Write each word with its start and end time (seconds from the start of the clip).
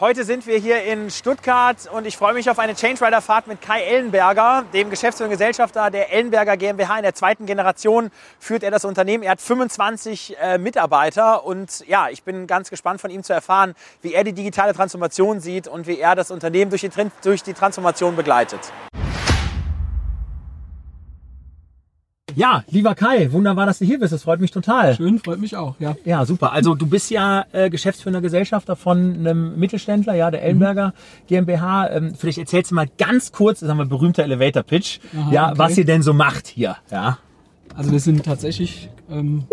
Heute 0.00 0.24
sind 0.24 0.44
wir 0.48 0.58
hier 0.58 0.82
in 0.82 1.08
Stuttgart 1.08 1.88
und 1.92 2.04
ich 2.04 2.16
freue 2.16 2.34
mich 2.34 2.50
auf 2.50 2.58
eine 2.58 2.74
Change 2.74 3.06
Rider 3.06 3.22
Fahrt 3.22 3.46
mit 3.46 3.62
Kai 3.62 3.80
Ellenberger, 3.84 4.64
dem 4.72 4.90
Geschäftsführenden 4.90 5.38
Gesellschafter 5.38 5.88
der 5.88 6.12
Ellenberger 6.12 6.56
GmbH. 6.56 6.96
In 6.96 7.04
der 7.04 7.14
zweiten 7.14 7.46
Generation 7.46 8.10
führt 8.40 8.64
er 8.64 8.72
das 8.72 8.84
Unternehmen. 8.84 9.22
Er 9.22 9.30
hat 9.30 9.40
25 9.40 10.36
äh, 10.36 10.58
Mitarbeiter 10.58 11.44
und 11.44 11.86
ja, 11.86 12.08
ich 12.08 12.24
bin 12.24 12.48
ganz 12.48 12.70
gespannt 12.70 13.00
von 13.00 13.12
ihm 13.12 13.22
zu 13.22 13.32
erfahren, 13.32 13.76
wie 14.02 14.14
er 14.14 14.24
die 14.24 14.32
digitale 14.32 14.74
Transformation 14.74 15.38
sieht 15.38 15.68
und 15.68 15.86
wie 15.86 16.00
er 16.00 16.16
das 16.16 16.32
Unternehmen 16.32 16.70
durch 16.70 16.80
die, 16.80 16.90
durch 17.22 17.44
die 17.44 17.54
Transformation 17.54 18.16
begleitet. 18.16 18.72
Ja, 22.36 22.64
lieber 22.70 22.94
Kai, 22.94 23.32
wunderbar, 23.32 23.66
dass 23.66 23.78
du 23.78 23.84
hier 23.84 23.98
bist. 23.98 24.12
Das 24.12 24.22
freut 24.22 24.40
mich 24.40 24.50
total. 24.50 24.94
Schön, 24.94 25.18
freut 25.18 25.40
mich 25.40 25.56
auch, 25.56 25.76
ja. 25.78 25.96
Ja, 26.04 26.24
super. 26.24 26.52
Also 26.52 26.74
du 26.74 26.86
bist 26.86 27.10
ja 27.10 27.44
äh, 27.52 27.70
geschäftsführender 27.70 28.20
Gesellschafter 28.20 28.76
von 28.76 29.14
einem 29.14 29.58
Mittelständler, 29.58 30.14
ja, 30.14 30.30
der 30.30 30.42
Ellenberger 30.42 30.88
mhm. 30.88 31.26
GmbH. 31.28 31.90
Ähm, 31.90 32.14
vielleicht 32.16 32.38
erzählst 32.38 32.70
du 32.70 32.74
mal 32.74 32.88
ganz 32.98 33.32
kurz, 33.32 33.60
das 33.60 33.68
haben 33.68 33.78
wir 33.78 33.86
berühmter 33.86 34.24
Elevator 34.24 34.62
Pitch, 34.62 34.98
Aha, 35.16 35.32
ja, 35.32 35.48
okay. 35.50 35.58
was 35.58 35.78
ihr 35.78 35.84
denn 35.84 36.02
so 36.02 36.12
macht 36.12 36.46
hier, 36.46 36.76
ja. 36.90 37.18
Also 37.76 37.90
wir 37.90 38.00
sind 38.00 38.24
tatsächlich 38.24 38.88
ähm, 39.10 39.44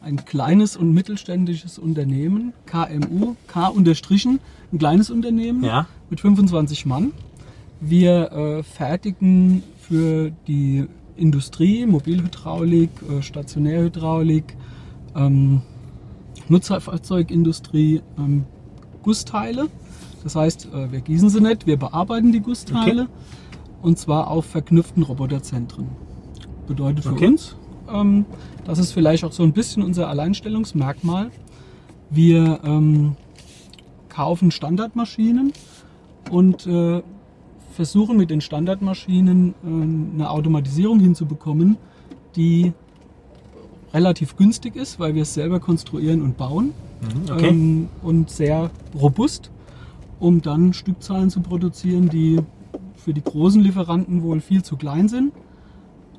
ein 0.00 0.24
kleines 0.24 0.76
und 0.76 0.92
mittelständisches 0.92 1.78
Unternehmen, 1.78 2.52
KMU, 2.66 3.34
K 3.48 3.66
unterstrichen, 3.68 4.40
ein 4.72 4.78
kleines 4.78 5.10
Unternehmen 5.10 5.64
ja. 5.64 5.86
mit 6.10 6.20
25 6.20 6.86
Mann. 6.86 7.12
Wir 7.80 8.32
äh, 8.32 8.62
fertigen 8.62 9.62
für 9.80 10.30
die 10.46 10.86
Industrie, 11.16 11.86
Mobilhydraulik, 11.86 12.90
äh, 13.08 13.22
Stationärhydraulik, 13.22 14.56
ähm, 15.14 15.62
Nutzfahrzeugindustrie, 16.48 18.02
ähm, 18.18 18.44
Gussteile. 19.02 19.68
Das 20.22 20.36
heißt, 20.36 20.68
äh, 20.72 20.92
wir 20.92 21.00
gießen 21.00 21.28
sie 21.28 21.40
nicht, 21.40 21.66
wir 21.66 21.78
bearbeiten 21.78 22.32
die 22.32 22.40
Gussteile 22.40 23.02
okay. 23.02 23.10
und 23.82 23.98
zwar 23.98 24.28
auf 24.28 24.46
verknüpften 24.46 25.02
Roboterzentren. 25.02 25.88
Bedeutet 26.66 27.04
für 27.04 27.12
okay. 27.12 27.28
uns, 27.28 27.56
ähm, 27.92 28.24
das 28.64 28.78
ist 28.78 28.92
vielleicht 28.92 29.24
auch 29.24 29.32
so 29.32 29.42
ein 29.42 29.52
bisschen 29.52 29.82
unser 29.82 30.08
Alleinstellungsmerkmal. 30.08 31.30
Wir 32.10 32.60
ähm, 32.64 33.16
kaufen 34.08 34.50
Standardmaschinen 34.50 35.52
und 36.30 36.66
äh, 36.66 37.02
versuchen 37.74 38.16
mit 38.16 38.30
den 38.30 38.40
Standardmaschinen 38.40 39.50
äh, 39.50 40.14
eine 40.14 40.30
Automatisierung 40.30 41.00
hinzubekommen, 41.00 41.76
die 42.36 42.72
relativ 43.92 44.36
günstig 44.36 44.76
ist, 44.76 44.98
weil 44.98 45.14
wir 45.14 45.22
es 45.22 45.34
selber 45.34 45.60
konstruieren 45.60 46.22
und 46.22 46.36
bauen 46.36 46.72
mhm, 47.00 47.32
okay. 47.32 47.48
ähm, 47.48 47.88
und 48.02 48.30
sehr 48.30 48.70
robust, 48.94 49.50
um 50.18 50.42
dann 50.42 50.72
Stückzahlen 50.72 51.30
zu 51.30 51.40
produzieren, 51.40 52.08
die 52.08 52.40
für 52.96 53.12
die 53.12 53.22
großen 53.22 53.60
Lieferanten 53.60 54.22
wohl 54.22 54.40
viel 54.40 54.62
zu 54.62 54.76
klein 54.76 55.08
sind 55.08 55.32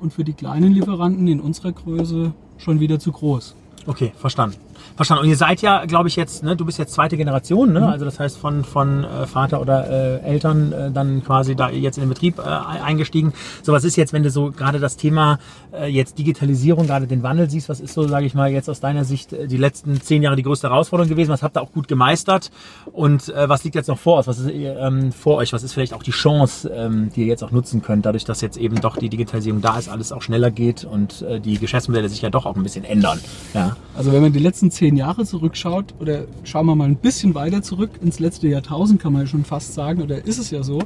und 0.00 0.12
für 0.12 0.24
die 0.24 0.34
kleinen 0.34 0.72
Lieferanten 0.72 1.26
in 1.26 1.40
unserer 1.40 1.72
Größe 1.72 2.32
schon 2.58 2.80
wieder 2.80 2.98
zu 2.98 3.12
groß. 3.12 3.56
Okay, 3.86 4.12
verstanden. 4.16 4.56
Verstanden. 4.94 5.24
Und 5.24 5.30
ihr 5.30 5.36
seid 5.36 5.62
ja, 5.62 5.84
glaube 5.84 6.08
ich, 6.08 6.16
jetzt, 6.16 6.42
ne, 6.42 6.56
du 6.56 6.64
bist 6.64 6.78
jetzt 6.78 6.94
zweite 6.94 7.16
Generation, 7.16 7.72
ne? 7.72 7.80
Mhm. 7.80 7.86
Also 7.86 8.04
das 8.04 8.20
heißt 8.20 8.38
von, 8.38 8.64
von 8.64 9.04
äh, 9.04 9.26
Vater 9.26 9.60
oder 9.60 9.88
äh, 9.88 10.20
Eltern 10.20 10.72
äh, 10.72 10.90
dann 10.90 11.24
quasi 11.24 11.56
da 11.56 11.70
jetzt 11.70 11.98
in 11.98 12.04
den 12.04 12.08
Betrieb 12.08 12.38
äh, 12.38 12.42
eingestiegen. 12.42 13.32
So, 13.62 13.72
was 13.72 13.84
ist 13.84 13.96
jetzt, 13.96 14.12
wenn 14.12 14.22
du 14.22 14.30
so 14.30 14.50
gerade 14.50 14.78
das 14.78 14.96
Thema 14.96 15.38
äh, 15.72 15.86
jetzt 15.86 16.18
Digitalisierung, 16.18 16.86
gerade 16.86 17.06
den 17.06 17.22
Wandel 17.22 17.50
siehst, 17.50 17.68
was 17.68 17.80
ist 17.80 17.94
so, 17.94 18.06
sage 18.06 18.26
ich 18.26 18.34
mal, 18.34 18.50
jetzt 18.50 18.70
aus 18.70 18.80
deiner 18.80 19.04
Sicht 19.04 19.32
die 19.32 19.56
letzten 19.56 20.00
zehn 20.00 20.22
Jahre 20.22 20.36
die 20.36 20.42
größte 20.42 20.68
Herausforderung 20.68 21.08
gewesen? 21.08 21.30
Was 21.30 21.42
habt 21.42 21.56
ihr 21.56 21.62
auch 21.62 21.72
gut 21.72 21.88
gemeistert? 21.88 22.50
Und 22.92 23.32
was 23.34 23.64
liegt 23.64 23.74
jetzt 23.74 23.88
noch 23.88 23.98
vor 23.98 24.18
euch? 24.18 24.26
Was 24.26 24.38
ist 24.38 24.50
ähm, 24.52 25.12
vor 25.12 25.36
euch? 25.36 25.52
Was 25.52 25.62
ist 25.62 25.72
vielleicht 25.72 25.92
auch 25.92 26.02
die 26.02 26.10
Chance, 26.10 26.70
ähm, 26.74 27.10
die 27.14 27.22
ihr 27.22 27.26
jetzt 27.26 27.42
auch 27.42 27.50
nutzen 27.50 27.82
könnt, 27.82 28.06
dadurch, 28.06 28.24
dass 28.24 28.40
jetzt 28.40 28.56
eben 28.56 28.80
doch 28.80 28.96
die 28.96 29.08
Digitalisierung 29.08 29.60
da 29.60 29.78
ist, 29.78 29.88
alles 29.88 30.12
auch 30.12 30.22
schneller 30.22 30.50
geht 30.50 30.84
und 30.84 31.24
die 31.44 31.58
Geschäftsmodelle 31.58 32.08
sich 32.08 32.22
ja 32.22 32.30
doch 32.30 32.46
auch 32.46 32.56
ein 32.56 32.62
bisschen 32.62 32.84
ändern? 32.84 33.20
Ja. 33.54 33.76
Also 33.96 34.12
wenn 34.12 34.22
man 34.22 34.32
die 34.32 34.38
letzten 34.38 34.70
zehn 34.76 34.96
Jahre 34.96 35.24
zurückschaut, 35.24 35.94
oder 36.00 36.26
schauen 36.44 36.66
wir 36.66 36.74
mal 36.74 36.84
ein 36.84 36.96
bisschen 36.96 37.34
weiter 37.34 37.62
zurück, 37.62 37.90
ins 38.02 38.18
letzte 38.18 38.48
Jahrtausend 38.48 39.00
kann 39.00 39.12
man 39.12 39.26
schon 39.26 39.44
fast 39.44 39.74
sagen, 39.74 40.02
oder 40.02 40.24
ist 40.24 40.38
es 40.38 40.50
ja 40.50 40.62
so, 40.62 40.80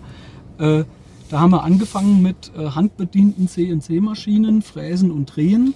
äh, 0.59 0.85
da 1.31 1.41
haben 1.41 1.53
wir 1.53 1.63
angefangen 1.63 2.23
mit 2.23 2.51
äh, 2.57 2.71
handbedienten 2.71 3.47
CNC-Maschinen, 3.47 4.63
Fräsen 4.63 5.13
und 5.13 5.27
Drehen. 5.27 5.75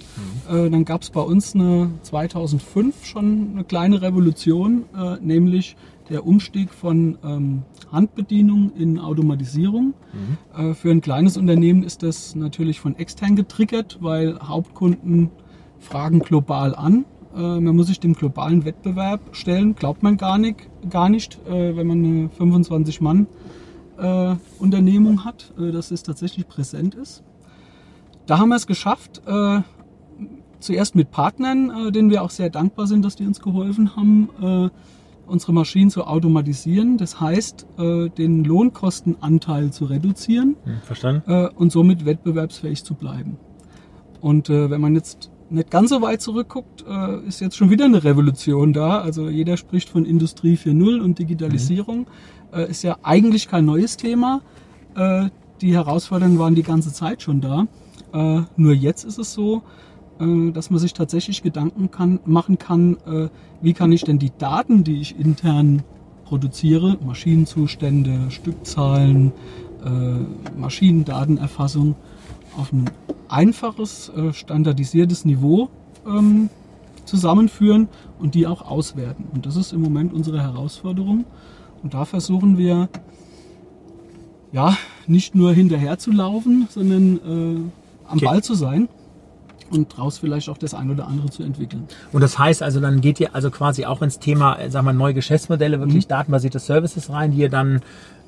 Mhm. 0.49 0.55
Äh, 0.55 0.69
dann 0.69 0.83
gab 0.83 1.01
es 1.01 1.11
bei 1.11 1.21
uns 1.21 1.55
eine 1.55 1.91
2005 2.01 3.05
schon 3.05 3.51
eine 3.53 3.63
kleine 3.63 4.01
Revolution, 4.01 4.83
äh, 4.93 5.15
nämlich 5.21 5.77
der 6.09 6.27
Umstieg 6.27 6.71
von 6.73 7.17
ähm, 7.23 7.63
Handbedienung 7.89 8.73
in 8.77 8.99
Automatisierung. 8.99 9.93
Mhm. 10.13 10.71
Äh, 10.71 10.73
für 10.73 10.91
ein 10.91 10.99
kleines 10.99 11.37
Unternehmen 11.37 11.83
ist 11.83 12.03
das 12.03 12.35
natürlich 12.35 12.81
von 12.81 12.97
extern 12.97 13.37
getriggert, 13.37 13.99
weil 14.01 14.37
Hauptkunden 14.39 15.29
fragen 15.79 16.19
global 16.19 16.75
an. 16.75 17.05
Äh, 17.35 17.59
man 17.59 17.75
muss 17.75 17.87
sich 17.87 17.99
dem 17.99 18.13
globalen 18.13 18.65
Wettbewerb 18.65 19.19
stellen, 19.33 19.75
glaubt 19.75 20.03
man 20.03 20.17
gar 20.17 20.37
nicht, 20.37 20.69
gar 20.89 21.09
nicht 21.09 21.39
äh, 21.47 21.75
wenn 21.75 21.87
man 21.87 22.03
eine 22.03 22.29
25 22.29 23.01
Mann 23.01 23.27
äh, 23.97 24.35
Unternehmung 24.59 25.25
hat, 25.25 25.53
dass 25.57 25.91
es 25.91 26.03
tatsächlich 26.03 26.47
präsent 26.47 26.95
ist. 26.95 27.23
Da 28.25 28.39
haben 28.39 28.49
wir 28.49 28.55
es 28.55 28.65
geschafft, 28.65 29.21
zuerst 30.59 30.95
mit 30.95 31.11
Partnern, 31.11 31.93
denen 31.93 32.09
wir 32.09 32.23
auch 32.23 32.31
sehr 32.31 32.49
dankbar 32.49 32.87
sind, 32.87 33.05
dass 33.05 33.15
die 33.15 33.27
uns 33.27 33.39
geholfen 33.39 33.95
haben, 33.95 34.71
unsere 35.27 35.53
Maschinen 35.53 35.91
zu 35.91 36.05
automatisieren. 36.05 36.97
Das 36.97 37.21
heißt, 37.21 37.67
den 37.77 38.43
Lohnkostenanteil 38.43 39.71
zu 39.71 39.85
reduzieren. 39.85 40.55
Hm, 40.63 40.77
verstanden. 40.83 41.49
Und 41.55 41.71
somit 41.71 42.03
wettbewerbsfähig 42.05 42.83
zu 42.83 42.95
bleiben. 42.95 43.37
Und 44.21 44.49
wenn 44.49 44.81
man 44.81 44.95
jetzt 44.95 45.29
nicht 45.49 45.69
ganz 45.69 45.89
so 45.89 46.01
weit 46.01 46.21
zurückguckt, 46.21 46.85
äh, 46.87 47.27
ist 47.27 47.39
jetzt 47.39 47.55
schon 47.55 47.69
wieder 47.69 47.85
eine 47.85 48.03
Revolution 48.03 48.73
da. 48.73 48.99
Also 48.99 49.29
jeder 49.29 49.57
spricht 49.57 49.89
von 49.89 50.05
Industrie 50.05 50.55
4.0 50.55 51.01
und 51.01 51.19
Digitalisierung. 51.19 51.99
Mhm. 51.99 52.59
Äh, 52.59 52.69
ist 52.69 52.83
ja 52.83 52.97
eigentlich 53.03 53.47
kein 53.47 53.65
neues 53.65 53.97
Thema. 53.97 54.41
Äh, 54.95 55.29
die 55.61 55.73
Herausforderungen 55.73 56.39
waren 56.39 56.55
die 56.55 56.63
ganze 56.63 56.91
Zeit 56.91 57.21
schon 57.21 57.41
da. 57.41 57.67
Nur 58.55 58.73
jetzt 58.73 59.03
ist 59.03 59.17
es 59.17 59.33
so, 59.33 59.61
dass 60.17 60.69
man 60.69 60.79
sich 60.79 60.93
tatsächlich 60.93 61.43
Gedanken 61.43 61.91
kann, 61.91 62.19
machen 62.25 62.57
kann, 62.57 62.95
wie 63.61 63.73
kann 63.73 63.91
ich 63.91 64.03
denn 64.03 64.19
die 64.19 64.31
Daten, 64.37 64.85
die 64.85 65.01
ich 65.01 65.19
intern 65.19 65.83
produziere, 66.23 66.97
Maschinenzustände, 67.05 68.31
Stückzahlen, 68.31 69.33
Maschinendatenerfassung, 70.57 71.95
auf 72.57 72.71
ein 72.71 72.89
einfaches, 73.27 74.09
äh, 74.09 74.33
standardisiertes 74.33 75.25
Niveau 75.25 75.69
ähm, 76.05 76.49
zusammenführen 77.05 77.87
und 78.19 78.35
die 78.35 78.47
auch 78.47 78.61
auswerten. 78.61 79.25
Und 79.33 79.45
das 79.45 79.55
ist 79.55 79.73
im 79.73 79.81
Moment 79.81 80.13
unsere 80.13 80.41
Herausforderung. 80.41 81.25
Und 81.83 81.93
da 81.93 82.05
versuchen 82.05 82.57
wir, 82.57 82.89
ja, 84.51 84.77
nicht 85.07 85.35
nur 85.35 85.53
hinterher 85.53 85.97
zu 85.99 86.11
laufen, 86.11 86.67
sondern 86.69 87.17
äh, 87.17 88.09
am 88.09 88.17
okay. 88.17 88.25
Ball 88.25 88.43
zu 88.43 88.55
sein 88.55 88.87
und 89.69 89.93
daraus 89.93 90.17
vielleicht 90.17 90.49
auch 90.49 90.57
das 90.57 90.73
ein 90.73 90.89
oder 90.89 91.07
andere 91.07 91.29
zu 91.29 91.43
entwickeln. 91.43 91.87
Und 92.11 92.21
das 92.21 92.37
heißt 92.39 92.63
also, 92.63 92.79
dann 92.79 93.01
geht 93.01 93.19
ihr 93.19 93.35
also 93.35 93.51
quasi 93.51 93.85
auch 93.85 94.01
ins 94.01 94.19
Thema, 94.19 94.57
äh, 94.59 94.69
sagen 94.69 94.85
wir, 94.85 94.93
neue 94.93 95.13
Geschäftsmodelle, 95.13 95.79
wirklich 95.79 96.05
mhm. 96.05 96.09
datenbasierte 96.09 96.59
Services 96.59 97.09
rein, 97.09 97.31
die 97.31 97.39
ihr 97.39 97.49
dann 97.49 97.81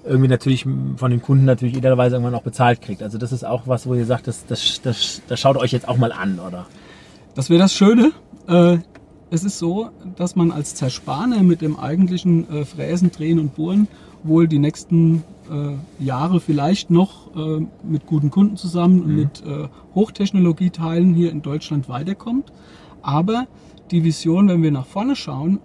irgendwie 0.07 0.29
natürlich 0.29 0.65
von 0.95 1.11
den 1.11 1.21
Kunden 1.21 1.45
natürlich 1.45 1.77
idealerweise 1.77 2.15
irgendwann 2.15 2.35
auch 2.35 2.43
bezahlt 2.43 2.81
kriegt. 2.81 3.03
Also 3.03 3.17
das 3.17 3.31
ist 3.31 3.43
auch 3.43 3.67
was, 3.67 3.87
wo 3.87 3.93
ihr 3.93 4.05
sagt, 4.05 4.27
das, 4.27 4.45
das, 4.45 4.81
das, 4.81 5.21
das 5.27 5.39
schaut 5.39 5.57
euch 5.57 5.71
jetzt 5.71 5.87
auch 5.87 5.97
mal 5.97 6.11
an, 6.11 6.39
oder? 6.39 6.65
Das 7.35 7.49
wäre 7.49 7.59
das 7.59 7.73
Schöne. 7.73 8.11
Äh, 8.47 8.77
es 9.29 9.43
ist 9.43 9.59
so, 9.59 9.89
dass 10.15 10.35
man 10.35 10.51
als 10.51 10.75
Zerspaner 10.75 11.43
mit 11.43 11.61
dem 11.61 11.77
eigentlichen 11.77 12.49
äh, 12.49 12.65
Fräsen, 12.65 13.11
Drehen 13.11 13.39
und 13.39 13.55
Bohren 13.55 13.87
wohl 14.23 14.47
die 14.47 14.57
nächsten 14.57 15.23
äh, 15.49 16.03
Jahre 16.03 16.39
vielleicht 16.39 16.89
noch 16.89 17.27
mit 17.83 18.07
guten 18.07 18.31
Kunden 18.31 18.57
zusammen 18.57 19.01
und 19.01 19.07
mhm. 19.09 19.15
mit 19.15 19.43
Hochtechnologieteilen 19.93 21.13
hier 21.13 21.31
in 21.31 21.43
Deutschland 21.43 21.87
weiterkommt. 21.87 22.51
Aber 23.03 23.45
die 23.91 24.03
Vision, 24.03 24.47
wenn 24.49 24.63
wir 24.63 24.71
nach 24.71 24.87
vorne 24.87 25.15
schauen, 25.15 25.59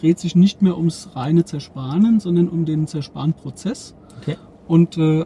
dreht 0.00 0.18
sich 0.18 0.36
nicht 0.36 0.62
mehr 0.62 0.76
ums 0.76 1.10
reine 1.14 1.44
Zersparen, 1.44 2.20
sondern 2.20 2.48
um 2.48 2.64
den 2.64 2.86
Zersparenprozess. 2.86 3.94
Okay. 4.22 4.36
Und 4.66 4.98
äh, 4.98 5.24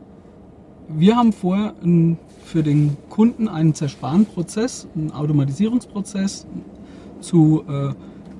wir 0.88 1.16
haben 1.16 1.32
vor, 1.32 1.74
ein 1.82 2.18
für 2.50 2.62
den 2.64 2.96
Kunden 3.08 3.46
einen 3.46 3.74
zersparen 3.74 4.26
Prozess, 4.26 4.88
einen 4.96 5.12
Automatisierungsprozess 5.12 6.46
zu 7.20 7.62
äh, 7.68 7.92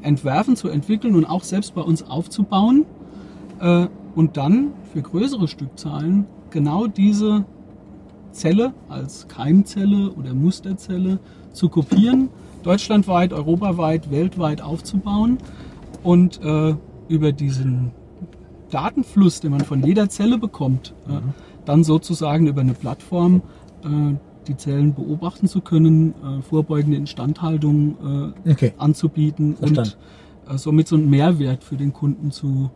entwerfen, 0.03 0.57
zu 0.57 0.69
entwickeln 0.69 1.15
und 1.15 1.25
auch 1.27 1.45
selbst 1.45 1.75
bei 1.77 1.83
uns 1.83 2.03
aufzubauen 2.03 2.87
äh, 3.61 3.87
und 4.17 4.37
dann 4.37 4.73
für 4.93 5.01
größere 5.01 5.47
Stückzahlen 5.47 6.27
genau 6.51 6.89
diese 6.89 7.45
Zelle 8.33 8.75
als 8.89 9.29
Keimzelle 9.29 10.11
oder 10.11 10.35
Musterzelle 10.35 11.21
zu 11.53 11.69
kopieren, 11.69 12.31
deutschlandweit, 12.65 13.33
europaweit, 13.33 14.11
weltweit 14.11 14.61
aufzubauen 14.61 15.39
und 16.03 16.41
äh, 16.43 16.75
über 17.09 17.33
diesen 17.33 17.93
Datenfluss, 18.71 19.41
den 19.41 19.51
man 19.51 19.61
von 19.61 19.83
jeder 19.83 20.09
Zelle 20.09 20.39
bekommt, 20.39 20.95
äh, 21.09 21.13
mhm. 21.13 21.35
dann 21.65 21.85
sozusagen 21.85 22.47
über 22.47 22.61
eine 22.61 22.75
Plattform 22.75 23.43
äh, 23.85 24.15
die 24.47 24.57
Zellen 24.57 24.95
beobachten 24.95 25.49
zu 25.49 25.61
können, 25.61 26.15
äh, 26.23 26.43
vorbeugende 26.43 26.97
Instandhaltung 26.97 28.33
äh, 28.47 28.51
okay. 28.51 28.73
anzubieten 28.79 29.57
Verstand. 29.57 29.99
und 30.47 30.59
somit 30.59 30.89
so 30.89 30.97
einen 30.97 31.11
Mehrwert 31.11 31.63
für 31.63 31.77
den 31.77 31.93
Kunden 31.93 32.33
zu 32.33 32.71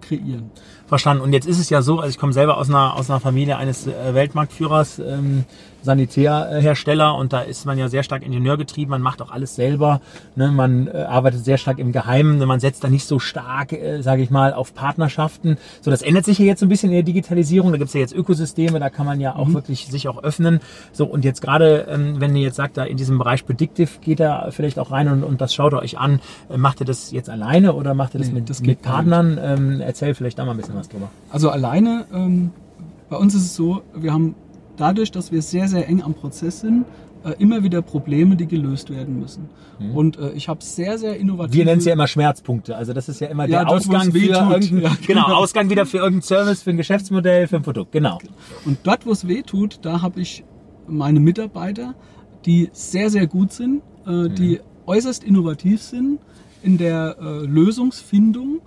kreieren. 0.00 0.50
Verstanden. 0.86 1.22
Und 1.22 1.32
jetzt 1.32 1.46
ist 1.46 1.58
es 1.58 1.70
ja 1.70 1.82
so, 1.82 1.98
also 1.98 2.10
ich 2.10 2.18
komme 2.18 2.32
selber 2.32 2.58
aus 2.58 2.68
einer, 2.68 2.94
aus 2.94 3.10
einer 3.10 3.20
Familie 3.20 3.56
eines 3.56 3.86
äh, 3.86 4.14
Weltmarktführers, 4.14 4.98
ähm, 5.00 5.44
Sanitärhersteller 5.86 7.14
und 7.14 7.32
da 7.32 7.40
ist 7.40 7.64
man 7.64 7.78
ja 7.78 7.88
sehr 7.88 8.02
stark 8.02 8.22
ingenieurgetrieben, 8.22 8.90
man 8.90 9.00
macht 9.00 9.22
auch 9.22 9.30
alles 9.30 9.54
selber, 9.54 10.02
ne? 10.34 10.50
man 10.50 10.88
äh, 10.88 10.98
arbeitet 10.98 11.44
sehr 11.44 11.56
stark 11.56 11.78
im 11.78 11.92
Geheimen, 11.92 12.38
man 12.46 12.60
setzt 12.60 12.84
da 12.84 12.88
nicht 12.88 13.06
so 13.06 13.18
stark, 13.18 13.72
äh, 13.72 14.02
sage 14.02 14.22
ich 14.22 14.30
mal, 14.30 14.52
auf 14.52 14.74
Partnerschaften. 14.74 15.56
So, 15.80 15.90
das 15.90 16.02
ändert 16.02 16.26
sich 16.26 16.38
ja 16.38 16.44
jetzt 16.44 16.60
so 16.60 16.66
ein 16.66 16.68
bisschen 16.68 16.90
in 16.90 16.96
der 16.96 17.02
Digitalisierung, 17.04 17.72
da 17.72 17.78
gibt's 17.78 17.94
ja 17.94 18.00
jetzt 18.00 18.14
Ökosysteme, 18.14 18.78
da 18.80 18.90
kann 18.90 19.06
man 19.06 19.20
ja 19.20 19.36
auch 19.36 19.46
mhm. 19.46 19.54
wirklich 19.54 19.86
sich 19.86 20.08
auch 20.08 20.22
öffnen. 20.22 20.60
So, 20.92 21.06
und 21.06 21.24
jetzt 21.24 21.40
gerade, 21.40 21.86
ähm, 21.88 22.20
wenn 22.20 22.36
ihr 22.36 22.42
jetzt 22.42 22.56
sagt, 22.56 22.76
da 22.76 22.84
in 22.84 22.96
diesem 22.96 23.16
Bereich 23.18 23.46
Predictive 23.46 23.88
geht 24.00 24.20
da 24.20 24.48
vielleicht 24.50 24.78
auch 24.78 24.90
rein 24.90 25.08
und, 25.08 25.22
und 25.22 25.40
das 25.40 25.54
schaut 25.54 25.72
ihr 25.72 25.78
euch 25.78 25.98
an, 25.98 26.20
äh, 26.50 26.58
macht 26.58 26.80
ihr 26.80 26.86
das 26.86 27.12
jetzt 27.12 27.30
alleine 27.30 27.72
oder 27.74 27.94
macht 27.94 28.14
ihr 28.14 28.18
das 28.18 28.28
nee, 28.28 28.40
mit, 28.40 28.50
das 28.50 28.60
mit 28.60 28.82
Partnern? 28.82 29.38
Ähm, 29.40 29.80
erzähl 29.80 30.14
vielleicht 30.14 30.38
da 30.38 30.44
mal 30.44 30.50
ein 30.50 30.56
bisschen 30.56 30.75
was 30.76 30.88
drüber. 30.88 31.10
Also 31.30 31.50
alleine, 31.50 32.06
ähm, 32.12 32.50
bei 33.08 33.16
uns 33.16 33.34
ist 33.34 33.42
es 33.42 33.56
so, 33.56 33.82
wir 33.94 34.12
haben 34.12 34.34
dadurch, 34.76 35.10
dass 35.10 35.32
wir 35.32 35.42
sehr, 35.42 35.68
sehr 35.68 35.88
eng 35.88 36.02
am 36.02 36.14
Prozess 36.14 36.60
sind, 36.60 36.84
äh, 37.24 37.34
immer 37.38 37.62
wieder 37.62 37.82
Probleme, 37.82 38.36
die 38.36 38.46
gelöst 38.46 38.90
werden 38.90 39.18
müssen. 39.18 39.48
Mhm. 39.78 39.96
Und 39.96 40.18
äh, 40.18 40.30
ich 40.32 40.48
habe 40.48 40.62
sehr, 40.62 40.98
sehr 40.98 41.16
innovativ. 41.16 41.54
Wir 41.54 41.64
nennen 41.64 41.78
es 41.78 41.84
ja 41.84 41.92
immer 41.92 42.06
Schmerzpunkte. 42.06 42.76
Also 42.76 42.92
das 42.92 43.08
ist 43.08 43.20
ja 43.20 43.28
immer 43.28 43.48
ja, 43.48 43.64
der 43.64 43.68
Ausgang 43.68 44.12
für 44.12 44.18
irgendein, 44.18 44.80
ja, 44.80 44.96
genau. 45.06 45.24
genau, 45.24 45.36
Ausgang 45.36 45.68
wieder 45.70 45.86
für 45.86 45.98
irgendein 45.98 46.22
Service, 46.22 46.62
für 46.62 46.70
ein 46.70 46.76
Geschäftsmodell, 46.76 47.48
für 47.48 47.56
ein 47.56 47.62
Produkt. 47.62 47.92
Genau. 47.92 48.18
Und 48.64 48.78
dort, 48.84 49.06
wo 49.06 49.12
es 49.12 49.26
weh 49.26 49.42
tut, 49.42 49.80
da 49.82 50.02
habe 50.02 50.20
ich 50.20 50.44
meine 50.86 51.20
Mitarbeiter, 51.20 51.94
die 52.44 52.70
sehr, 52.72 53.10
sehr 53.10 53.26
gut 53.26 53.52
sind, 53.52 53.82
äh, 54.06 54.10
mhm. 54.10 54.34
die 54.34 54.60
äußerst 54.86 55.24
innovativ 55.24 55.82
sind 55.82 56.20
in 56.62 56.78
der 56.78 57.16
äh, 57.20 57.44
Lösungsfindung 57.44 58.60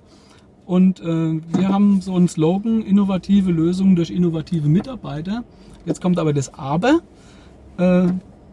und 0.69 0.99
äh, 0.99 1.41
wir 1.57 1.67
haben 1.67 1.99
so 1.99 2.13
einen 2.13 2.27
Slogan, 2.27 2.83
innovative 2.83 3.51
Lösungen 3.51 3.95
durch 3.95 4.11
innovative 4.11 4.69
Mitarbeiter. 4.69 5.43
Jetzt 5.87 5.99
kommt 5.99 6.19
aber 6.19 6.31
das 6.31 6.53
Aber. 6.53 6.99
Äh, 7.77 8.09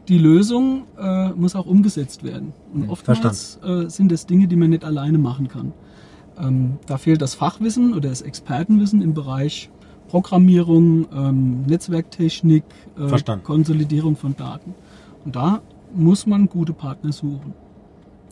die 0.09 0.17
Lösung 0.17 0.85
äh, 0.99 1.29
muss 1.33 1.55
auch 1.55 1.67
umgesetzt 1.67 2.25
werden. 2.25 2.55
Und 2.73 2.89
oftmals 2.89 3.61
äh, 3.63 3.91
sind 3.91 4.11
das 4.11 4.25
Dinge, 4.25 4.49
die 4.49 4.57
man 4.57 4.71
nicht 4.71 4.83
alleine 4.83 5.19
machen 5.19 5.49
kann. 5.49 5.75
Ähm, 6.39 6.79
da 6.87 6.97
fehlt 6.97 7.21
das 7.21 7.35
Fachwissen 7.35 7.93
oder 7.93 8.09
das 8.09 8.23
Expertenwissen 8.23 9.03
im 9.03 9.13
Bereich 9.13 9.69
Programmierung, 10.09 11.09
ähm, 11.15 11.65
Netzwerktechnik, 11.67 12.65
äh, 12.99 13.37
Konsolidierung 13.43 14.17
von 14.17 14.35
Daten. 14.35 14.75
Und 15.27 15.37
da 15.37 15.61
muss 15.95 16.27
man 16.27 16.49
gute 16.49 16.73
Partner 16.73 17.13
suchen. 17.13 17.53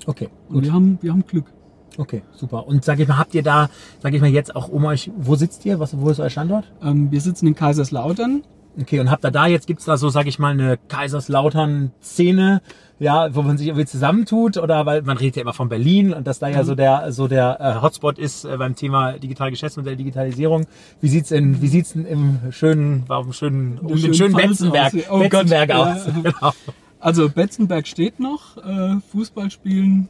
Okay. 0.06 0.30
Und 0.48 0.62
wir 0.64 0.72
haben, 0.72 0.96
wir 1.02 1.12
haben 1.12 1.26
Glück. 1.26 1.52
Okay, 1.98 2.22
super. 2.32 2.66
Und 2.66 2.84
sag 2.84 2.98
ich 2.98 3.08
mal, 3.08 3.18
habt 3.18 3.34
ihr 3.34 3.42
da, 3.42 3.68
sag 4.00 4.14
ich 4.14 4.20
mal 4.20 4.30
jetzt 4.30 4.54
auch 4.56 4.68
um 4.68 4.84
euch, 4.84 5.10
wo 5.16 5.36
sitzt 5.36 5.64
ihr? 5.64 5.80
Was, 5.80 5.98
wo 5.98 6.10
ist 6.10 6.20
euer 6.20 6.30
Standort? 6.30 6.72
Ähm, 6.82 7.10
wir 7.10 7.20
sitzen 7.20 7.46
in 7.46 7.54
Kaiserslautern. 7.54 8.42
Okay, 8.80 8.98
und 8.98 9.08
habt 9.10 9.24
ihr 9.24 9.30
da 9.30 9.46
jetzt, 9.46 9.68
gibt's 9.68 9.84
da 9.84 9.96
so, 9.96 10.08
sag 10.08 10.26
ich 10.26 10.40
mal, 10.40 10.50
eine 10.50 10.76
Kaiserslautern-Szene, 10.88 12.60
ja, 12.98 13.32
wo 13.34 13.42
man 13.42 13.56
sich 13.56 13.68
irgendwie 13.68 13.86
zusammentut? 13.86 14.56
Oder 14.56 14.84
weil 14.84 15.02
man 15.02 15.16
redet 15.16 15.36
ja 15.36 15.42
immer 15.42 15.52
von 15.52 15.68
Berlin 15.68 16.12
und 16.12 16.26
dass 16.26 16.40
da 16.40 16.48
ja 16.48 16.62
mhm. 16.62 16.66
so 16.66 16.74
der, 16.74 17.12
so 17.12 17.28
der 17.28 17.60
äh, 17.60 17.82
Hotspot 17.82 18.18
ist 18.18 18.44
äh, 18.44 18.56
beim 18.56 18.74
Thema 18.74 19.12
digitale 19.12 19.52
Geschäftsmodell, 19.52 19.94
Digitalisierung. 19.94 20.66
Wie 21.00 21.08
sieht's 21.08 21.30
in, 21.30 21.62
wie 21.62 21.68
sieht's 21.68 21.92
denn 21.92 22.04
im 22.04 22.38
schönen, 22.50 23.04
warum 23.06 23.32
schönen, 23.32 23.78
um 23.78 24.00
den 24.00 24.14
schönen 24.14 24.34
Betzenberg, 24.34 24.92
aus. 24.94 25.02
Oh 25.10 25.18
Betzenberg 25.20 25.68
Gott, 25.68 25.78
aus? 25.78 26.06
Ja. 26.06 26.12
Genau. 26.22 26.52
Also 26.98 27.28
Betzenberg 27.28 27.86
steht 27.86 28.18
noch, 28.18 28.56
äh, 28.56 28.96
Fußball 29.12 29.50
spielen 29.50 30.08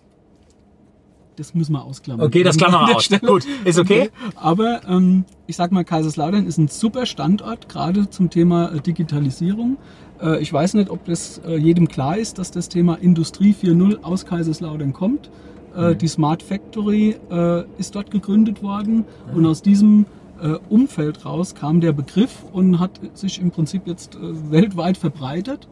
das 1.37 1.55
müssen 1.55 1.73
wir 1.73 1.85
ausklammern. 1.85 2.27
Okay, 2.27 2.43
das 2.43 2.57
klammern 2.57 2.87
wir 2.87 2.97
aus. 2.97 3.05
Stelle. 3.05 3.27
Gut, 3.27 3.45
ist 3.65 3.79
okay. 3.79 4.03
okay. 4.03 4.11
Aber 4.37 4.83
ähm, 4.89 5.25
ich 5.47 5.57
sag 5.57 5.73
mal, 5.73 5.85
Kaiserslautern 5.85 6.47
ist 6.47 6.59
ein 6.59 6.69
super 6.69 7.07
Standort, 7.07 7.69
gerade 7.69 8.09
zum 8.11 8.31
Thema 8.31 8.73
äh, 8.73 8.81
Digitalisierung. 8.81 9.77
Äh, 10.21 10.41
ich 10.41 10.53
weiß 10.53 10.75
nicht, 10.75 10.91
ob 10.91 11.05
das 11.05 11.41
äh, 11.47 11.57
jedem 11.57 11.89
klar 11.89 12.17
ist, 12.17 12.39
dass 12.39 12.51
das 12.51 12.69
Thema 12.69 12.95
Industrie 12.97 13.55
4.0 13.55 14.03
aus 14.03 14.27
Kaiserslautern 14.27 14.93
kommt. 14.93 15.31
Äh, 15.77 15.91
mhm. 15.91 15.99
Die 15.99 16.09
Smart 16.09 16.43
Factory 16.43 17.17
äh, 17.31 17.65
ist 17.79 17.95
dort 17.95 18.11
gegründet 18.11 18.63
worden 18.63 19.05
mhm. 19.31 19.37
und 19.37 19.47
aus 19.47 19.63
diesem 19.63 20.07
äh, 20.41 20.55
Umfeld 20.69 21.25
raus 21.25 21.55
kam 21.55 21.81
der 21.81 21.93
Begriff 21.93 22.45
und 22.53 22.79
hat 22.79 23.01
sich 23.15 23.41
im 23.41 23.51
Prinzip 23.51 23.87
jetzt 23.87 24.19
weltweit 24.21 24.97
verbreitet. 24.97 25.69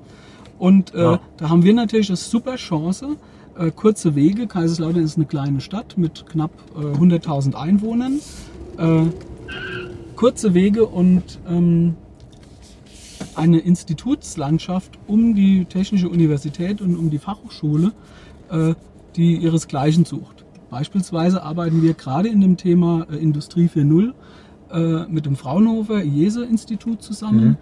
Und 0.59 0.93
ja. 0.95 1.19
da 1.39 1.49
haben 1.49 1.65
wir 1.65 1.75
natürlich 1.75 2.09
eine 2.09 2.17
super 2.17 2.55
Chance, 2.55 3.17
äh, 3.59 3.71
kurze 3.71 4.15
Wege. 4.15 4.47
Kaiserslautern 4.47 5.03
ist 5.03 5.17
eine 5.17 5.27
kleine 5.27 5.61
Stadt 5.61 5.99
mit 5.99 6.27
knapp 6.27 6.53
äh, 6.77 6.97
100.000 6.97 7.55
Einwohnern. 7.55 8.21
Äh, 8.79 9.05
kurze 10.17 10.55
Wege 10.55 10.87
und 10.87 11.41
ähm, 11.49 11.97
eine 13.35 13.59
Institutslandschaft 13.59 14.99
um 15.07 15.35
die 15.35 15.65
Technische 15.65 16.09
Universität 16.09 16.81
und 16.81 16.97
um 16.97 17.11
die 17.11 17.19
Fachhochschule, 17.19 17.93
äh, 18.51 18.75
die 19.17 19.37
ihresgleichen 19.37 20.05
sucht. 20.05 20.45
Beispielsweise 20.71 21.43
arbeiten 21.43 21.83
wir 21.83 21.95
gerade 21.95 22.29
in 22.29 22.41
dem 22.41 22.57
Thema 22.57 23.07
äh, 23.11 23.17
Industrie 23.17 23.67
4.0 23.67 24.13
äh, 24.71 25.09
mit 25.09 25.27
dem 25.27 25.37
Fraunhofer 25.37 26.03
IESE-Institut 26.03 27.03
zusammen. 27.03 27.45
Mhm. 27.45 27.57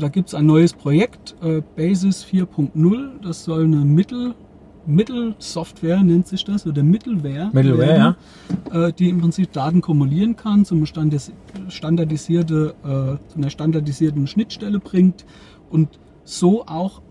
Da 0.00 0.08
gibt 0.08 0.26
es 0.26 0.34
ein 0.34 0.44
neues 0.46 0.72
Projekt, 0.72 1.36
Basis 1.76 2.24
4.0. 2.24 3.20
Das 3.22 3.44
soll 3.44 3.62
eine 3.62 3.76
Mittel- 3.76 4.34
Mittelsoftware 4.88 6.02
nennt 6.02 6.26
sich 6.26 6.44
das 6.44 6.66
oder 6.66 6.82
Mittelware, 6.82 7.50
Middleware 7.52 7.78
werden, 7.78 8.16
ja. 8.72 8.86
Äh, 8.86 8.92
die 8.92 9.10
im 9.10 9.20
Prinzip 9.20 9.52
Daten 9.52 9.80
kumulieren 9.80 10.34
kann, 10.34 10.64
zum 10.64 10.84
standardisierte, 10.86 12.74
äh, 12.82 13.30
zu 13.30 13.36
einer 13.36 13.50
standardisierten 13.50 14.26
Schnittstelle 14.26 14.80
bringt 14.80 15.26
und 15.70 16.00
so 16.24 16.66
auch 16.66 17.02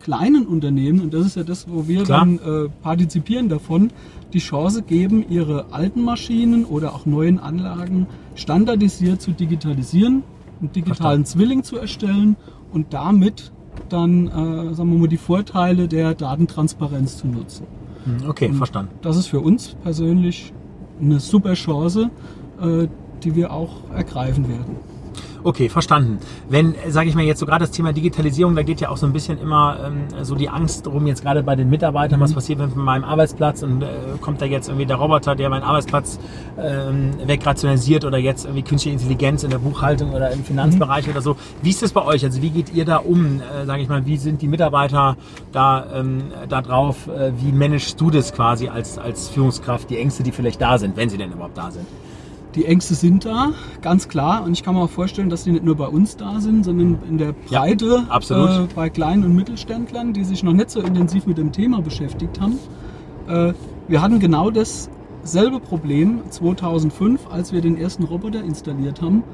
kleinen 0.00 0.46
Unternehmen, 0.46 1.00
und 1.00 1.14
das 1.14 1.26
ist 1.26 1.36
ja 1.36 1.44
das, 1.44 1.66
wo 1.68 1.88
wir 1.88 2.02
Klar. 2.04 2.20
dann 2.20 2.38
äh, 2.38 2.68
partizipieren 2.82 3.48
davon, 3.48 3.90
die 4.34 4.38
Chance 4.38 4.82
geben, 4.82 5.24
ihre 5.28 5.72
alten 5.72 6.02
Maschinen 6.02 6.64
oder 6.66 6.94
auch 6.94 7.06
neuen 7.06 7.38
Anlagen 7.38 8.06
standardisiert 8.34 9.22
zu 9.22 9.32
digitalisieren, 9.32 10.22
einen 10.60 10.72
digitalen 10.72 11.24
Verstanden. 11.24 11.26
Zwilling 11.26 11.62
zu 11.62 11.78
erstellen 11.78 12.36
und 12.72 12.92
damit 12.92 13.52
dann, 13.88 14.28
äh, 14.28 14.74
sagen 14.74 14.92
wir 14.92 14.98
mal, 14.98 15.08
die 15.08 15.16
Vorteile 15.16 15.88
der 15.88 16.14
Datentransparenz 16.14 17.18
zu 17.18 17.28
nutzen. 17.28 17.66
Hm, 18.04 18.28
okay, 18.28 18.48
Und 18.48 18.54
verstanden. 18.54 18.92
Das 19.02 19.16
ist 19.16 19.26
für 19.26 19.40
uns 19.40 19.76
persönlich 19.82 20.52
eine 21.00 21.20
super 21.20 21.54
Chance, 21.54 22.10
äh, 22.60 22.88
die 23.22 23.34
wir 23.34 23.52
auch 23.52 23.90
ergreifen 23.94 24.48
werden. 24.48 24.76
Okay, 25.46 25.68
verstanden. 25.68 26.20
Wenn, 26.48 26.74
sage 26.88 27.10
ich 27.10 27.14
mal 27.14 27.22
jetzt 27.22 27.38
so 27.38 27.44
gerade 27.44 27.64
das 27.64 27.70
Thema 27.70 27.92
Digitalisierung, 27.92 28.56
da 28.56 28.62
geht 28.62 28.80
ja 28.80 28.88
auch 28.88 28.96
so 28.96 29.04
ein 29.04 29.12
bisschen 29.12 29.38
immer 29.38 29.78
ähm, 29.84 30.24
so 30.24 30.34
die 30.36 30.48
Angst 30.48 30.86
drum, 30.86 31.06
jetzt 31.06 31.20
gerade 31.20 31.42
bei 31.42 31.54
den 31.54 31.68
Mitarbeitern, 31.68 32.18
mhm. 32.18 32.24
was 32.24 32.32
passiert 32.32 32.60
mit 32.60 32.74
meinem 32.74 33.04
Arbeitsplatz 33.04 33.62
und 33.62 33.82
äh, 33.82 33.88
kommt 34.22 34.40
da 34.40 34.46
jetzt 34.46 34.68
irgendwie 34.68 34.86
der 34.86 34.96
Roboter, 34.96 35.36
der 35.36 35.50
meinen 35.50 35.62
Arbeitsplatz 35.62 36.18
ähm, 36.58 37.10
wegrationalisiert 37.26 38.06
oder 38.06 38.16
jetzt 38.16 38.46
irgendwie 38.46 38.62
künstliche 38.62 38.96
Intelligenz 38.96 39.44
in 39.44 39.50
der 39.50 39.58
Buchhaltung 39.58 40.14
oder 40.14 40.30
im 40.30 40.42
Finanzbereich 40.44 41.04
mhm. 41.04 41.12
oder 41.12 41.20
so. 41.20 41.36
Wie 41.60 41.70
ist 41.70 41.82
das 41.82 41.92
bei 41.92 42.02
euch? 42.02 42.24
Also 42.24 42.40
wie 42.40 42.48
geht 42.48 42.72
ihr 42.72 42.86
da 42.86 42.96
um? 42.96 43.42
Äh, 43.42 43.66
sage 43.66 43.82
ich 43.82 43.88
mal, 43.90 44.06
wie 44.06 44.16
sind 44.16 44.40
die 44.40 44.48
Mitarbeiter 44.48 45.18
da, 45.52 45.84
ähm, 45.94 46.22
da 46.48 46.62
drauf? 46.62 47.06
Äh, 47.06 47.32
wie 47.36 47.52
managst 47.52 48.00
du 48.00 48.10
das 48.10 48.32
quasi 48.32 48.68
als, 48.68 48.96
als 48.96 49.28
Führungskraft, 49.28 49.90
die 49.90 49.98
Ängste, 49.98 50.22
die 50.22 50.32
vielleicht 50.32 50.62
da 50.62 50.78
sind, 50.78 50.96
wenn 50.96 51.10
sie 51.10 51.18
denn 51.18 51.32
überhaupt 51.32 51.58
da 51.58 51.70
sind? 51.70 51.86
Die 52.54 52.66
Ängste 52.66 52.94
sind 52.94 53.24
da, 53.24 53.52
ganz 53.82 54.08
klar. 54.08 54.44
Und 54.44 54.52
ich 54.52 54.62
kann 54.62 54.74
mir 54.74 54.82
auch 54.82 54.90
vorstellen, 54.90 55.28
dass 55.28 55.44
die 55.44 55.50
nicht 55.50 55.64
nur 55.64 55.74
bei 55.74 55.88
uns 55.88 56.16
da 56.16 56.40
sind, 56.40 56.64
sondern 56.64 56.98
in 57.08 57.18
der 57.18 57.32
Breite 57.32 58.04
ja, 58.08 58.62
äh, 58.62 58.66
bei 58.74 58.90
Klein- 58.90 59.24
und 59.24 59.34
Mittelständlern, 59.34 60.12
die 60.12 60.22
sich 60.24 60.42
noch 60.44 60.52
nicht 60.52 60.70
so 60.70 60.80
intensiv 60.80 61.26
mit 61.26 61.36
dem 61.36 61.50
Thema 61.50 61.82
beschäftigt 61.82 62.40
haben. 62.40 62.58
Äh, 63.28 63.54
wir 63.88 64.00
hatten 64.00 64.20
genau 64.20 64.50
dasselbe 64.50 65.58
Problem 65.58 66.22
2005, 66.30 67.26
als 67.30 67.52
wir 67.52 67.60
den 67.60 67.76
ersten 67.76 68.04
Roboter 68.04 68.44
installiert 68.44 69.02
haben. 69.02 69.24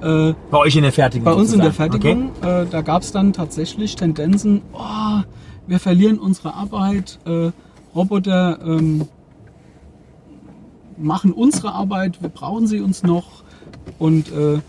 Äh, 0.00 0.34
Bei 0.50 0.58
euch 0.58 0.74
in 0.74 0.82
der 0.82 0.92
Fertigung? 0.92 1.24
bei 1.24 1.32
uns 1.34 1.52
in 1.52 1.60
der 1.60 1.72
sozusagen. 1.72 1.92
Fertigung, 1.92 2.30
äh, 2.42 2.66
da 2.70 2.80
gab 2.80 3.02
es 3.02 3.12
dann 3.12 3.32
tatsächlich 3.32 3.96
Tendenzen, 3.96 4.62
oh, 4.72 5.20
wir 5.66 5.78
verlieren 5.78 6.18
unsere 6.18 6.54
Arbeit, 6.54 7.18
äh, 7.26 7.50
Roboter 7.94 8.58
ähm, 8.64 9.06
machen 11.02 11.32
unsere 11.32 11.72
Arbeit, 11.72 12.22
wir 12.22 12.28
brauchen 12.28 12.66
sie 12.66 12.80
uns 12.80 13.02
noch. 13.02 13.42
Und 13.98 14.32
äh, 14.32 14.60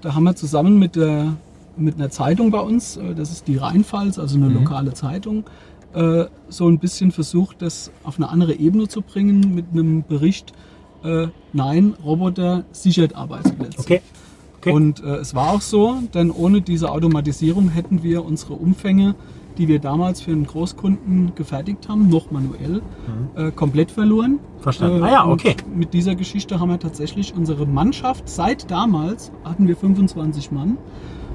da 0.00 0.14
haben 0.14 0.24
wir 0.24 0.36
zusammen 0.36 0.78
mit, 0.78 0.96
der, 0.96 1.34
mit 1.76 1.96
einer 1.96 2.10
Zeitung 2.10 2.50
bei 2.50 2.60
uns, 2.60 2.96
äh, 2.96 3.14
das 3.14 3.30
ist 3.30 3.48
die 3.48 3.56
Rheinpfalz, 3.56 4.18
also 4.18 4.36
eine 4.36 4.48
lokale 4.48 4.94
Zeitung, 4.94 5.44
äh, 5.94 6.26
so 6.48 6.68
ein 6.68 6.78
bisschen 6.78 7.12
versucht, 7.12 7.62
das 7.62 7.90
auf 8.04 8.16
eine 8.16 8.28
andere 8.28 8.54
Ebene 8.54 8.88
zu 8.88 9.02
bringen 9.02 9.54
mit 9.54 9.66
einem 9.72 10.04
Bericht, 10.06 10.52
äh, 11.04 11.28
nein, 11.52 11.94
Roboter 12.04 12.64
sichert 12.72 13.14
Arbeitsplätze. 13.14 13.80
Okay. 13.80 14.02
okay. 14.58 14.72
Und 14.72 15.02
äh, 15.02 15.16
es 15.16 15.34
war 15.34 15.52
auch 15.52 15.60
so, 15.60 15.98
denn 16.14 16.30
ohne 16.30 16.60
diese 16.60 16.90
Automatisierung 16.90 17.70
hätten 17.70 18.02
wir 18.02 18.24
unsere 18.24 18.54
Umfänge, 18.54 19.14
die 19.58 19.68
wir 19.68 19.78
damals 19.80 20.20
für 20.20 20.30
einen 20.32 20.46
Großkunden 20.46 21.32
gefertigt 21.34 21.88
haben, 21.88 22.08
noch 22.08 22.30
manuell, 22.30 22.80
äh, 23.36 23.50
komplett 23.50 23.90
verloren. 23.90 24.32
Mhm. 24.32 24.60
Verstanden. 24.60 25.02
Äh, 25.02 25.06
Ah 25.06 25.10
ja, 25.10 25.26
okay. 25.26 25.56
Mit 25.74 25.92
dieser 25.94 26.14
Geschichte 26.14 26.60
haben 26.60 26.68
wir 26.70 26.78
tatsächlich 26.78 27.34
unsere 27.36 27.66
Mannschaft, 27.66 28.28
seit 28.28 28.70
damals 28.70 29.32
hatten 29.44 29.66
wir 29.68 29.76
25 29.76 30.50
Mann. 30.52 30.78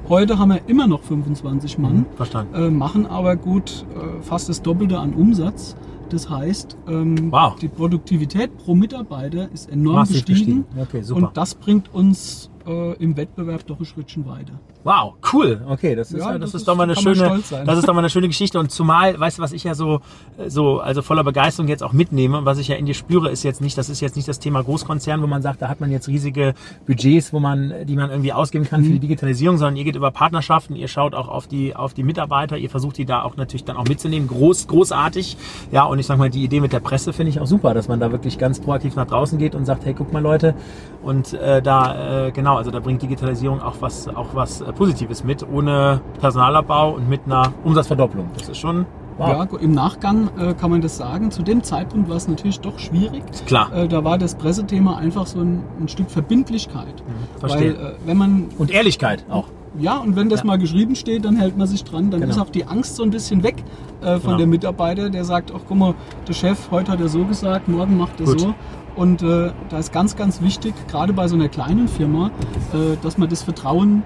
Heute 0.08 0.38
haben 0.38 0.50
wir 0.50 0.60
immer 0.66 0.86
noch 0.86 1.02
25 1.02 1.78
Mann, 1.78 2.04
Verstanden. 2.16 2.54
äh, 2.54 2.70
machen 2.70 3.06
aber 3.06 3.36
gut 3.36 3.86
äh, 3.94 4.22
fast 4.22 4.48
das 4.48 4.60
Doppelte 4.62 4.98
an 4.98 5.14
Umsatz. 5.14 5.76
Das 6.10 6.28
heißt, 6.28 6.76
ähm, 6.86 7.32
Wow. 7.32 7.56
die 7.56 7.68
Produktivität 7.68 8.56
pro 8.58 8.74
Mitarbeiter 8.74 9.48
ist 9.52 9.70
enorm 9.70 9.96
Massiv 9.96 10.24
gestiegen. 10.26 10.64
gestiegen. 10.66 10.82
Okay, 10.82 11.02
super. 11.02 11.28
Und 11.28 11.36
das 11.36 11.54
bringt 11.54 11.92
uns 11.94 12.50
äh, 12.66 12.92
im 13.02 13.16
Wettbewerb 13.16 13.66
doch 13.66 13.78
ein 13.78 13.84
Schrittchen 13.84 14.26
weiter. 14.26 14.52
Wow, 14.84 15.14
cool. 15.32 15.62
Okay, 15.68 15.94
das 15.94 16.12
ist, 16.12 16.20
Ja, 16.20 16.32
das 16.38 16.52
das 16.52 16.60
ist 16.60 16.68
doch 16.68 16.76
mal 16.76 16.82
eine 16.84 16.96
schöne, 16.96 17.40
das 17.64 17.78
ist 17.78 17.88
doch 17.88 17.94
mal 17.94 18.00
eine 18.00 18.10
schöne 18.10 18.28
Geschichte. 18.28 18.58
Und 18.58 18.70
zumal, 18.70 19.18
weißt 19.18 19.38
du, 19.38 19.42
was 19.42 19.52
ich 19.52 19.64
ja 19.64 19.74
so, 19.74 20.00
so, 20.46 20.80
also 20.80 21.00
voller 21.02 21.24
Begeisterung 21.24 21.68
jetzt 21.68 21.82
auch 21.82 21.92
mitnehme, 21.92 22.38
und 22.38 22.44
was 22.44 22.58
ich 22.58 22.68
ja 22.68 22.76
in 22.76 22.84
dir 22.86 22.94
spüre, 22.94 23.30
ist 23.30 23.42
jetzt 23.44 23.60
nicht, 23.62 23.78
das 23.78 23.88
ist 23.88 24.00
jetzt 24.00 24.16
nicht 24.16 24.28
das 24.28 24.38
Thema 24.40 24.62
Großkonzern, 24.62 25.22
wo 25.22 25.26
man 25.26 25.40
sagt, 25.42 25.62
da 25.62 25.68
hat 25.68 25.80
man 25.80 25.90
jetzt 25.90 26.06
riesige 26.08 26.54
Budgets, 26.86 27.32
wo 27.32 27.40
man, 27.40 27.72
die 27.86 27.96
man 27.96 28.10
irgendwie 28.10 28.32
ausgeben 28.32 28.64
kann 28.66 28.82
für 28.82 28.88
Mhm. 28.90 28.94
die 28.94 29.00
Digitalisierung, 29.00 29.56
sondern 29.56 29.76
ihr 29.76 29.84
geht 29.84 29.96
über 29.96 30.10
Partnerschaften, 30.10 30.76
ihr 30.76 30.88
schaut 30.88 31.14
auch 31.14 31.28
auf 31.28 31.46
die, 31.46 31.74
auf 31.74 31.94
die 31.94 32.02
Mitarbeiter, 32.02 32.58
ihr 32.58 32.68
versucht 32.70 32.98
die 32.98 33.06
da 33.06 33.22
auch 33.22 33.36
natürlich 33.36 33.64
dann 33.64 33.76
auch 33.76 33.84
mitzunehmen. 33.88 34.28
Groß, 34.28 34.66
großartig. 34.68 35.36
Ja, 35.72 35.84
und 35.84 35.98
ich 35.98 36.06
sag 36.06 36.18
mal, 36.18 36.28
die 36.30 36.44
Idee 36.44 36.60
mit 36.60 36.72
der 36.72 36.80
Presse 36.80 37.12
finde 37.14 37.30
ich 37.30 37.40
auch 37.40 37.46
super, 37.46 37.72
dass 37.72 37.88
man 37.88 38.00
da 38.00 38.12
wirklich 38.12 38.36
ganz 38.38 38.60
proaktiv 38.60 38.96
nach 38.96 39.06
draußen 39.06 39.38
geht 39.38 39.54
und 39.54 39.64
sagt, 39.64 39.84
hey, 39.86 39.94
guck 39.94 40.12
mal 40.12 40.22
Leute, 40.22 40.54
und 41.02 41.34
äh, 41.34 41.60
da, 41.62 42.26
äh, 42.26 42.30
genau, 42.32 42.53
also 42.56 42.70
da 42.70 42.80
bringt 42.80 43.02
Digitalisierung 43.02 43.60
auch 43.60 43.76
was, 43.80 44.08
auch 44.08 44.34
was 44.34 44.60
äh, 44.60 44.72
Positives 44.72 45.24
mit, 45.24 45.46
ohne 45.48 46.00
Personalabbau 46.20 46.94
und 46.94 47.08
mit 47.08 47.22
einer 47.26 47.52
Umsatzverdopplung. 47.64 48.28
Das 48.36 48.48
ist 48.48 48.58
schon, 48.58 48.86
wow. 49.18 49.48
Ja, 49.50 49.58
im 49.58 49.72
Nachgang 49.72 50.30
äh, 50.38 50.54
kann 50.54 50.70
man 50.70 50.80
das 50.80 50.96
sagen. 50.96 51.30
Zu 51.30 51.42
dem 51.42 51.62
Zeitpunkt 51.62 52.08
war 52.08 52.16
es 52.16 52.28
natürlich 52.28 52.60
doch 52.60 52.78
schwierig. 52.78 53.22
Klar. 53.46 53.72
Äh, 53.72 53.88
da 53.88 54.04
war 54.04 54.18
das 54.18 54.34
Pressethema 54.34 54.96
einfach 54.96 55.26
so 55.26 55.40
ein, 55.40 55.62
ein 55.80 55.88
Stück 55.88 56.10
Verbindlichkeit. 56.10 57.02
Mhm, 57.06 57.40
verstehe. 57.40 57.76
Weil 57.78 57.86
äh, 57.86 57.94
wenn 58.06 58.16
man 58.16 58.48
Und 58.58 58.70
Ehrlichkeit 58.70 59.24
auch. 59.28 59.46
Ja, 59.78 59.96
und 59.98 60.16
wenn 60.16 60.28
das 60.28 60.40
Ja. 60.40 60.46
mal 60.46 60.58
geschrieben 60.58 60.94
steht, 60.94 61.24
dann 61.24 61.36
hält 61.36 61.56
man 61.56 61.66
sich 61.66 61.84
dran. 61.84 62.10
Dann 62.10 62.20
Genau. 62.20 62.32
ist 62.32 62.40
auch 62.40 62.50
die 62.50 62.64
Angst 62.66 62.96
so 62.96 63.02
ein 63.02 63.10
bisschen 63.10 63.42
weg 63.42 63.56
äh, 64.02 64.14
von 64.18 64.20
Genau. 64.22 64.36
dem 64.38 64.50
Mitarbeiter, 64.50 65.10
der 65.10 65.24
sagt, 65.24 65.52
ach 65.54 65.60
guck 65.66 65.76
mal, 65.78 65.94
der 66.28 66.32
Chef, 66.34 66.70
heute 66.70 66.92
hat 66.92 67.00
er 67.00 67.08
so 67.08 67.24
gesagt, 67.24 67.68
morgen 67.68 67.96
macht 67.96 68.20
er 68.20 68.26
Gut. 68.26 68.40
so. 68.40 68.54
Und 68.96 69.22
äh, 69.22 69.50
da 69.70 69.78
ist 69.78 69.92
ganz, 69.92 70.14
ganz 70.16 70.40
wichtig, 70.40 70.74
gerade 70.88 71.12
bei 71.12 71.26
so 71.26 71.34
einer 71.34 71.48
kleinen 71.48 71.88
Firma, 71.88 72.30
äh, 72.72 72.96
dass 73.02 73.18
man 73.18 73.28
das 73.28 73.42
Vertrauen 73.42 74.04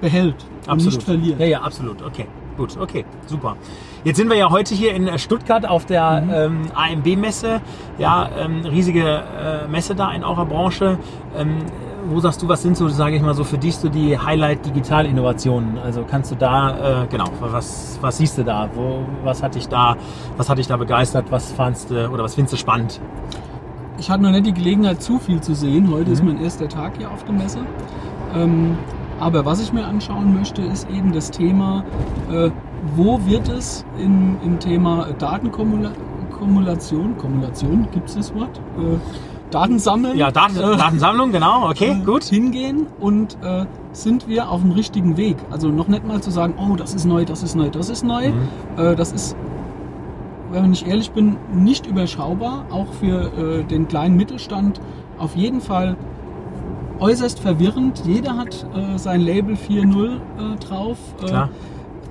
behält 0.00 0.34
und 0.68 0.84
nicht 0.84 1.02
verliert. 1.02 1.38
Ja, 1.40 1.46
ja, 1.46 1.60
absolut. 1.60 2.02
Okay, 2.02 2.26
gut, 2.56 2.76
okay, 2.80 3.04
super. 3.26 3.56
Jetzt 4.02 4.16
sind 4.16 4.28
wir 4.30 4.36
ja 4.36 4.50
heute 4.50 4.74
hier 4.74 4.94
in 4.94 5.06
äh, 5.06 5.18
Stuttgart 5.18 5.66
auf 5.68 5.84
der 5.84 6.22
Mhm. 6.22 6.30
ähm, 6.32 6.60
AMB-Messe. 6.74 7.60
Ja, 7.98 8.30
ähm, 8.38 8.62
riesige 8.64 9.02
äh, 9.04 9.68
Messe 9.70 9.94
da 9.94 10.10
in 10.12 10.24
eurer 10.24 10.46
Branche. 10.46 10.98
Ähm, 11.36 11.58
wo 12.10 12.18
sagst 12.18 12.42
du, 12.42 12.48
was 12.48 12.62
sind 12.62 12.76
so, 12.76 12.88
sage 12.88 13.14
ich 13.16 13.22
mal 13.22 13.34
so, 13.34 13.44
für 13.44 13.56
dich 13.58 13.76
so 13.76 13.88
die 13.88 14.18
Highlight-Digital-Innovationen? 14.18 15.78
Also 15.78 16.04
kannst 16.08 16.32
du 16.32 16.34
da, 16.34 17.02
äh, 17.04 17.06
genau, 17.06 17.26
was, 17.40 17.98
was 18.00 18.18
siehst 18.18 18.36
du 18.36 18.42
da? 18.42 18.68
Wo, 18.74 19.04
was 19.22 19.42
hat 19.42 19.54
dich 19.54 19.68
da, 19.68 19.96
was 20.36 20.48
hat 20.50 20.58
dich 20.58 20.66
da 20.66 20.76
begeistert? 20.76 21.26
Was 21.30 21.52
fandst 21.52 21.90
du 21.90 22.08
oder 22.10 22.24
was 22.24 22.34
findest 22.34 22.54
du 22.54 22.56
spannend? 22.58 23.00
Ich 23.98 24.10
hatte 24.10 24.22
noch 24.22 24.30
nicht 24.30 24.46
die 24.46 24.52
Gelegenheit, 24.54 25.00
zu 25.00 25.18
viel 25.18 25.40
zu 25.40 25.54
sehen. 25.54 25.90
Heute 25.92 26.10
ist 26.10 26.22
Mhm. 26.22 26.34
mein 26.34 26.42
erster 26.42 26.68
Tag 26.68 26.96
hier 26.98 27.10
auf 27.10 27.22
der 27.24 27.34
Messe. 27.34 27.60
Ähm, 28.34 28.76
aber 29.20 29.44
was 29.44 29.62
ich 29.62 29.72
mir 29.72 29.84
anschauen 29.86 30.34
möchte, 30.34 30.62
ist 30.62 30.88
eben 30.90 31.12
das 31.12 31.30
Thema, 31.30 31.84
äh, 32.32 32.50
wo 32.96 33.20
wird 33.26 33.48
es 33.48 33.84
in, 33.98 34.36
im 34.42 34.58
Thema 34.58 35.06
Datenkumulation, 35.18 37.16
Kumulation, 37.18 37.86
gibt 37.92 38.08
es 38.08 38.14
das 38.16 38.34
Wort? 38.34 38.58
Äh, 38.78 38.96
Datensammeln? 39.50 40.16
Ja, 40.16 40.30
Daten, 40.30 40.56
Äh, 40.56 40.76
Datensammlung, 40.76 41.32
genau, 41.32 41.68
okay, 41.68 41.96
äh, 42.00 42.04
gut. 42.04 42.24
hingehen 42.24 42.86
und 43.00 43.36
äh, 43.42 43.66
sind 43.92 44.28
wir 44.28 44.50
auf 44.50 44.60
dem 44.62 44.72
richtigen 44.72 45.16
Weg. 45.16 45.36
Also 45.50 45.68
noch 45.68 45.88
nicht 45.88 46.06
mal 46.06 46.20
zu 46.20 46.30
sagen, 46.30 46.54
oh, 46.58 46.76
das 46.76 46.94
ist 46.94 47.04
neu, 47.04 47.24
das 47.24 47.42
ist 47.42 47.54
neu, 47.54 47.68
das 47.70 47.88
ist 47.90 48.04
neu. 48.04 48.30
Mhm. 48.30 48.48
Äh, 48.76 48.96
das 48.96 49.12
ist, 49.12 49.36
wenn 50.52 50.72
ich 50.72 50.86
ehrlich 50.86 51.10
bin, 51.10 51.36
nicht 51.52 51.86
überschaubar, 51.86 52.64
auch 52.70 52.92
für 53.00 53.60
äh, 53.60 53.64
den 53.64 53.88
kleinen 53.88 54.16
Mittelstand 54.16 54.80
auf 55.18 55.36
jeden 55.36 55.60
Fall 55.60 55.96
äußerst 57.00 57.40
verwirrend. 57.40 58.02
Jeder 58.04 58.36
hat 58.36 58.66
äh, 58.74 58.98
sein 58.98 59.20
Label 59.20 59.54
4.0 59.56 60.06
äh, 60.14 60.56
drauf. 60.58 60.98
Klar. 61.24 61.48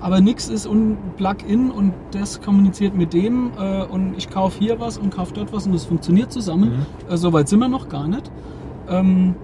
Aber 0.02 0.22
nichts 0.22 0.48
ist 0.50 0.66
un 0.66 0.98
Plug-in 1.18 1.72
und 1.72 1.94
das 2.12 2.42
kommuniziert 2.42 2.96
mit 2.96 3.14
dem 3.14 3.52
äh, 3.60 3.84
und 3.84 4.18
ich 4.18 4.30
kaufe 4.30 4.60
hier 4.60 4.80
was 4.80 4.98
und 4.98 5.12
kaufe 5.12 5.34
dort 5.34 5.52
was 5.54 5.66
und 5.66 5.74
das 5.74 5.86
funktioniert 5.86 6.32
zusammen. 6.32 6.86
Mhm. 7.08 7.14
Äh, 7.14 7.18
Soweit 7.18 7.50
sind 7.50 7.60
wir 7.60 7.68
noch 7.68 7.90
gar 7.90 8.08
nicht. 8.08 8.32
Ähm, 8.90 9.36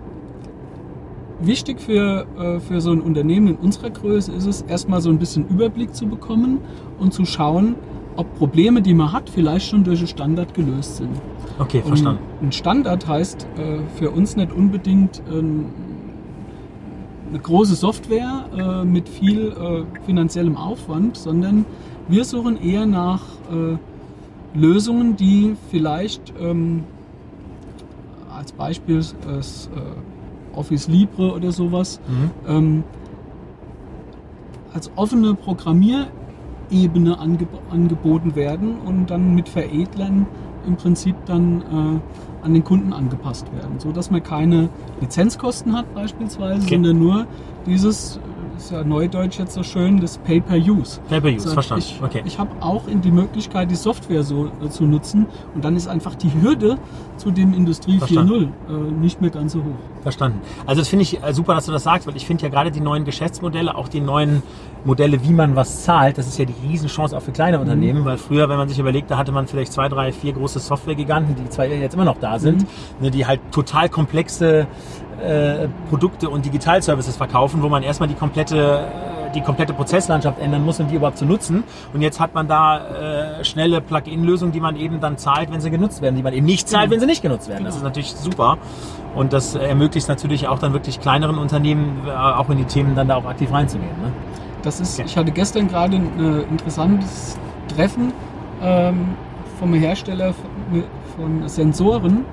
wichtig 1.39 1.81
für, 1.81 2.25
äh, 2.37 2.59
für 2.59 2.81
so 2.81 2.91
ein 2.91 3.01
Unternehmen 3.01 3.47
in 3.47 3.55
unserer 3.55 3.89
Größe 3.89 4.31
ist 4.31 4.45
es, 4.45 4.61
erstmal 4.61 5.01
so 5.01 5.09
ein 5.09 5.19
bisschen 5.19 5.47
Überblick 5.49 5.93
zu 5.93 6.07
bekommen 6.07 6.59
und 6.99 7.13
zu 7.13 7.25
schauen, 7.25 7.75
ob 8.15 8.33
Probleme, 8.35 8.81
die 8.81 8.93
man 8.93 9.11
hat, 9.11 9.29
vielleicht 9.29 9.67
schon 9.67 9.83
durch 9.83 9.99
einen 9.99 10.07
Standard 10.07 10.53
gelöst 10.53 10.97
sind. 10.97 11.09
Okay, 11.59 11.79
Und 11.79 11.87
verstanden. 11.87 12.21
Ein 12.41 12.51
Standard 12.51 13.07
heißt 13.07 13.45
äh, 13.57 13.79
für 13.97 14.11
uns 14.11 14.35
nicht 14.35 14.53
unbedingt 14.53 15.21
eine 17.35 17.43
große 17.43 17.75
Software 17.75 18.45
äh, 18.57 18.85
mit 18.85 19.09
viel 19.09 19.49
äh, 19.49 19.83
finanziellem 20.05 20.55
Aufwand, 20.55 21.17
sondern 21.17 21.65
wir 22.07 22.23
suchen 22.23 22.55
eher 22.61 22.85
nach 22.85 23.21
äh, 23.51 24.57
Lösungen, 24.57 25.17
die 25.17 25.57
vielleicht 25.69 26.33
ähm, 26.39 26.85
als 28.33 28.53
Beispiel 28.53 29.03
das 29.27 29.69
äh, 29.75 30.57
Office 30.57 30.87
Libre 30.87 31.33
oder 31.33 31.51
sowas 31.51 31.99
Mhm. 32.07 32.31
ähm, 32.47 32.83
als 34.73 34.89
offene 34.95 35.35
Programmierebene 35.35 37.19
angeb 37.19 37.49
angeboten 37.69 38.35
werden 38.35 38.75
und 38.85 39.07
dann 39.09 39.35
mit 39.35 39.49
Veredlern 39.49 40.25
im 40.65 40.77
Prinzip 40.77 41.15
dann 41.25 41.61
äh, 41.61 41.99
an 42.45 42.53
den 42.53 42.63
Kunden 42.63 42.93
angepasst 42.93 43.47
werden, 43.53 43.79
so 43.79 43.91
dass 43.91 44.11
man 44.11 44.23
keine 44.23 44.69
Lizenzkosten 45.01 45.73
hat 45.73 45.93
beispielsweise, 45.95 46.61
Okay. 46.61 46.75
sondern 46.75 46.99
nur 46.99 47.25
dieses 47.65 48.19
ist 48.57 48.71
ja 48.71 48.83
neudeutsch 48.83 49.39
jetzt 49.39 49.53
so 49.53 49.63
schön, 49.63 49.99
das 49.99 50.17
Pay-per-Use. 50.19 50.99
Pay-per-use, 51.09 51.39
Sagt, 51.43 51.53
verstanden. 51.53 51.85
Ich, 51.87 52.01
okay. 52.03 52.21
ich 52.25 52.39
habe 52.39 52.49
auch 52.61 52.87
in 52.87 53.01
die 53.01 53.11
Möglichkeit, 53.11 53.69
die 53.71 53.75
Software 53.75 54.23
so 54.23 54.49
äh, 54.63 54.69
zu 54.69 54.85
nutzen 54.85 55.25
und 55.53 55.63
dann 55.65 55.75
ist 55.75 55.87
einfach 55.87 56.15
die 56.15 56.31
Hürde 56.41 56.77
zu 57.17 57.31
dem 57.31 57.53
Industrie 57.53 57.97
4.0 57.97 57.99
Verstanden. 57.99 58.53
äh, 58.69 58.73
nicht 59.01 59.21
mehr 59.21 59.29
ganz 59.29 59.53
so 59.53 59.59
hoch. 59.59 59.75
Verstanden. 60.03 60.39
Also 60.65 60.81
das 60.81 60.87
finde 60.89 61.03
ich 61.03 61.23
äh, 61.23 61.33
super, 61.33 61.55
dass 61.55 61.65
du 61.65 61.71
das 61.71 61.83
sagst, 61.83 62.07
weil 62.07 62.15
ich 62.15 62.25
finde 62.25 62.43
ja 62.43 62.49
gerade 62.49 62.71
die 62.71 62.81
neuen 62.81 63.05
Geschäftsmodelle, 63.05 63.75
auch 63.75 63.87
die 63.87 64.01
neuen 64.01 64.43
Modelle, 64.83 65.23
wie 65.23 65.33
man 65.33 65.55
was 65.55 65.83
zahlt, 65.83 66.17
das 66.19 66.27
ist 66.27 66.37
ja 66.37 66.45
die 66.45 66.53
Riesenchance 66.67 67.17
auch 67.17 67.21
für 67.21 67.31
kleine 67.31 67.59
Unternehmen, 67.59 68.05
weil 68.05 68.17
früher, 68.17 68.47
wenn 68.49 68.57
man 68.57 68.69
sich 68.69 68.77
überlegt, 68.77 69.09
da 69.09 69.17
hatte 69.17 69.31
man 69.31 69.47
vielleicht 69.47 69.73
zwei, 69.73 69.89
drei, 69.89 70.11
vier 70.11 70.33
große 70.33 70.59
Software-Giganten, 70.59 71.35
die 71.35 71.49
zwei 71.49 71.67
jetzt 71.69 71.95
immer 71.95 72.05
noch 72.05 72.19
da 72.19 72.37
sind, 72.37 72.61
Mhm. 72.61 72.67
ne, 73.01 73.11
die 73.11 73.25
halt 73.25 73.39
total 73.51 73.89
komplexe 73.89 74.67
äh, 75.21 75.67
Produkte 75.89 76.29
und 76.29 76.45
Digitalservices 76.45 77.17
verkaufen, 77.17 77.61
wo 77.61 77.69
man 77.69 77.83
erstmal 77.83 78.09
die 78.09 78.15
komplette 78.15 78.57
äh, 78.57 79.15
die 79.35 79.41
komplette 79.41 79.73
Prozesslandschaft 79.73 80.39
ändern 80.39 80.63
muss, 80.63 80.79
um 80.79 80.87
die 80.87 80.95
überhaupt 80.95 81.17
zu 81.17 81.25
nutzen. 81.25 81.65
Und 81.93 82.01
jetzt 82.01 82.21
hat 82.21 82.33
man 82.33 82.47
da 82.47 82.77
äh, 83.39 83.43
schnelle 83.43 83.81
Plug-in-Lösungen, 83.81 84.53
die 84.53 84.61
man 84.61 84.77
eben 84.77 85.01
dann 85.01 85.17
zahlt, 85.17 85.51
wenn 85.51 85.59
sie 85.59 85.69
genutzt 85.69 86.01
werden, 86.01 86.15
die 86.15 86.23
man 86.23 86.31
eben 86.31 86.45
nicht 86.45 86.69
zahlt, 86.69 86.89
wenn 86.89 87.01
sie 87.01 87.05
nicht 87.05 87.21
genutzt 87.21 87.49
werden. 87.49 87.65
Das 87.65 87.75
ist 87.75 87.81
Genau. 87.81 87.89
natürlich 87.89 88.13
super. 88.15 88.57
Und 89.13 89.33
das 89.33 89.55
ermöglicht 89.55 90.07
natürlich 90.07 90.47
auch 90.47 90.59
dann 90.59 90.71
wirklich 90.71 91.01
kleineren 91.01 91.37
Unternehmen, 91.37 92.03
äh, 92.07 92.11
auch 92.11 92.49
in 92.49 92.59
die 92.59 92.63
Themen 92.63 92.95
dann 92.95 93.09
da 93.09 93.17
auch 93.17 93.25
aktiv 93.25 93.51
reinzugehen. 93.51 93.89
Ne? 94.01 94.11
Das 94.61 94.79
ist, 94.79 94.97
Okay. 94.99 95.07
ich 95.09 95.17
hatte 95.17 95.31
gestern 95.31 95.67
gerade 95.67 95.97
ein 95.97 96.45
interessantes 96.49 97.37
Treffen 97.75 98.13
ähm, 98.63 99.15
vom 99.59 99.73
Hersteller 99.73 100.33
von, 100.33 100.83
von 101.17 101.49
Sensoren. 101.49 102.23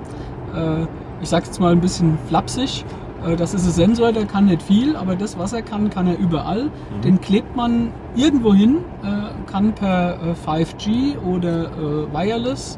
Äh, 0.55 0.85
ich 1.23 1.29
sage 1.29 1.45
jetzt 1.45 1.59
mal 1.59 1.71
ein 1.71 1.79
bisschen 1.81 2.17
flapsig. 2.27 2.85
Äh, 3.25 3.35
Das 3.35 3.53
ist 3.53 3.65
ein 3.65 3.71
Sensor, 3.71 4.11
der 4.11 4.25
kann 4.25 4.45
nicht 4.45 4.61
viel, 4.61 4.95
aber 4.95 5.15
das, 5.15 5.39
was 5.39 5.53
er 5.53 5.61
kann, 5.63 5.89
kann 5.89 6.05
er 6.05 6.19
überall. 6.19 6.69
Den 7.03 7.19
klebt 7.21 7.55
man 7.55 7.91
irgendwo 8.15 8.53
hin, 8.53 8.79
äh, 9.03 9.51
kann 9.51 9.73
per 9.73 10.17
äh, 10.21 10.33
5G 10.33 11.17
oder 11.19 11.63
äh, 11.65 12.13
Wireless 12.13 12.77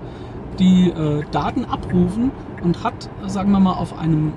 die 0.58 0.94
Daten 1.32 1.66
abrufen 1.66 2.32
und 2.64 2.82
hat, 2.82 3.10
sagen 3.28 3.52
wir 3.52 3.60
mal, 3.60 3.74
auf 3.74 4.00
einem 4.00 4.32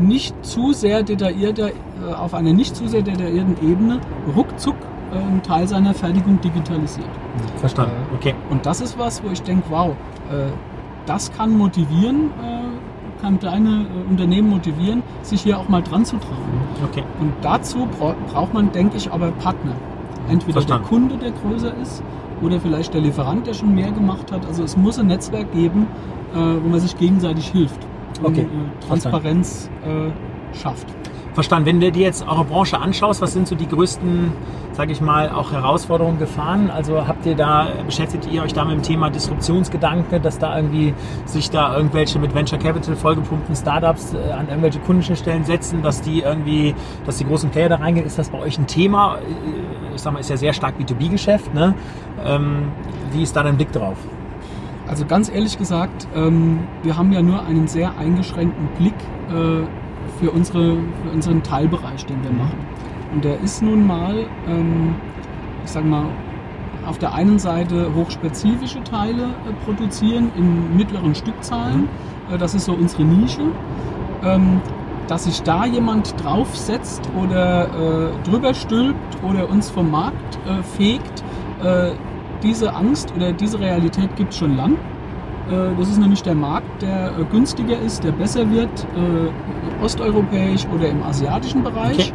nicht 0.00 0.34
zu 0.42 0.72
sehr 0.72 1.02
detaillierter, 1.02 1.68
auf 2.16 2.32
einer 2.32 2.54
nicht 2.54 2.74
zu 2.74 2.88
sehr 2.88 3.02
detaillierten 3.02 3.58
Ebene 3.62 4.00
ruckzuck 4.34 4.76
einen 5.12 5.42
Teil 5.42 5.68
seiner 5.68 5.92
Fertigung 5.92 6.40
digitalisiert. 6.40 7.10
Verstanden. 7.56 7.92
Okay. 8.14 8.34
Und 8.48 8.64
das 8.64 8.80
ist 8.80 8.98
was, 8.98 9.22
wo 9.22 9.28
ich 9.28 9.42
denke, 9.42 9.64
wow, 9.68 9.94
das 11.06 11.32
kann 11.32 11.56
motivieren, 11.56 12.30
äh, 12.42 13.22
kann 13.22 13.38
kleine 13.38 13.86
äh, 13.86 14.10
Unternehmen 14.10 14.50
motivieren, 14.50 15.02
sich 15.22 15.42
hier 15.42 15.58
auch 15.58 15.68
mal 15.68 15.82
dran 15.82 16.04
zu 16.04 16.16
trauen. 16.16 16.44
Okay. 16.84 17.02
Und 17.20 17.32
dazu 17.42 17.86
bra 17.98 18.14
braucht 18.32 18.54
man, 18.54 18.72
denke 18.72 18.96
ich, 18.96 19.10
aber 19.10 19.30
Partner. 19.32 19.72
Entweder 20.28 20.54
Verstanden. 20.54 20.82
der 20.82 20.88
Kunde, 20.88 21.16
der 21.16 21.30
größer 21.32 21.74
ist, 21.82 22.02
oder 22.42 22.60
vielleicht 22.60 22.94
der 22.94 23.00
Lieferant, 23.00 23.46
der 23.46 23.54
schon 23.54 23.74
mehr 23.74 23.90
gemacht 23.92 24.32
hat. 24.32 24.46
Also 24.46 24.62
es 24.64 24.76
muss 24.76 24.98
ein 24.98 25.06
Netzwerk 25.06 25.52
geben, 25.52 25.86
äh, 26.34 26.38
wo 26.38 26.68
man 26.68 26.80
sich 26.80 26.96
gegenseitig 26.98 27.48
hilft 27.48 27.78
und 28.22 28.26
Okay. 28.26 28.46
Transparenz 28.86 29.70
äh, 29.84 30.56
schafft. 30.56 30.86
Verstanden. 31.34 31.66
Wenn 31.66 31.80
du 31.80 31.90
dir 31.90 32.04
jetzt 32.04 32.26
eure 32.26 32.44
Branche 32.44 32.78
anschaust, 32.78 33.20
was 33.20 33.32
sind 33.32 33.48
so 33.48 33.56
die 33.56 33.66
größten, 33.68 34.32
sage 34.72 34.92
ich 34.92 35.00
mal, 35.00 35.30
auch 35.30 35.50
Herausforderungen, 35.50 36.18
Gefahren? 36.18 36.70
Also 36.70 37.08
habt 37.08 37.26
ihr 37.26 37.34
da, 37.34 37.66
beschäftigt 37.84 38.28
ihr 38.30 38.42
euch 38.42 38.52
da 38.52 38.64
mit 38.64 38.76
dem 38.76 38.82
Thema 38.82 39.10
Disruptionsgedanke, 39.10 40.20
dass 40.20 40.38
da 40.38 40.56
irgendwie 40.56 40.94
sich 41.24 41.50
da 41.50 41.76
irgendwelche 41.76 42.20
mit 42.20 42.34
Venture 42.34 42.58
Capital 42.58 42.94
vollgepumpten 42.94 43.56
Startups 43.56 44.14
äh, 44.14 44.32
an 44.32 44.48
irgendwelche 44.48 44.78
Kundenstellen 44.78 45.44
setzen, 45.44 45.82
dass 45.82 46.02
die 46.02 46.20
irgendwie, 46.20 46.74
dass 47.04 47.16
die 47.18 47.24
großen 47.24 47.50
Player 47.50 47.68
da 47.68 47.76
reingehen? 47.76 48.06
Ist 48.06 48.18
das 48.18 48.30
bei 48.30 48.38
euch 48.38 48.56
ein 48.58 48.66
Thema? 48.68 49.16
Äh, 49.16 49.94
Ich 49.94 50.02
sag 50.02 50.12
mal, 50.12 50.20
ist 50.20 50.30
ja 50.30 50.36
sehr 50.36 50.52
stark 50.52 50.74
B2B-Geschäft, 50.78 51.52
ne? 51.52 51.74
Ähm, 52.24 52.68
wie 53.12 53.22
ist 53.22 53.34
da 53.34 53.42
dein 53.42 53.56
Blick 53.56 53.72
drauf? 53.72 53.96
Also 54.86 55.04
ganz 55.06 55.30
ehrlich 55.30 55.56
gesagt, 55.58 56.06
ähm, 56.14 56.60
wir 56.82 56.96
haben 56.96 57.10
ja 57.12 57.22
nur 57.22 57.44
einen 57.44 57.66
sehr 57.68 57.96
eingeschränkten 57.98 58.68
Blick 58.78 58.94
äh, 59.30 59.64
für, 60.18 60.30
unsere, 60.30 60.76
für 61.02 61.10
unseren 61.12 61.42
Teilbereich, 61.42 62.06
den 62.06 62.22
wir 62.22 62.32
machen. 62.32 62.58
Und 63.12 63.24
der 63.24 63.40
ist 63.40 63.62
nun 63.62 63.86
mal, 63.86 64.26
ähm, 64.48 64.94
ich 65.64 65.70
sage 65.70 65.86
mal, 65.86 66.06
auf 66.86 66.98
der 66.98 67.14
einen 67.14 67.38
Seite 67.38 67.94
hochspezifische 67.94 68.82
Teile 68.84 69.22
äh, 69.22 69.64
produzieren 69.64 70.30
in 70.36 70.76
mittleren 70.76 71.14
Stückzahlen. 71.14 71.88
Äh, 72.30 72.38
das 72.38 72.54
ist 72.54 72.64
so 72.64 72.72
unsere 72.72 73.04
Nische. 73.04 73.42
Ähm, 74.22 74.60
dass 75.06 75.24
sich 75.24 75.42
da 75.42 75.66
jemand 75.66 76.14
draufsetzt 76.22 77.10
oder 77.22 77.64
äh, 77.66 78.28
drüber 78.28 78.54
stülpt 78.54 79.22
oder 79.22 79.50
uns 79.50 79.70
vom 79.70 79.90
Markt 79.90 80.38
äh, 80.46 80.62
fegt, 80.62 81.22
äh, 81.62 81.90
diese 82.42 82.74
Angst 82.74 83.12
oder 83.14 83.32
diese 83.32 83.60
Realität 83.60 84.16
gibt 84.16 84.32
es 84.32 84.38
schon 84.38 84.56
lang. 84.56 84.72
Äh, 85.50 85.76
Das 85.78 85.88
ist 85.90 85.98
nämlich 85.98 86.22
der 86.22 86.34
Markt, 86.34 86.80
der 86.82 87.08
äh, 87.18 87.24
günstiger 87.30 87.78
ist, 87.78 88.02
der 88.02 88.12
besser 88.12 88.50
wird, 88.50 88.86
äh, 88.96 89.63
osteuropäisch 89.84 90.66
oder 90.74 90.88
im 90.88 91.02
asiatischen 91.02 91.62
Bereich. 91.62 92.12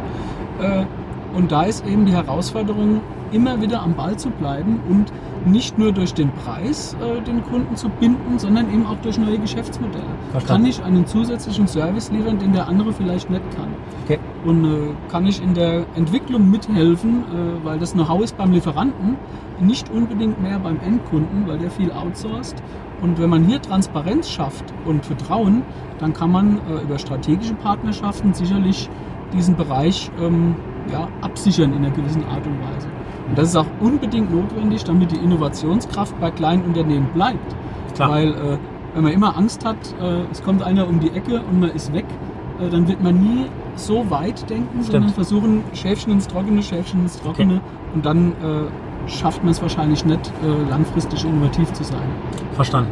Äh, 0.60 0.84
Und 1.32 1.52
da 1.52 1.62
ist 1.62 1.86
eben 1.86 2.06
die 2.06 2.12
Herausforderung, 2.12 3.00
immer 3.30 3.60
wieder 3.62 3.80
am 3.82 3.94
Ball 3.94 4.16
zu 4.16 4.30
bleiben 4.30 4.80
und 4.88 5.12
nicht 5.46 5.78
nur 5.78 5.92
durch 5.92 6.12
den 6.12 6.32
Preis 6.32 6.96
äh, 7.00 7.20
den 7.22 7.44
Kunden 7.44 7.76
zu 7.76 7.88
binden, 7.88 8.40
sondern 8.40 8.68
eben 8.74 8.84
auch 8.84 8.96
durch 9.02 9.16
neue 9.16 9.38
Geschäftsmodelle. 9.38 10.02
Verstanden. 10.32 10.64
Kann 10.64 10.70
ich 10.70 10.82
einen 10.82 11.06
zusätzlichen 11.06 11.68
Service 11.68 12.10
liefern, 12.10 12.40
den 12.40 12.52
der 12.52 12.66
andere 12.66 12.92
vielleicht 12.92 13.30
nicht 13.30 13.44
kann? 13.56 13.68
Okay. 14.04 14.18
Und 14.44 14.64
äh, 14.64 14.68
kann 15.08 15.24
ich 15.24 15.40
in 15.40 15.54
der 15.54 15.84
Entwicklung 15.94 16.50
mithelfen, 16.50 17.22
äh, 17.22 17.64
weil 17.64 17.78
das 17.78 17.92
Know-how 17.92 18.24
ist 18.24 18.36
beim 18.36 18.50
Lieferanten, 18.50 19.14
nicht 19.60 19.88
unbedingt 19.90 20.42
mehr 20.42 20.58
beim 20.58 20.80
Endkunden, 20.84 21.46
weil 21.46 21.58
der 21.58 21.70
viel 21.70 21.92
outsourced. 21.92 22.60
Und 23.02 23.18
wenn 23.18 23.30
man 23.30 23.44
hier 23.44 23.60
Transparenz 23.62 24.28
schafft 24.28 24.64
und 24.84 25.04
Vertrauen, 25.04 25.62
dann 25.98 26.12
kann 26.12 26.30
man 26.30 26.56
äh, 26.56 26.82
über 26.82 26.98
strategische 26.98 27.54
Partnerschaften 27.54 28.34
sicherlich 28.34 28.88
diesen 29.32 29.56
Bereich 29.56 30.10
ähm, 30.20 30.56
ja, 30.92 31.08
absichern 31.20 31.72
in 31.72 31.84
einer 31.84 31.90
gewissen 31.90 32.24
Art 32.24 32.46
und 32.46 32.60
Weise. 32.60 32.88
Und 33.28 33.38
das 33.38 33.48
ist 33.48 33.56
auch 33.56 33.66
unbedingt 33.80 34.32
notwendig, 34.32 34.84
damit 34.84 35.12
die 35.12 35.16
Innovationskraft 35.16 36.18
bei 36.20 36.30
kleinen 36.30 36.64
Unternehmen 36.64 37.08
bleibt. 37.14 37.54
Klar. 37.94 38.10
Weil 38.10 38.28
äh, 38.30 38.58
wenn 38.94 39.04
man 39.04 39.12
immer 39.12 39.36
Angst 39.36 39.64
hat, 39.64 39.76
äh, 40.00 40.22
es 40.30 40.42
kommt 40.42 40.62
einer 40.62 40.88
um 40.88 41.00
die 41.00 41.10
Ecke 41.10 41.40
und 41.40 41.60
man 41.60 41.70
ist 41.70 41.92
weg, 41.92 42.06
äh, 42.60 42.68
dann 42.68 42.88
wird 42.88 43.02
man 43.02 43.20
nie 43.20 43.46
so 43.76 44.10
weit 44.10 44.48
denken, 44.50 44.82
sondern 44.82 45.10
versuchen 45.10 45.62
Schäfchen 45.72 46.12
ins 46.12 46.26
Trockene, 46.26 46.62
Schäfchen 46.62 47.02
ins 47.02 47.20
Trockene 47.20 47.60
und 47.94 48.04
dann 48.04 48.32
äh, 48.32 48.34
schafft 49.10 49.42
man 49.42 49.52
es 49.52 49.60
wahrscheinlich 49.62 50.04
nicht, 50.04 50.32
äh, 50.42 50.70
langfristig 50.70 51.24
innovativ 51.24 51.72
zu 51.72 51.84
sein. 51.84 52.02
Verstanden. 52.54 52.90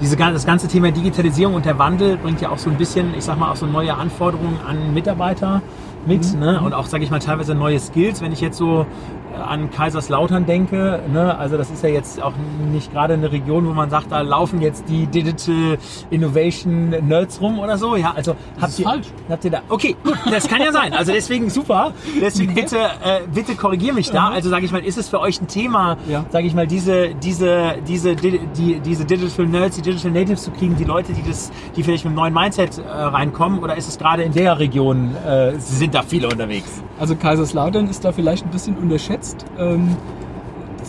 Diese, 0.00 0.16
das 0.16 0.44
ganze 0.44 0.66
Thema 0.66 0.90
Digitalisierung 0.90 1.54
und 1.54 1.64
der 1.64 1.78
Wandel 1.78 2.16
bringt 2.16 2.40
ja 2.40 2.50
auch 2.50 2.58
so 2.58 2.70
ein 2.70 2.76
bisschen, 2.76 3.14
ich 3.16 3.24
sag 3.24 3.38
mal, 3.38 3.52
auch 3.52 3.56
so 3.56 3.66
neue 3.66 3.94
Anforderungen 3.94 4.58
an 4.66 4.92
Mitarbeiter 4.92 5.62
mit 6.06 6.34
ne? 6.34 6.60
und 6.60 6.74
auch, 6.74 6.86
sage 6.86 7.04
ich 7.04 7.10
mal, 7.10 7.20
teilweise 7.20 7.54
neue 7.54 7.78
Skills. 7.78 8.20
Wenn 8.20 8.32
ich 8.32 8.40
jetzt 8.40 8.58
so 8.58 8.86
an 9.34 9.70
Kaiserslautern 9.70 10.46
denke, 10.46 11.00
ne? 11.12 11.36
also 11.38 11.56
das 11.56 11.70
ist 11.70 11.82
ja 11.82 11.88
jetzt 11.90 12.22
auch 12.22 12.32
nicht 12.72 12.92
gerade 12.92 13.14
eine 13.14 13.30
Region, 13.32 13.66
wo 13.66 13.72
man 13.72 13.90
sagt, 13.90 14.10
da 14.12 14.20
laufen 14.22 14.60
jetzt 14.62 14.88
die 14.88 15.06
Digital 15.06 15.78
Innovation 16.10 16.90
Nerds 16.90 17.40
rum 17.40 17.58
oder 17.58 17.78
so. 17.78 17.96
Ja, 17.96 18.12
also 18.14 18.36
habt 18.60 18.72
ist 18.72 18.78
ihr, 18.80 18.84
falsch. 18.84 19.06
habt 19.28 19.44
ihr 19.44 19.50
da? 19.50 19.60
Okay, 19.68 19.96
gut, 20.04 20.16
das 20.30 20.48
kann 20.48 20.60
ja 20.60 20.72
sein. 20.72 20.92
Also 20.92 21.12
deswegen 21.12 21.50
super. 21.50 21.92
Deswegen 22.20 22.54
bitte, 22.54 22.76
äh, 22.78 23.20
bitte 23.32 23.54
korrigier 23.54 23.92
mich 23.92 24.10
da. 24.10 24.28
Also 24.30 24.50
sage 24.50 24.64
ich 24.64 24.72
mal, 24.72 24.84
ist 24.84 24.98
es 24.98 25.08
für 25.08 25.20
euch 25.20 25.40
ein 25.40 25.48
Thema, 25.48 25.96
Ja. 26.08 26.24
sage 26.30 26.46
ich 26.46 26.54
mal, 26.54 26.66
diese, 26.66 27.14
diese, 27.14 27.74
diese, 27.86 28.14
di- 28.16 28.40
die, 28.56 28.80
diese 28.80 29.04
Digital 29.04 29.46
Nerds, 29.46 29.76
die 29.76 29.82
Digital 29.82 30.10
Natives 30.12 30.42
zu 30.44 30.50
kriegen, 30.50 30.76
die 30.76 30.84
Leute, 30.84 31.12
die 31.12 31.22
das, 31.28 31.50
die 31.76 31.82
vielleicht 31.82 32.04
mit 32.04 32.10
einem 32.10 32.16
neuen 32.16 32.34
Mindset 32.34 32.78
äh, 32.78 32.82
reinkommen, 32.90 33.58
oder 33.60 33.76
ist 33.76 33.88
es 33.88 33.98
gerade 33.98 34.22
in 34.22 34.32
der 34.32 34.58
Region, 34.58 35.14
äh, 35.26 35.52
sind 35.58 35.94
da 35.94 36.02
viele 36.02 36.28
unterwegs? 36.28 36.82
Also 37.00 37.16
Kaiserslautern 37.16 37.88
ist 37.88 38.04
da 38.04 38.12
vielleicht 38.12 38.44
ein 38.44 38.50
bisschen 38.50 38.76
unterschätzt. 38.76 39.21
Ähm, 39.58 39.96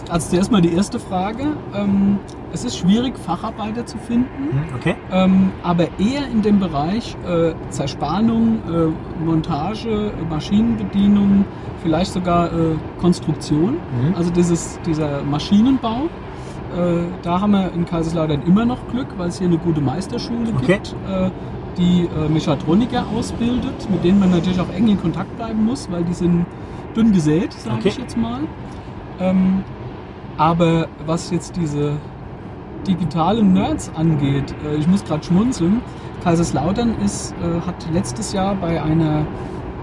also 0.09 0.29
zuerst 0.31 0.51
mal 0.51 0.61
die 0.61 0.73
erste 0.73 0.99
Frage. 0.99 1.43
Ähm, 1.75 2.19
es 2.51 2.63
ist 2.65 2.77
schwierig, 2.77 3.17
Facharbeiter 3.17 3.85
zu 3.85 3.97
finden. 3.97 4.27
Hm, 4.51 4.75
okay. 4.75 4.95
Ähm, 5.11 5.51
aber 5.63 5.85
eher 5.99 6.27
in 6.31 6.41
dem 6.43 6.59
Bereich 6.59 7.15
äh, 7.27 7.53
Zerspannung, 7.69 8.59
äh, 8.67 9.23
Montage, 9.23 10.11
Maschinenbedienung, 10.29 11.45
vielleicht 11.81 12.13
sogar 12.13 12.47
äh, 12.47 12.75
Konstruktion, 12.99 13.73
Mhm. 13.73 14.15
also 14.15 14.29
dieses, 14.31 14.79
dieser 14.85 15.23
Maschinenbau. 15.23 16.03
Äh, 16.75 17.03
da 17.23 17.41
haben 17.41 17.51
wir 17.51 17.71
in 17.73 17.85
Kaiserslautern 17.85 18.43
immer 18.43 18.65
noch 18.65 18.87
Glück, 18.91 19.07
weil 19.17 19.29
es 19.29 19.39
hier 19.39 19.47
eine 19.47 19.57
gute 19.57 19.81
Meisterschule 19.81 20.53
Okay. 20.57 20.73
gibt, 20.73 20.95
äh, 21.09 21.29
die 21.77 22.03
äh, 22.03 22.29
Mechatroniker 22.29 23.05
ausbildet, 23.15 23.89
mit 23.89 24.03
denen 24.03 24.19
man 24.19 24.29
natürlich 24.31 24.59
auch 24.59 24.71
eng 24.75 24.87
in 24.87 25.01
Kontakt 25.01 25.35
bleiben 25.37 25.65
muss, 25.65 25.89
weil 25.91 26.03
die 26.03 26.13
sind 26.13 26.45
dünn 26.95 27.11
gesät, 27.11 27.53
sage 27.53 27.75
Okay. 27.79 27.87
ich 27.89 27.97
jetzt 27.97 28.17
mal. 28.17 28.41
Ähm, 29.19 29.63
aber 30.37 30.87
was 31.05 31.29
jetzt 31.31 31.55
diese 31.55 31.93
digitalen 32.87 33.53
Nerds 33.53 33.91
angeht, 33.95 34.53
äh, 34.65 34.75
ich 34.75 34.87
muss 34.87 35.03
gerade 35.03 35.23
schmunzeln. 35.23 35.81
Kaiserslautern 36.23 36.95
ist, 37.03 37.33
äh, 37.33 37.65
hat 37.65 37.75
letztes 37.93 38.33
Jahr 38.33 38.55
bei 38.55 38.81
einer 38.81 39.25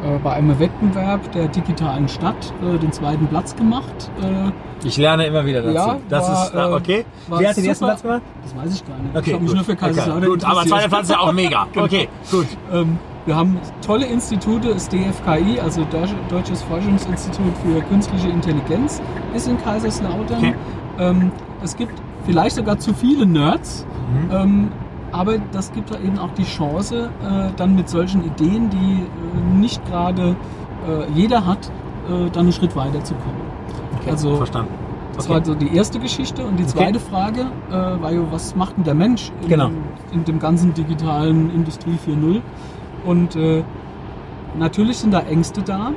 äh, 0.02 0.18
bei 0.24 0.32
einem 0.32 0.58
Wettbewerb 0.58 1.30
der 1.32 1.48
digitalen 1.48 2.08
Stadt 2.08 2.52
äh, 2.62 2.78
den 2.78 2.90
zweiten 2.90 3.26
Platz 3.26 3.54
gemacht. 3.54 4.10
Äh, 4.22 4.86
Ich 4.86 4.96
lerne 4.96 5.26
immer 5.26 5.44
wieder 5.44 5.60
dazu. 5.62 5.74
Ja, 5.74 5.98
das 6.08 6.26
war, 6.26 6.44
ist, 6.46 6.54
äh, 6.54 6.74
okay. 6.74 7.04
Wer 7.28 7.50
hat 7.50 7.56
den 7.58 7.64
ersten. 7.66 7.84
Platz 7.84 8.02
gemacht? 8.02 8.22
das 8.42 8.56
weiß 8.56 8.74
ich 8.74 8.86
gar 8.86 8.96
nicht. 8.98 9.14
Okay, 9.16 9.28
ich 9.28 9.34
habe 9.34 9.44
mich 9.44 9.54
nur 9.54 9.64
für 9.64 9.76
Kaiserslautern 9.76 10.22
okay, 10.22 10.30
gut, 10.32 10.44
aber 10.44 10.64
zweiter 10.66 10.88
Platz 10.88 11.02
ist 11.02 11.10
ja 11.10 11.18
auch 11.20 11.32
mega. 11.32 11.66
Okay, 11.76 12.08
gut. 12.30 12.46
Ähm, 12.72 12.98
wir 13.30 13.36
haben 13.36 13.58
tolle 13.86 14.06
Institute, 14.06 14.66
das 14.74 14.88
DFKI, 14.88 15.60
also 15.60 15.84
Deutsche- 15.84 16.16
Deutsches 16.28 16.62
Forschungsinstitut 16.62 17.52
für 17.64 17.80
Künstliche 17.82 18.26
Intelligenz, 18.28 19.00
ist 19.36 19.46
in 19.46 19.56
Kaiserslautern. 19.62 20.38
Okay. 20.38 20.54
Ähm, 20.98 21.30
es 21.62 21.76
gibt 21.76 21.92
vielleicht 22.26 22.56
sogar 22.56 22.78
zu 22.80 22.92
viele 22.92 23.24
Nerds, 23.26 23.86
Mhm. 24.12 24.30
ähm, 24.32 24.68
aber 25.12 25.34
das 25.52 25.70
gibt 25.72 25.92
da 25.94 25.98
eben 26.00 26.18
auch 26.18 26.32
die 26.36 26.42
Chance, 26.42 27.08
äh, 27.22 27.50
dann 27.56 27.76
mit 27.76 27.88
solchen 27.88 28.24
Ideen, 28.24 28.68
die 28.68 29.04
äh, 29.04 29.58
nicht 29.60 29.80
gerade 29.86 30.34
äh, 30.88 31.08
jeder 31.14 31.46
hat, 31.46 31.68
äh, 32.08 32.30
dann 32.30 32.44
einen 32.46 32.52
Schritt 32.52 32.74
weiter 32.74 33.04
zu 33.04 33.14
kommen. 33.14 33.40
Okay, 34.00 34.10
Also 34.10 34.34
verstanden. 34.38 34.72
das 35.14 35.26
Okay. 35.26 35.34
war 35.34 35.44
so 35.44 35.54
die 35.54 35.72
erste 35.76 36.00
Geschichte. 36.00 36.44
Und 36.44 36.56
die 36.58 36.64
Okay. 36.64 36.72
zweite 36.78 36.98
Frage 36.98 37.42
äh, 37.70 37.72
war 38.02 38.10
ja, 38.10 38.20
was 38.32 38.56
macht 38.56 38.76
denn 38.76 38.82
der 38.84 38.94
Mensch 38.94 39.30
in, 39.42 39.48
Genau. 39.48 39.70
in 40.10 40.24
dem 40.24 40.40
ganzen 40.40 40.74
digitalen 40.74 41.54
Industrie 41.54 41.96
4.0? 42.04 42.40
Und 43.04 43.36
äh, 43.36 43.62
natürlich 44.58 44.98
sind 44.98 45.12
da 45.12 45.20
Ängste 45.20 45.62
da. 45.62 45.92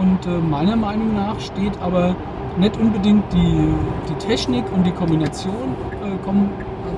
Und 0.00 0.26
äh, 0.26 0.38
meiner 0.38 0.76
Meinung 0.76 1.14
nach 1.14 1.38
steht 1.40 1.80
aber 1.80 2.14
nicht 2.58 2.76
unbedingt 2.78 3.24
die, 3.32 3.68
die 4.08 4.26
Technik 4.26 4.64
und 4.74 4.84
die 4.84 4.92
Kombination, 4.92 5.74
äh, 6.04 6.24
Kom 6.24 6.50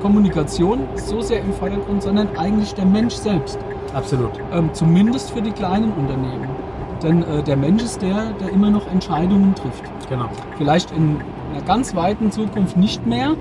Kommunikation 0.02 0.80
so 0.94 1.20
sehr 1.22 1.40
im 1.40 1.52
Vordergrund, 1.52 2.02
sondern 2.02 2.28
eigentlich 2.36 2.72
der 2.74 2.84
Mensch 2.84 3.14
selbst. 3.14 3.58
Absolut. 3.94 4.30
ähm, 4.52 4.70
zumindest 4.72 5.32
für 5.32 5.42
die 5.42 5.50
kleinen 5.50 5.92
Unternehmen. 5.92 6.48
Denn 7.02 7.22
äh, 7.22 7.42
der 7.42 7.56
Mensch 7.56 7.82
ist 7.82 8.02
der, 8.02 8.32
der 8.40 8.50
immer 8.50 8.70
noch 8.70 8.86
Entscheidungen 8.90 9.54
trifft. 9.54 9.84
Genau. 10.08 10.28
Vielleicht 10.56 10.90
in 10.92 11.20
einer 11.52 11.62
ganz 11.62 11.94
weiten 11.94 12.30
Zukunft 12.30 12.76
nicht 12.76 13.06
mehr. 13.06 13.34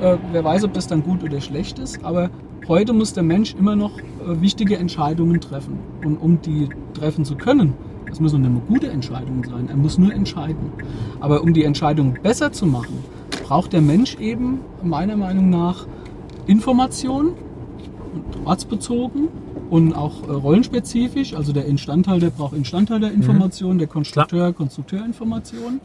Äh, 0.00 0.16
wer 0.32 0.44
weiß, 0.44 0.64
ob 0.64 0.72
das 0.74 0.86
dann 0.86 1.02
gut 1.02 1.22
oder 1.22 1.40
schlecht 1.40 1.78
ist. 1.78 2.04
Aber 2.04 2.30
heute 2.68 2.92
muss 2.92 3.12
der 3.12 3.22
Mensch 3.22 3.54
immer 3.54 3.76
noch 3.76 3.92
wichtige 4.26 4.76
Entscheidungen 4.76 5.40
treffen. 5.40 5.78
Und 6.04 6.16
um 6.16 6.40
die 6.42 6.68
treffen 6.94 7.24
zu 7.24 7.36
können, 7.36 7.74
das 8.08 8.20
müssen 8.20 8.42
nicht 8.42 8.52
nur 8.52 8.62
gute 8.62 8.88
Entscheidungen 8.88 9.44
sein. 9.44 9.68
Er 9.68 9.76
muss 9.76 9.98
nur 9.98 10.12
entscheiden. 10.12 10.72
Aber 11.20 11.42
um 11.42 11.52
die 11.52 11.64
Entscheidung 11.64 12.16
besser 12.22 12.52
zu 12.52 12.66
machen, 12.66 12.98
braucht 13.44 13.72
der 13.72 13.82
Mensch 13.82 14.16
eben 14.16 14.60
meiner 14.82 15.16
Meinung 15.16 15.50
nach 15.50 15.86
Information, 16.46 17.34
und 18.16 18.46
ortsbezogen 18.46 19.28
und 19.70 19.94
auch 19.94 20.26
äh, 20.28 20.32
rollenspezifisch. 20.32 21.34
Also 21.34 21.52
der 21.52 21.66
Instandhalter 21.66 22.30
braucht 22.30 22.54
Instandhalterinformationen, 22.54 23.78
der 23.78 23.88
Konstrukteur 23.88 24.52
Konstrukteurinformationen. 24.52 25.80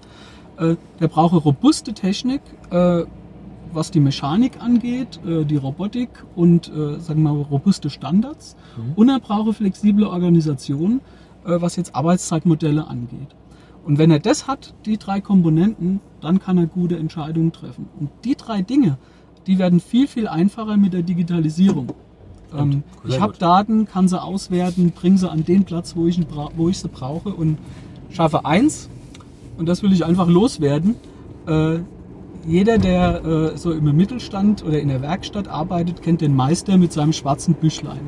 Äh, 0.58 0.76
der 1.00 1.08
braucht 1.08 1.34
eine 1.34 1.42
robuste 1.42 1.94
Technik, 1.94 2.42
äh, 2.70 3.04
was 3.74 3.92
die 3.92 4.00
Mechanik 4.00 4.62
angeht, 4.62 5.20
äh, 5.26 5.46
die 5.46 5.58
Robotik 5.58 6.10
und 6.36 6.68
äh, 6.70 7.00
sagen 7.00 7.24
wir 7.24 7.34
mal 7.34 7.42
robuste 7.42 7.90
Standards. 7.90 8.56
Und 8.96 9.10
er 9.10 9.20
braucht 9.20 9.44
eine 9.44 9.54
flexible 9.54 10.06
Organisation, 10.06 11.02
äh, 11.46 11.60
was 11.60 11.76
jetzt 11.76 11.96
Arbeitszeitmodelle 11.96 12.88
angeht. 12.88 13.36
Und 13.84 13.98
wenn 13.98 14.12
er 14.12 14.20
das 14.20 14.48
hat, 14.48 14.74
die 14.86 14.98
drei 14.98 15.22
Komponenten, 15.22 16.02
dann 16.22 16.40
kann 16.40 16.58
er 16.58 16.68
gute 16.68 16.98
Entscheidungen 16.98 17.52
treffen. 17.52 17.90
Und 18.00 18.10
die 18.24 18.36
drei 18.36 18.62
Dinge, 18.62 18.98
die 19.48 19.58
werden 19.58 19.80
viel, 19.80 20.08
viel 20.08 20.28
einfacher 20.28 20.78
mit 20.78 20.94
der 20.94 21.02
Digitalisierung. 21.02 21.88
Ähm, 22.56 22.84
ich 23.06 23.20
habe. 23.20 23.34
Daten, 23.38 23.86
kann 23.86 24.08
sie 24.08 24.22
auswerten, 24.22 24.92
bringe 24.92 25.18
sie 25.18 25.30
an 25.30 25.46
den 25.46 25.64
Platz, 25.64 25.96
wo 25.96 26.06
ich, 26.06 26.20
wo 26.56 26.70
ich 26.70 26.80
sie 26.80 26.90
brauche 26.90 27.30
und 27.30 27.58
schaffe 28.12 28.46
eins, 28.46 28.90
und 29.58 29.68
das 29.68 29.84
will 29.84 29.94
ich 29.94 30.06
einfach 30.06 30.28
loswerden. 30.28 30.96
Äh, 31.48 31.80
jeder, 32.48 32.78
der 32.78 33.24
äh, 33.54 33.58
so 33.58 33.72
im 33.72 33.96
Mittelstand 33.96 34.64
oder 34.66 34.80
in 34.80 34.88
der 34.90 35.02
Werkstatt 35.02 35.48
arbeitet, 35.48 36.02
kennt 36.02 36.22
den 36.22 36.36
Meister 36.36 36.78
mit 36.78 36.92
seinem 36.94 37.14
schwarzen 37.14 37.54
Büchlein. 37.54 38.00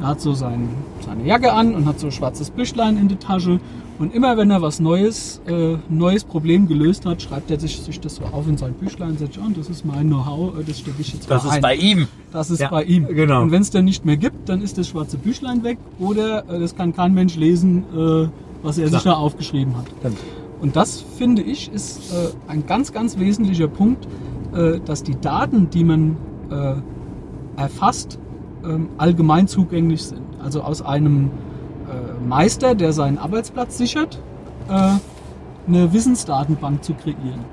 Er 0.00 0.08
hat 0.08 0.20
so 0.20 0.34
sein, 0.34 0.68
seine 1.04 1.24
Jacke 1.26 1.52
an 1.52 1.74
und 1.74 1.86
hat 1.86 1.98
so 2.00 2.06
ein 2.08 2.12
schwarzes 2.12 2.50
Büchlein 2.50 2.98
in 2.98 3.08
der 3.08 3.18
Tasche. 3.18 3.60
Und 3.98 4.14
immer 4.14 4.36
wenn 4.36 4.50
er 4.50 4.60
was 4.60 4.78
Neues, 4.78 5.40
äh, 5.46 5.76
neues 5.88 6.22
Problem 6.24 6.68
gelöst 6.68 7.06
hat, 7.06 7.22
schreibt 7.22 7.50
er 7.50 7.58
sich, 7.58 7.80
sich 7.80 7.98
das 7.98 8.16
so 8.16 8.24
auf 8.24 8.46
in 8.46 8.58
sein 8.58 8.74
Büchlein 8.74 9.10
und 9.12 9.18
sagt, 9.20 9.36
ja, 9.36 9.42
das 9.56 9.70
ist 9.70 9.86
mein 9.86 10.06
Know-how, 10.08 10.58
äh, 10.58 10.64
das 10.64 10.80
stecke 10.80 11.00
ich 11.00 11.14
jetzt 11.14 11.30
Das 11.30 11.44
mal 11.44 11.48
ist 11.48 11.54
ein. 11.56 11.62
bei 11.62 11.74
ihm. 11.76 12.06
Das 12.30 12.50
ist 12.50 12.60
Ja, 12.60 12.68
bei 12.68 12.84
ihm. 12.84 13.06
genau. 13.06 13.40
Und 13.40 13.52
wenn 13.52 13.62
es 13.62 13.70
dann 13.70 13.86
nicht 13.86 14.04
mehr 14.04 14.18
gibt, 14.18 14.50
dann 14.50 14.60
ist 14.60 14.76
das 14.76 14.88
schwarze 14.88 15.16
Büchlein 15.16 15.64
weg 15.64 15.78
oder 15.98 16.44
äh, 16.50 16.58
das 16.60 16.76
kann 16.76 16.94
kein 16.94 17.14
Mensch 17.14 17.36
lesen, 17.36 17.84
äh, 17.96 18.28
was 18.62 18.76
er 18.76 18.88
sich 18.88 18.96
da 18.98 19.00
Klar. 19.00 19.18
aufgeschrieben 19.18 19.74
hat. 19.78 19.86
Stimmt. 20.00 20.18
Und 20.60 20.76
das 20.76 21.00
finde 21.00 21.42
ich 21.42 21.72
ist 21.72 22.12
äh, 22.12 22.30
ein 22.50 22.66
ganz, 22.66 22.92
ganz 22.92 23.18
wesentlicher 23.18 23.68
Punkt, 23.68 24.06
äh, 24.54 24.80
dass 24.84 25.02
die 25.02 25.18
Daten, 25.20 25.70
die 25.70 25.84
man 25.84 26.16
äh, 26.50 27.60
erfasst, 27.60 28.18
ähm, 28.64 28.88
allgemein 28.98 29.48
zugänglich 29.48 30.04
sind. 30.04 30.22
Also 30.42 30.62
aus 30.62 30.82
einem 30.82 31.26
äh, 31.26 32.26
Meister, 32.26 32.74
der 32.74 32.92
seinen 32.92 33.18
Arbeitsplatz 33.18 33.78
sichert, 33.78 34.20
äh, 34.68 34.92
eine 35.66 35.92
Wissensdatenbank 35.92 36.84
zu 36.84 36.94
kreieren. 36.94 37.44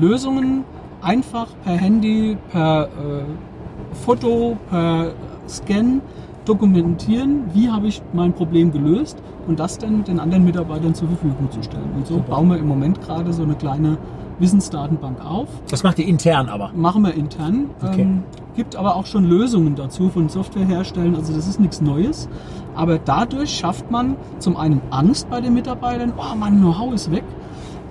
Lösungen 0.00 0.64
einfach 1.02 1.48
per 1.64 1.74
Handy, 1.74 2.36
per 2.50 2.84
äh, 2.84 3.96
Foto, 4.04 4.56
per 4.70 5.12
Scan 5.48 6.00
dokumentieren, 6.44 7.44
wie 7.52 7.68
habe 7.68 7.88
ich 7.88 8.02
mein 8.12 8.32
Problem 8.32 8.72
gelöst 8.72 9.18
und 9.48 9.58
das 9.58 9.78
dann 9.78 10.04
den 10.04 10.20
anderen 10.20 10.44
Mitarbeitern 10.44 10.94
zur 10.94 11.08
Verfügung 11.08 11.50
zu 11.50 11.62
stellen. 11.62 11.90
Und 11.96 12.06
so 12.06 12.14
Super. 12.14 12.30
bauen 12.30 12.48
wir 12.48 12.58
im 12.58 12.68
Moment 12.68 13.00
gerade 13.00 13.32
so 13.32 13.42
eine 13.42 13.54
kleine 13.54 13.98
Wissensdatenbank 14.38 15.24
auf. 15.24 15.48
Das 15.70 15.82
macht 15.82 15.98
ihr 15.98 16.06
intern 16.06 16.48
aber. 16.48 16.70
Machen 16.74 17.02
wir 17.02 17.14
intern. 17.14 17.70
Okay. 17.82 18.02
Ähm, 18.02 18.22
gibt 18.54 18.76
aber 18.76 18.96
auch 18.96 19.06
schon 19.06 19.24
Lösungen 19.24 19.74
dazu 19.74 20.08
von 20.10 20.28
Softwareherstellern. 20.28 21.16
Also 21.16 21.32
das 21.32 21.48
ist 21.48 21.60
nichts 21.60 21.80
Neues. 21.80 22.28
Aber 22.74 22.98
dadurch 22.98 23.50
schafft 23.50 23.90
man 23.90 24.16
zum 24.38 24.56
einen 24.56 24.80
Angst 24.90 25.28
bei 25.30 25.40
den 25.40 25.54
Mitarbeitern. 25.54 26.12
Oh, 26.16 26.36
mein 26.36 26.58
Know-how 26.58 26.92
ist 26.92 27.10
weg. 27.10 27.24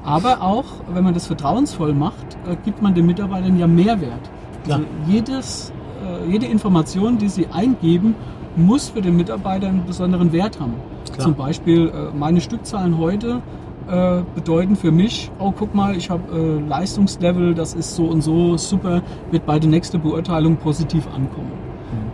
Aber 0.04 0.41
auch, 0.41 0.65
wenn 0.93 1.04
man 1.04 1.13
das 1.13 1.28
vertrauensvoll 1.28 1.93
macht, 1.93 2.38
äh, 2.50 2.56
gibt 2.63 2.82
man 2.82 2.93
den 2.93 3.06
Mitarbeitern 3.06 3.58
ja 3.60 3.67
Mehrwert. 3.67 4.30
Also 4.70 4.84
jedes, 5.08 5.74
äh, 6.06 6.32
jede 6.32 6.46
Information, 6.46 7.17
die 7.17 7.30
sie 7.30 7.48
eingeben, 7.48 8.15
muss 8.56 8.89
für 8.89 9.02
den 9.02 9.17
Mitarbeiter 9.17 9.67
einen 9.67 9.86
besonderen 9.86 10.32
Wert 10.32 10.60
haben. 10.60 10.74
Klar. 11.17 11.25
Zum 11.25 11.36
Beispiel 11.36 11.89
äh, 11.89 12.15
meine 12.17 12.41
Stückzahlen 12.41 12.97
heute 12.97 13.41
äh, 13.89 14.21
bedeuten 14.36 14.75
für 14.75 14.91
mich, 14.91 15.32
oh 15.39 15.53
guck 15.58 15.73
mal, 15.73 15.95
ich 15.95 16.10
habe 16.10 16.23
äh, 16.32 16.67
Leistungslevel, 16.67 17.53
das 17.56 17.73
ist 17.73 17.95
so 17.95 18.06
und 18.06 18.21
so 18.21 18.58
super, 18.58 19.01
wird 19.32 19.45
bei 19.45 19.60
der 19.60 19.69
nächsten 19.69 20.01
Beurteilung 20.01 20.58
positiv 20.58 21.08
ankommen. 21.08 21.51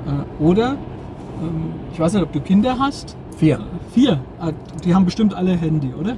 Äh, 0.08 0.44
oder, 0.44 0.78
ähm, 1.42 1.74
ich 1.92 2.00
weiß 2.00 2.14
nicht, 2.14 2.24
ob 2.24 2.32
du 2.32 2.40
Kinder 2.40 2.78
hast. 2.80 3.16
Vier. 3.38 3.60
Vier. 3.94 4.20
Äh, 4.42 4.54
die 4.84 4.94
haben 4.94 5.06
bestimmt 5.06 5.34
alle 5.34 5.52
Handy, 5.52 5.94
oder? 6.00 6.16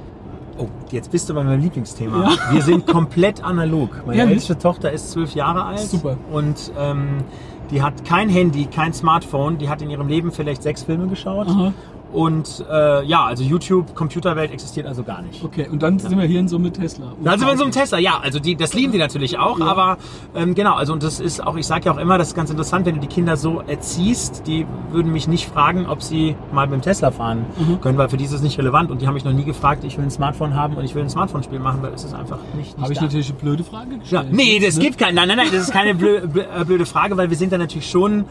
Oh, 0.58 0.68
jetzt 0.90 1.10
bist 1.10 1.28
du 1.28 1.34
bei 1.34 1.42
meinem 1.42 1.60
Lieblingsthema. 1.60 2.30
Ja. 2.30 2.52
Wir 2.52 2.62
sind 2.62 2.86
komplett 2.86 3.44
analog. 3.44 3.90
Meine 4.06 4.18
Ehrlich? 4.20 4.34
älteste 4.34 4.58
Tochter 4.58 4.90
ist 4.90 5.10
zwölf 5.10 5.34
Jahre 5.34 5.64
alt. 5.64 5.80
Super. 5.80 6.16
Und 6.32 6.72
ähm, 6.78 7.24
die 7.70 7.82
hat 7.82 8.04
kein 8.06 8.30
Handy, 8.30 8.64
kein 8.64 8.94
Smartphone. 8.94 9.58
Die 9.58 9.68
hat 9.68 9.82
in 9.82 9.90
ihrem 9.90 10.08
Leben 10.08 10.32
vielleicht 10.32 10.62
sechs 10.62 10.84
Filme 10.84 11.08
geschaut. 11.08 11.48
Aha. 11.48 11.74
Und 12.16 12.64
äh, 12.70 13.04
ja, 13.04 13.26
also 13.26 13.44
YouTube, 13.44 13.94
Computerwelt 13.94 14.50
existiert 14.50 14.86
also 14.86 15.02
gar 15.02 15.20
nicht. 15.20 15.44
Okay, 15.44 15.68
und 15.70 15.82
dann 15.82 15.98
sind 15.98 16.16
wir 16.18 16.24
hier 16.26 16.40
in 16.40 16.48
so 16.48 16.58
mit 16.58 16.72
Tesla. 16.72 17.12
Da 17.22 17.32
sind 17.36 17.42
wir 17.46 17.52
in 17.52 17.58
so 17.58 17.64
einem 17.64 17.74
Tesla, 17.74 17.98
ja, 17.98 18.18
also 18.22 18.38
die, 18.38 18.56
das 18.56 18.72
lieben 18.72 18.90
die 18.92 18.96
natürlich 18.98 19.38
auch, 19.38 19.58
Ja. 19.58 19.66
aber 19.66 19.98
ähm, 20.34 20.54
genau, 20.54 20.76
also 20.76 20.94
und 20.94 21.02
das 21.02 21.20
ist 21.20 21.46
auch, 21.46 21.56
ich 21.58 21.66
sage 21.66 21.84
ja 21.84 21.92
auch 21.92 21.98
immer, 21.98 22.16
das 22.16 22.28
ist 22.28 22.34
ganz 22.34 22.48
interessant, 22.48 22.86
wenn 22.86 22.94
du 22.94 23.02
die 23.02 23.06
Kinder 23.06 23.36
so 23.36 23.60
erziehst, 23.66 24.46
die 24.46 24.64
würden 24.92 25.12
mich 25.12 25.28
nicht 25.28 25.46
fragen, 25.46 25.84
ob 25.86 26.02
sie 26.02 26.36
mal 26.52 26.66
mit 26.66 26.76
dem 26.76 26.82
Tesla 26.82 27.10
fahren 27.10 27.44
Mhm. 27.58 27.82
können, 27.82 27.98
weil 27.98 28.08
für 28.08 28.16
die 28.16 28.24
ist 28.24 28.32
es 28.32 28.40
nicht 28.40 28.56
relevant 28.58 28.90
und 28.90 29.02
die 29.02 29.06
haben 29.06 29.12
mich 29.14 29.24
noch 29.26 29.34
nie 29.34 29.44
gefragt, 29.44 29.84
ich 29.84 29.98
will 29.98 30.04
ein 30.04 30.10
Smartphone 30.10 30.54
haben 30.54 30.74
und 30.76 30.84
ich 30.86 30.94
will 30.94 31.02
ein 31.02 31.10
Smartphone-Spiel 31.10 31.58
machen, 31.58 31.80
weil 31.82 31.92
es 31.92 32.02
ist 32.04 32.14
einfach 32.14 32.38
nicht, 32.56 32.78
nicht 32.78 32.82
Habe 32.82 32.94
ich 32.94 33.00
natürlich 33.02 33.28
eine 33.28 33.38
blöde 33.40 33.62
Frage 33.62 33.90
Ja, 33.92 33.98
gestellt. 33.98 34.26
nee, 34.32 34.58
das 34.58 34.76
Ne? 34.78 34.84
gibt 34.84 34.96
kein, 34.96 35.14
nein, 35.14 35.28
nein, 35.28 35.36
nein, 35.36 35.48
das 35.52 35.64
ist 35.64 35.72
keine 35.72 35.90
äh, 35.90 36.64
blöde 36.64 36.86
Frage, 36.86 37.14
weil 37.18 37.28
wir 37.28 37.36
sind 37.36 37.52
da 37.52 37.58
natürlich 37.58 37.90
schon 37.90 38.24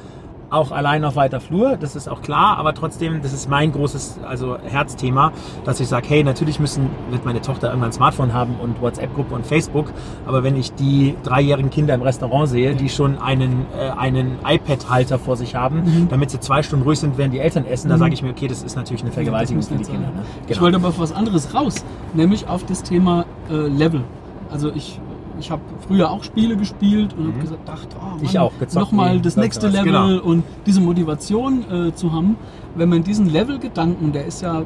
auch 0.50 0.72
allein 0.72 1.04
auf 1.04 1.16
weiter 1.16 1.40
Flur, 1.40 1.78
das 1.78 1.96
ist 1.96 2.08
auch 2.08 2.22
klar, 2.22 2.58
aber 2.58 2.74
trotzdem, 2.74 3.22
das 3.22 3.34
ist 3.34 3.50
mein 3.50 3.72
großes 3.72 4.20
also 4.28 4.58
Herzthema, 4.64 5.32
dass 5.66 5.80
ich 5.80 5.88
sage, 5.88 6.08
hey, 6.10 6.24
natürlich 6.24 6.60
müssen, 6.60 6.90
wird 7.10 7.26
meine 7.26 7.42
Tochter 7.42 7.68
irgendwann 7.68 7.90
ein 7.90 7.94
Smartphone 7.94 8.34
haben 8.34 8.56
und 8.62 8.82
WhatsApp-Gruppe 8.82 9.34
und 9.36 9.46
Facebook, 9.46 9.88
aber 10.26 10.44
wenn 10.44 10.56
ich 10.56 10.74
die 10.74 11.16
dreijährigen 11.24 11.70
Kinder 11.72 11.94
im 11.94 12.02
Restaurant 12.02 12.48
sehe, 12.50 12.76
die 12.76 12.90
schon 12.90 13.18
einen, 13.18 13.66
äh, 13.78 13.90
einen 13.98 14.38
iPad-Halter 14.46 15.20
vor 15.20 15.36
sich 15.36 15.56
haben, 15.56 15.84
Mhm. 15.84 16.08
damit 16.10 16.30
sie 16.32 16.40
zwei 16.40 16.62
Stunden 16.64 16.86
ruhig 16.86 17.00
sind, 17.00 17.18
während 17.18 17.34
die 17.34 17.40
Eltern 17.40 17.66
essen, 17.66 17.90
da 17.90 17.98
sage 17.98 18.14
ich 18.14 18.22
mir, 18.24 18.30
okay, 18.30 18.48
das 18.48 18.64
ist 18.64 18.76
natürlich 18.76 19.02
eine 19.04 19.12
Vergewaltigung 19.12 19.62
für 19.64 19.76
die 19.76 19.84
Kinder. 19.84 20.08
sein. 20.08 20.16
Ne? 20.16 20.22
Ich 20.48 20.62
wollte 20.62 20.78
aber 20.78 20.90
auf 20.90 21.00
was 21.00 21.12
anderes 21.12 21.54
raus, 21.54 21.84
nämlich 22.14 22.48
auf 22.48 22.64
das 22.66 22.84
Thema 22.84 23.26
äh, 23.50 23.54
Level. 23.54 24.04
Also 24.52 24.72
ich, 24.74 25.00
ich 25.40 25.52
habe 25.52 25.62
früher 25.88 26.10
auch 26.12 26.24
Spiele 26.24 26.56
gespielt 26.58 27.14
und 27.18 27.28
habe 27.28 27.40
gesagt, 27.40 27.68
dachte, 27.68 27.96
oh 28.00 28.16
Mhm. 28.18 28.24
Ich 28.24 28.40
auch, 28.40 28.52
nochmal 28.74 29.20
das 29.20 29.36
nächste 29.36 29.68
was. 29.68 29.74
Level 29.74 29.86
Genau. 30.18 30.24
und 30.24 30.44
diese 30.66 30.82
Motivation 30.82 31.64
äh, 31.72 31.94
zu 31.94 32.12
haben. 32.14 32.38
Wenn 32.76 32.90
man 32.90 33.04
diesen 33.04 33.30
Level-Gedanken, 33.30 34.12
der 34.12 34.26
ist 34.26 34.42
ja 34.42 34.62
äh, 34.62 34.64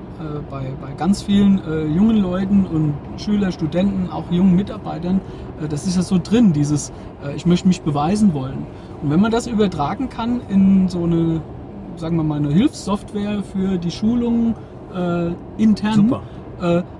bei, 0.49 0.71
bei 0.82 0.93
ganz 0.97 1.21
vielen 1.21 1.62
äh, 1.63 1.86
jungen 1.86 2.17
Leuten 2.17 2.65
und 2.65 2.93
Schüler, 3.17 3.51
Studenten, 3.51 4.10
auch 4.12 4.32
jungen 4.32 4.55
Mitarbeitern, 4.55 5.21
äh, 5.62 5.67
das 5.67 5.86
ist 5.86 5.95
ja 5.95 6.01
so 6.01 6.17
drin, 6.21 6.51
dieses, 6.53 6.91
äh, 7.23 7.36
ich 7.36 7.45
möchte 7.45 7.67
mich 7.67 7.82
beweisen 7.82 8.34
wollen. 8.34 8.65
Und 9.03 9.12
wenn 9.12 9.21
man 9.21 9.32
das 9.32 9.45
übertragen 9.47 10.10
kann 10.10 10.41
in 10.49 10.88
so 10.89 11.03
eine, 11.03 11.41
sagen 11.97 12.15
wir 12.17 12.23
mal, 12.23 12.39
eine 12.39 12.49
Hilfssoftware 12.51 13.43
für 13.43 13.77
die 13.77 13.91
Schulung 13.91 14.55
äh, 14.95 15.32
intern, 15.58 16.15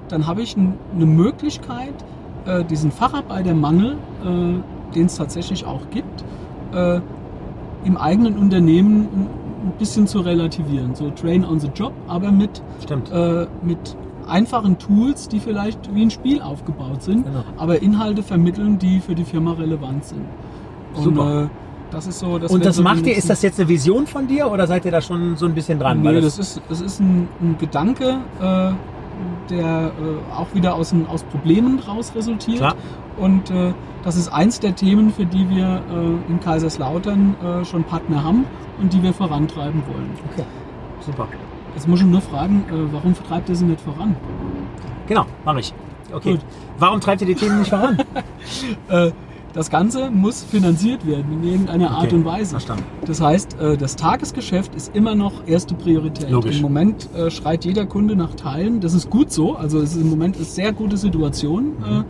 dann 0.08 0.25
habe 0.25 0.41
ich 0.41 0.55
eine 0.55 1.05
Möglichkeit, 1.05 1.93
äh, 2.45 2.63
diesen 2.63 2.91
Facharbeitermangel, 2.91 3.93
äh, 4.23 4.93
den 4.95 5.06
es 5.06 5.15
tatsächlich 5.15 5.65
auch 5.65 5.89
gibt, 5.91 6.23
äh, 6.73 6.99
im 7.86 7.97
eigenen 7.97 8.38
Unternehmen 8.38 9.08
ein 9.12 9.73
bisschen 9.78 10.08
zu 10.08 10.19
relativieren. 10.19 10.95
So 10.95 11.10
Train 11.12 11.45
on 11.45 11.60
the 11.60 11.69
Job, 11.73 11.93
aber 12.08 12.32
mit, 12.32 12.62
äh, 13.12 13.45
mit 13.63 13.95
einfachen 14.28 14.78
Tools, 14.78 15.28
die 15.28 15.39
vielleicht 15.39 15.93
wie 15.93 16.04
ein 16.04 16.12
Spiel 16.12 16.41
aufgebaut 16.41 17.02
sind, 17.04 17.25
Genau. 17.25 17.43
aber 17.58 17.82
Inhalte 17.82 18.23
vermitteln, 18.23 18.78
die 18.78 18.99
für 18.99 19.15
die 19.15 19.23
Firma 19.23 19.54
relevant 19.54 20.06
sind. 20.06 20.25
Und, 20.95 21.04
Super. 21.04 21.43
Äh, 21.43 21.47
das 21.91 22.06
so, 22.19 22.38
das 22.38 22.52
Und 22.52 22.63
das 22.63 22.75
so 22.75 22.84
macht 22.84 23.08
ihr, 23.08 23.17
ist 23.17 23.30
das 23.32 23.41
jetzt 23.41 23.60
eine 23.60 23.67
Vision 23.67 24.06
von 24.06 24.28
dir 24.28 24.52
oder 24.52 24.67
seid 24.67 24.86
ihr 24.86 24.91
da 24.91 25.02
schon 25.02 25.36
so 25.38 25.47
ein 25.47 25.56
bisschen 25.56 25.80
dran? 25.80 26.02
Nee, 26.02 26.10
Weil 26.10 26.21
das 26.21 26.38
ist, 26.38 26.62
das 26.69 26.82
ist 26.82 26.99
ein, 26.99 27.28
ein 27.41 27.56
Gedanke, 27.58 28.19
äh, 28.39 28.71
der 29.50 29.92
äh, 30.00 30.34
auch 30.34 30.54
wieder 30.54 30.76
aus, 30.76 30.94
aus 31.08 31.24
Problemen 31.24 31.80
raus 31.80 32.14
resultiert. 32.16 32.60
Klar. 32.60 32.76
Und 33.18 33.52
äh, 33.52 33.74
das 34.04 34.16
ist 34.16 34.30
eins 34.30 34.60
der 34.60 34.76
Themen, 34.76 35.12
für 35.12 35.26
die 35.26 35.50
wir 35.50 35.82
äh, 35.90 36.32
in 36.32 36.40
Kaiserslautern 36.40 37.36
äh, 37.44 37.66
schon 37.66 37.84
Partner 37.84 38.24
haben 38.24 38.46
und 38.80 38.94
die 38.94 39.04
wir 39.04 39.14
vorantreiben 39.14 39.84
wollen. 39.88 40.12
Okay. 40.32 40.46
super. 41.06 41.28
Jetzt 41.76 41.88
muss 41.88 42.00
ich 42.00 42.06
nur 42.06 42.22
fragen, 42.22 42.66
äh, 42.70 42.94
warum 42.94 43.14
vertreibt 43.14 43.50
ihr 43.50 43.56
sie 43.56 43.66
nicht 43.66 43.82
voran? 43.82 44.16
Genau, 45.08 45.26
mache 45.46 45.60
ich. 45.60 45.74
Okay. 46.12 46.32
Gut. 46.32 46.42
Warum 46.78 47.02
treibt 47.02 47.22
ihr 47.22 47.28
die 47.28 47.36
Themen 47.36 47.60
nicht 47.60 47.70
voran? 47.70 47.98
Das 49.60 49.69
Ganze 49.69 50.10
muss 50.10 50.41
finanziert 50.41 51.06
werden 51.06 51.34
in 51.34 51.43
irgendeiner 51.43 51.91
Art 51.91 52.06
Okay, 52.06 52.15
und 52.15 52.24
Weise. 52.24 52.52
verstanden. 52.52 52.86
Das 53.06 53.19
heißt, 53.19 53.60
äh, 53.60 53.76
das 53.76 53.98
Tagesgeschäft 53.98 54.74
ist 54.74 54.95
immer 54.95 55.15
noch 55.15 55.45
erste 55.48 55.76
Priorität. 55.76 56.30
Logisch. 56.30 56.56
Im 56.56 56.62
Moment 56.62 57.13
äh, 57.13 57.30
schreit 57.30 57.65
jeder 57.65 57.86
Kunde 57.86 58.15
nach 58.15 58.36
Teilen. 58.36 58.80
Das 58.80 58.93
ist 58.93 59.10
gut 59.10 59.34
so. 59.34 59.58
Also 59.58 59.82
es 59.82 59.98
ist 59.98 60.02
im 60.02 60.10
Moment 60.10 60.38
eine 60.38 60.45
sehr 60.45 60.72
gute 60.72 60.95
Situation. 60.95 61.74
Mhm. 61.78 62.06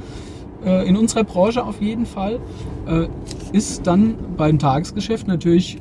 Äh, 0.63 0.87
in 0.87 0.95
unserer 0.95 1.23
Branche 1.23 1.65
auf 1.65 1.81
jeden 1.81 2.05
Fall. 2.05 2.39
Ist 3.51 3.87
dann 3.87 4.13
beim 4.37 4.59
Tagesgeschäft 4.59 5.27
natürlich, 5.27 5.79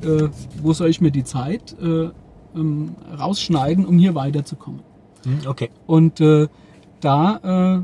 wo 0.62 0.72
soll 0.72 0.88
ich 0.88 1.02
mir 1.02 1.10
die 1.10 1.24
Zeit 1.24 1.76
äh, 1.82 2.08
ähm, 2.56 2.94
rausschneiden, 3.20 3.84
um 3.84 3.98
hier 3.98 4.14
weiterzukommen. 4.14 4.80
Hm, 5.24 5.40
Okay. 5.46 5.68
Und 5.86 6.22
da 7.00 7.76
äh, 7.76 7.82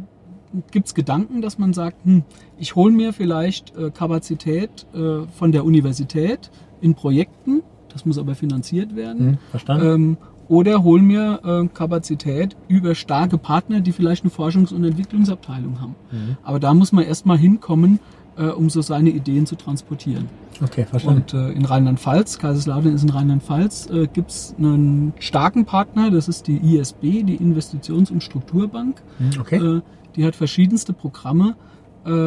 gibt 0.71 0.87
es 0.87 0.95
Gedanken, 0.95 1.43
dass 1.43 1.59
man 1.59 1.73
sagt, 1.73 2.05
hm, 2.05 2.23
ich 2.59 2.75
hole 2.77 2.93
mir 2.93 3.13
vielleicht 3.13 3.77
äh, 3.77 3.91
Kapazität 3.91 4.87
äh, 4.95 5.27
von 5.37 5.53
der 5.53 5.65
Universität 5.65 6.51
in 6.81 6.95
Projekten, 6.95 7.63
das 7.93 8.05
muss 8.07 8.19
aber 8.19 8.35
finanziert 8.35 8.95
werden, 8.97 9.27
Hm, 9.27 9.39
verstanden? 9.51 9.87
ähm, 9.87 10.17
oder 10.49 10.83
hole 10.85 11.03
mir 11.03 11.41
äh, 11.45 11.69
Kapazität 11.69 12.55
über 12.69 12.95
starke 12.95 13.39
Partner, 13.39 13.81
die 13.81 13.93
vielleicht 13.93 14.25
eine 14.25 14.31
Forschungs- 14.31 14.75
und 14.75 14.85
Entwicklungsabteilung 14.85 15.81
haben. 15.81 15.95
Mhm. 16.13 16.37
Aber 16.43 16.61
da 16.61 16.75
muss 16.75 16.93
man 16.93 17.05
erstmal 17.05 17.39
hinkommen, 17.39 17.99
äh, 18.37 18.49
um 18.49 18.69
so 18.69 18.83
seine 18.83 19.09
Ideen 19.11 19.47
zu 19.47 19.57
transportieren. 19.57 20.29
Okay, 20.63 20.85
verstanden. 20.85 21.23
Und 21.23 21.35
äh, 21.35 21.53
in 21.53 21.65
Rheinland-Pfalz, 21.65 22.39
Kaiserslautern 22.39 22.95
ist 22.95 23.03
in 23.05 23.11
Rheinland-Pfalz, 23.11 23.89
äh, 23.91 24.07
gibt 24.13 24.31
es 24.33 24.55
einen 24.59 25.15
starken 25.19 25.65
Partner, 25.65 26.11
das 26.11 26.29
ist 26.29 26.47
die 26.47 26.57
ISB, 26.77 27.23
die 27.23 27.39
Investitions- 27.39 28.11
und 28.11 28.23
Strukturbank. 28.23 29.01
Hm, 29.19 29.41
okay. 29.41 29.57
Äh, 29.79 29.81
die 30.15 30.27
hat 30.27 30.37
verschiedenste 30.37 30.93
Programme, 30.93 31.57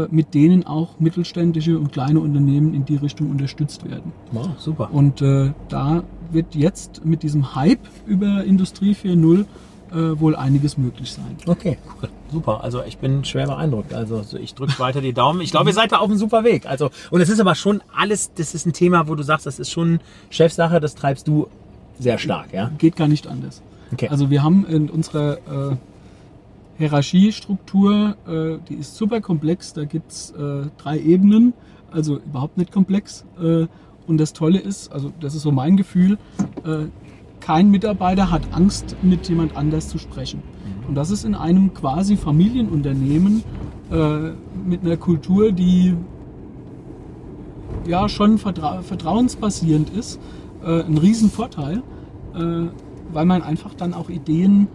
mit 0.10 0.34
denen 0.34 0.66
auch 0.66 1.00
mittelständische 1.00 1.78
und 1.78 1.92
kleine 1.92 2.20
Unternehmen 2.20 2.74
in 2.74 2.86
die 2.86 2.96
Richtung 2.96 3.30
unterstützt 3.30 3.90
werden. 3.90 4.12
wow, 4.32 4.50
super. 4.58 4.90
Und 4.92 5.22
äh, 5.22 5.52
da 5.70 6.04
wird 6.32 6.56
jetzt 6.56 7.06
mit 7.06 7.24
diesem 7.24 7.56
Hype 7.56 7.88
über 8.06 8.44
Industrie 8.44 8.94
4.0 8.94 9.46
äh, 9.92 10.20
wohl 10.20 10.36
einiges 10.36 10.78
möglich 10.78 11.12
sein. 11.12 11.38
Okay, 11.46 11.78
cool. 12.02 12.10
Super. 12.32 12.64
Also 12.64 12.84
ich 12.84 12.98
bin 12.98 13.24
schwer 13.24 13.48
beeindruckt. 13.48 13.94
Also 13.94 14.22
so, 14.22 14.38
ich 14.38 14.54
drücke 14.54 14.78
weiter 14.80 15.02
die 15.02 15.14
Daumen. 15.14 15.42
Ich 15.42 15.52
glaube, 15.52 15.70
ihr 15.70 15.74
seid 15.74 15.92
da 15.92 15.98
auf 15.98 16.10
einem 16.10 16.18
super 16.18 16.44
Weg. 16.44 16.66
Also, 16.66 16.90
und 17.10 17.22
es 17.22 17.30
ist 17.30 17.40
aber 17.40 17.56
schon 17.56 17.82
alles, 17.96 18.34
das 18.34 18.54
ist 18.54 18.66
ein 18.66 18.74
Thema, 18.74 19.08
wo 19.08 19.16
du 19.16 19.24
sagst, 19.24 19.46
das 19.46 19.60
ist 19.60 19.72
schon 19.72 20.00
Chefsache, 20.30 20.80
das 20.80 20.96
treibst 20.96 21.28
du 21.28 21.48
sehr 22.00 22.18
stark, 22.18 22.54
ja? 22.54 22.72
Geht 22.78 22.96
gar 22.96 23.08
nicht 23.08 23.28
anders. 23.28 23.62
Okay. 23.92 24.10
Also 24.10 24.30
wir 24.30 24.44
haben 24.44 24.66
in 24.66 24.90
unserer 24.90 25.38
äh, 25.38 25.76
Hierarchiestruktur, 26.78 28.16
äh, 28.28 28.60
die 28.70 28.76
ist 28.76 28.96
super 28.96 29.20
komplex, 29.22 29.74
da 29.74 29.86
gibt 29.86 30.12
es 30.12 30.32
äh, 30.32 30.68
drei 30.78 31.00
Ebenen, 31.00 31.54
also 31.92 32.18
überhaupt 32.18 32.58
nicht 32.58 32.72
komplex. 32.72 33.26
Äh, 33.42 33.68
und 34.06 34.18
das 34.20 34.34
Tolle 34.34 34.60
ist, 34.60 34.92
also 34.92 35.12
das 35.20 35.36
ist 35.36 35.42
so 35.42 35.52
mein 35.52 35.76
Gefühl, 35.76 36.18
äh, 36.66 36.86
kein 37.40 37.70
Mitarbeiter 37.72 38.32
hat 38.32 38.42
Angst, 38.52 38.96
mit 39.02 39.28
jemand 39.28 39.58
anders 39.58 39.90
zu 39.90 39.98
sprechen. 39.98 40.42
Und 40.88 40.96
das 40.96 41.12
ist 41.12 41.26
in 41.26 41.36
einem 41.36 41.74
quasi 41.74 42.16
Familienunternehmen 42.16 43.44
äh, 43.92 44.32
mit 44.66 44.82
einer 44.84 44.98
Kultur, 44.98 45.52
die 45.52 45.96
ja 47.86 48.08
schon 48.08 48.38
vertra 48.38 48.82
vertrauensbasierend 48.82 49.90
ist, 49.90 50.20
äh, 50.64 50.84
ein 50.84 50.98
Riesenvorteil, 50.98 51.82
weil 53.14 53.26
man 53.26 53.42
einfach 53.42 53.74
dann 53.74 53.96
auch 53.96 54.10
Ideen 54.10 54.68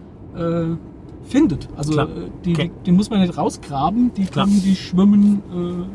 findet. 1.24 1.68
Also 1.76 1.92
Klar. 1.92 2.08
äh, 2.08 2.30
die, 2.44 2.52
Okay. 2.52 2.70
die, 2.80 2.84
die 2.86 2.92
muss 2.92 3.10
man 3.10 3.20
nicht 3.20 3.36
rausgraben, 3.36 4.12
die 4.14 4.24
Klar. 4.26 4.46
kommen, 4.46 4.62
die 4.62 4.76
schwimmen, 4.76 5.42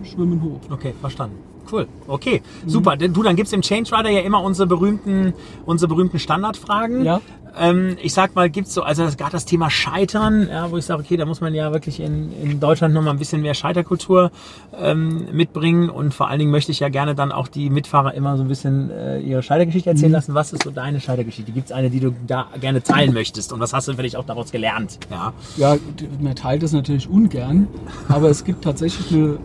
äh, 0.03 0.05
schwimmen 0.07 0.41
hoch. 0.41 0.59
Okay, 0.71 0.93
verstanden. 0.99 1.35
Cool. 1.69 1.85
Okay, 2.07 2.41
super. 2.65 2.95
Denn 2.95 3.11
du, 3.13 3.23
dann 3.23 3.35
gibt's 3.35 3.51
im 3.51 3.61
Change 3.61 3.91
Rider 3.91 4.09
ja 4.09 4.21
immer 4.21 4.41
unsere 4.41 4.67
berühmten, 4.67 5.33
unsere 5.65 5.89
berühmten 5.89 6.17
Standardfragen. 6.17 7.03
Ja. 7.03 7.19
Ähm, 7.59 7.97
ich 8.01 8.13
sag 8.13 8.35
mal, 8.35 8.49
gibt's 8.49 8.73
so, 8.73 8.83
also 8.83 9.03
gerade 9.17 9.31
das 9.31 9.45
Thema 9.45 9.69
Scheitern, 9.69 10.47
ja, 10.49 10.71
wo 10.71 10.77
ich 10.77 10.85
sage, 10.85 11.01
okay, 11.01 11.17
da 11.17 11.25
muss 11.25 11.41
man 11.41 11.53
ja 11.53 11.71
wirklich 11.71 11.99
in, 11.99 12.31
in 12.41 12.59
Deutschland 12.59 12.93
nochmal 12.93 13.13
ein 13.13 13.19
bisschen 13.19 13.41
mehr 13.41 13.53
Scheiterkultur 13.53 14.31
ähm, 14.79 15.27
mitbringen 15.31 15.89
und 15.89 16.13
vor 16.13 16.29
allen 16.29 16.39
Dingen 16.39 16.51
möchte 16.51 16.71
ich 16.71 16.79
ja 16.79 16.89
gerne 16.89 17.15
dann 17.15 17.31
auch 17.31 17.47
die 17.47 17.69
Mitfahrer 17.69 18.13
immer 18.13 18.37
so 18.37 18.43
ein 18.43 18.47
bisschen 18.47 18.89
äh, 18.91 19.19
ihre 19.19 19.43
Scheitergeschichte 19.43 19.89
erzählen 19.89 20.11
lassen. 20.11 20.33
Was 20.33 20.53
ist 20.53 20.63
so 20.63 20.71
deine 20.71 20.99
Scheitergeschichte? 20.99 21.51
Gibt's 21.51 21.71
eine, 21.71 21.89
die 21.89 21.99
du 21.99 22.13
da 22.25 22.47
gerne 22.59 22.83
teilen 22.83 23.13
möchtest? 23.13 23.53
Und 23.53 23.59
was 23.59 23.73
hast 23.73 23.87
du 23.87 23.93
vielleicht 23.93 24.15
auch 24.15 24.25
daraus 24.25 24.51
gelernt? 24.51 24.99
Ja. 25.09 25.33
Ja, 25.57 25.77
man 26.19 26.35
teilt 26.35 26.63
das 26.63 26.73
natürlich 26.73 27.09
ungern, 27.09 27.67
aber 28.09 28.29
es 28.29 28.43
gibt 28.43 28.63
tatsächlich 28.63 29.11
eine, 29.11 29.39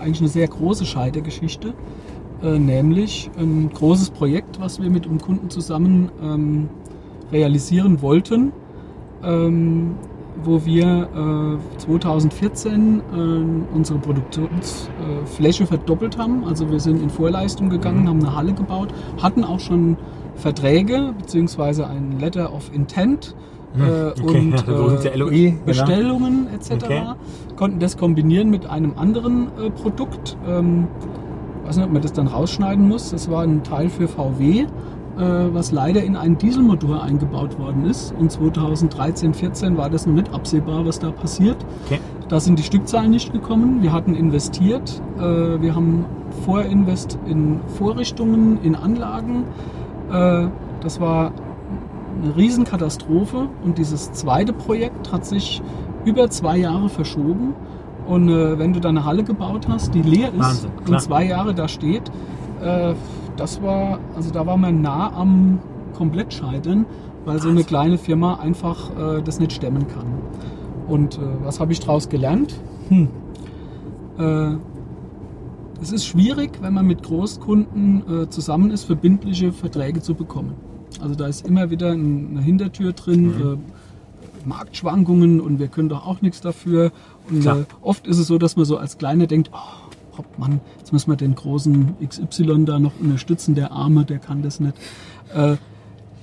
eigentlich 0.00 0.20
eine 0.20 0.28
sehr 0.28 0.48
große 0.48 0.84
Scheitergeschichte, 0.84 1.74
äh, 2.42 2.58
nämlich 2.58 3.30
ein 3.38 3.70
großes 3.72 4.10
Projekt, 4.10 4.60
was 4.60 4.80
wir 4.80 4.90
mit 4.90 5.06
einem 5.06 5.20
Kunden 5.20 5.50
zusammen 5.50 6.10
ähm, 6.22 6.68
realisieren 7.32 8.02
wollten, 8.02 8.52
ähm, 9.22 9.94
wo 10.44 10.64
wir 10.64 11.08
äh, 11.76 11.78
2014 11.78 13.00
äh, 13.00 13.74
unsere 13.74 13.98
Produktionsfläche 13.98 15.66
verdoppelt 15.66 16.18
haben. 16.18 16.44
Also 16.44 16.70
wir 16.70 16.80
sind 16.80 17.02
in 17.02 17.10
Vorleistung 17.10 17.70
gegangen, 17.70 18.02
Mhm. 18.02 18.08
haben 18.08 18.20
eine 18.20 18.36
Halle 18.36 18.52
gebaut, 18.52 18.88
hatten 19.22 19.44
auch 19.44 19.60
schon 19.60 19.96
Verträge 20.36 21.14
beziehungsweise 21.18 21.86
ein 21.86 22.18
Letter 22.20 22.52
of 22.52 22.70
Intent 22.74 23.34
äh, 23.74 23.78
Hm, 23.78 24.12
okay, 24.22 24.38
und 24.38 24.66
berühmte 24.66 25.10
äh, 25.12 25.16
LOI, 25.16 25.50
genau. 25.50 25.64
Bestellungen 25.64 26.48
etc. 26.54 26.84
Okay. 26.84 27.02
Konnten 27.56 27.80
das 27.80 27.96
kombinieren 27.96 28.50
mit 28.50 28.66
einem 28.66 28.92
anderen 28.96 29.48
äh, 29.58 29.70
Produkt. 29.70 30.36
Ähm, 30.46 30.88
weiß 31.64 31.76
nicht, 31.76 31.86
ob 31.86 31.92
man 31.92 32.02
das 32.02 32.12
dann 32.12 32.26
rausschneiden 32.26 32.86
muss. 32.86 33.10
Das 33.10 33.30
war 33.30 33.42
ein 33.42 33.62
Teil 33.64 33.88
für 33.88 34.06
VW, 34.08 34.60
äh, 34.60 34.66
was 35.16 35.72
leider 35.72 36.02
in 36.02 36.14
einen 36.14 36.36
Dieselmotor 36.36 37.02
eingebaut 37.02 37.58
worden 37.58 37.86
ist. 37.86 38.12
Und 38.18 38.30
2013, 38.30 39.32
14 39.32 39.76
war 39.78 39.88
das 39.88 40.06
noch 40.06 40.12
nicht 40.12 40.32
absehbar, 40.34 40.84
was 40.84 40.98
da 40.98 41.10
passiert. 41.10 41.56
Okay. 41.86 42.00
Da 42.28 42.40
sind 42.40 42.58
die 42.58 42.64
Stückzahlen 42.64 43.10
nicht 43.10 43.32
gekommen. 43.32 43.82
Wir 43.82 43.92
hatten 43.92 44.14
investiert. 44.14 45.00
Äh, 45.16 45.22
wir 45.22 45.74
haben 45.74 46.04
vorinvest 46.44 47.18
in 47.26 47.60
Vorrichtungen, 47.78 48.58
in 48.62 48.74
Anlagen. 48.74 49.44
Äh, 50.12 50.48
das 50.80 51.00
war 51.00 51.32
eine 52.22 52.36
Riesenkatastrophe. 52.36 53.48
Und 53.64 53.78
dieses 53.78 54.12
zweite 54.12 54.52
Projekt 54.52 55.12
hat 55.12 55.24
sich 55.24 55.62
über 56.04 56.28
zwei 56.30 56.56
Jahre 56.56 56.88
verschoben. 56.88 57.54
Und 58.06 58.28
äh, 58.28 58.58
wenn 58.58 58.72
du 58.72 58.80
da 58.80 58.88
eine 58.88 59.04
Halle 59.04 59.22
gebaut 59.22 59.68
hast, 59.68 59.94
die 59.94 60.02
leer 60.02 60.28
ist 60.32 60.38
Wahnsinn, 60.38 60.70
und 60.88 61.00
zwei 61.00 61.24
Jahre 61.24 61.54
da 61.54 61.68
steht, 61.68 62.10
äh, 62.60 62.94
das 63.36 63.62
war, 63.62 63.98
also 64.16 64.30
da 64.30 64.46
war 64.46 64.56
man 64.56 64.80
nah 64.82 65.12
am 65.12 65.58
Komplettscheitern, 65.94 66.86
weil 67.24 67.40
so 67.40 67.48
eine 67.48 67.64
kleine 67.64 67.98
Firma 67.98 68.36
einfach 68.36 68.90
äh, 68.98 69.22
das 69.22 69.38
nicht 69.40 69.52
stemmen 69.52 69.86
kann. 69.88 70.06
Und 70.86 71.16
äh, 71.18 71.20
was 71.42 71.58
habe 71.60 71.72
ich 71.72 71.80
daraus 71.80 72.08
gelernt? 72.08 72.60
Hm. 72.88 73.08
Äh, 74.18 74.56
es 75.82 75.92
ist 75.92 76.06
schwierig, 76.06 76.58
wenn 76.62 76.72
man 76.74 76.86
mit 76.86 77.02
Großkunden 77.02 78.22
äh, 78.22 78.28
zusammen 78.30 78.70
ist, 78.70 78.84
verbindliche 78.84 79.52
Verträge 79.52 80.00
zu 80.00 80.14
bekommen. 80.14 80.54
Also 81.02 81.14
da 81.14 81.26
ist 81.26 81.46
immer 81.46 81.70
wieder 81.70 81.90
ein- 81.92 82.28
eine 82.30 82.40
Hintertür 82.40 82.92
drin, 82.92 83.30
äh, 83.30 84.48
Marktschwankungen 84.48 85.40
und 85.40 85.58
wir 85.58 85.68
können 85.68 85.88
doch 85.88 86.06
auch 86.06 86.22
nichts 86.22 86.40
dafür. 86.40 86.92
Und 87.28 87.44
äh, 87.44 87.64
oft 87.82 88.06
ist 88.06 88.18
es 88.18 88.26
so, 88.28 88.38
dass 88.38 88.56
man 88.56 88.64
so 88.64 88.76
als 88.78 88.96
Kleiner 88.96 89.26
denkt, 89.26 89.50
oh, 89.52 89.56
Hauptmann, 90.16 90.60
jetzt 90.78 90.92
müssen 90.92 91.10
wir 91.10 91.16
den 91.16 91.34
großen 91.34 91.96
XY 92.06 92.64
da 92.64 92.78
noch 92.78 92.98
unterstützen, 93.00 93.54
der 93.54 93.72
Arme, 93.72 94.04
der 94.04 94.18
kann 94.18 94.42
das 94.42 94.60
nicht. 94.60 94.76
Äh, 95.34 95.56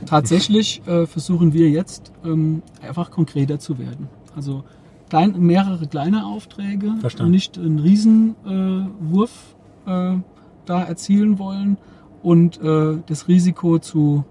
tatsächlich 0.06 0.82
äh, 0.88 1.06
versuchen 1.06 1.54
wir 1.54 1.70
jetzt 1.70 2.12
ähm, 2.26 2.62
einfach 2.82 3.12
konkreter 3.12 3.60
zu 3.60 3.80
werden. 3.80 4.08
Also 4.36 4.64
klein, 5.10 5.36
mehrere 5.40 5.88
kleine 5.88 6.26
Aufträge, 6.26 6.96
Verstanden. 7.00 7.32
nicht 7.32 7.58
einen 7.58 7.80
Riesenwurf 7.80 9.56
äh, 9.86 10.14
äh, 10.14 10.18
da 10.66 10.84
erzielen 10.84 11.40
wollen 11.40 11.78
und 12.22 12.62
äh, 12.62 12.98
das 13.06 13.28
Risiko 13.28 13.80
zu 13.80 14.24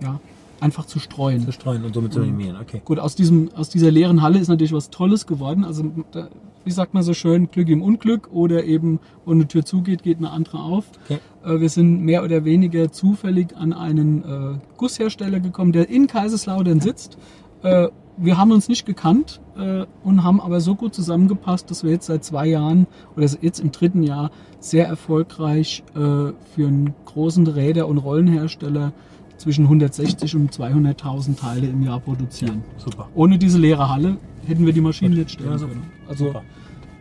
ja, 0.00 0.20
einfach 0.60 0.86
zu 0.86 0.98
streuen. 1.00 1.44
Zu 1.44 1.52
streuen 1.52 1.84
und 1.84 1.94
somit 1.94 2.12
zu 2.12 2.20
minimieren. 2.20 2.56
Okay. 2.60 2.80
Gut, 2.84 2.98
aus, 2.98 3.14
diesem, 3.14 3.50
aus 3.54 3.68
dieser 3.68 3.90
leeren 3.90 4.22
Halle 4.22 4.38
ist 4.38 4.48
natürlich 4.48 4.72
was 4.72 4.90
Tolles 4.90 5.26
geworden. 5.26 5.64
Also, 5.64 5.84
da, 6.12 6.28
wie 6.64 6.70
sagt 6.70 6.94
man 6.94 7.02
so 7.02 7.14
schön, 7.14 7.50
Glück 7.50 7.68
im 7.68 7.82
Unglück 7.82 8.30
oder 8.32 8.64
eben, 8.64 9.00
wo 9.24 9.32
eine 9.32 9.46
Tür 9.46 9.64
zugeht, 9.64 10.02
geht 10.02 10.18
eine 10.18 10.30
andere 10.30 10.58
auf. 10.58 10.86
Okay. 11.04 11.18
Äh, 11.44 11.60
wir 11.60 11.68
sind 11.68 12.02
mehr 12.02 12.24
oder 12.24 12.44
weniger 12.44 12.92
zufällig 12.92 13.56
an 13.56 13.72
einen 13.72 14.24
äh, 14.24 14.58
Gusshersteller 14.76 15.40
gekommen, 15.40 15.72
der 15.72 15.88
in 15.88 16.06
Kaiserslautern 16.06 16.80
sitzt. 16.80 17.18
Äh, 17.62 17.88
wir 18.16 18.36
haben 18.36 18.52
uns 18.52 18.68
nicht 18.68 18.84
gekannt 18.84 19.40
äh, 19.56 19.86
und 20.04 20.22
haben 20.22 20.40
aber 20.40 20.60
so 20.60 20.74
gut 20.74 20.94
zusammengepasst, 20.94 21.70
dass 21.70 21.82
wir 21.82 21.90
jetzt 21.90 22.06
seit 22.06 22.24
zwei 22.24 22.46
Jahren 22.46 22.86
oder 23.16 23.26
jetzt 23.40 23.60
im 23.60 23.72
dritten 23.72 24.02
Jahr 24.02 24.30
sehr 24.60 24.86
erfolgreich 24.86 25.82
äh, 25.94 25.98
für 25.98 26.34
einen 26.58 26.94
großen 27.06 27.46
Räder- 27.46 27.88
und 27.88 27.98
Rollenhersteller 27.98 28.92
zwischen 29.38 29.64
160 29.64 30.36
und 30.36 30.52
200.000 30.52 31.36
Teile 31.36 31.66
im 31.66 31.82
Jahr 31.82 32.00
produzieren. 32.00 32.62
Super. 32.76 33.08
Ohne 33.14 33.38
diese 33.38 33.58
leere 33.58 33.88
Halle 33.88 34.18
hätten 34.46 34.66
wir 34.66 34.72
die 34.72 34.80
Maschinen 34.80 35.14
nicht 35.14 35.32
stellen 35.32 35.58
können. 35.58 35.82
Also 36.12 36.26
Super. 36.26 36.42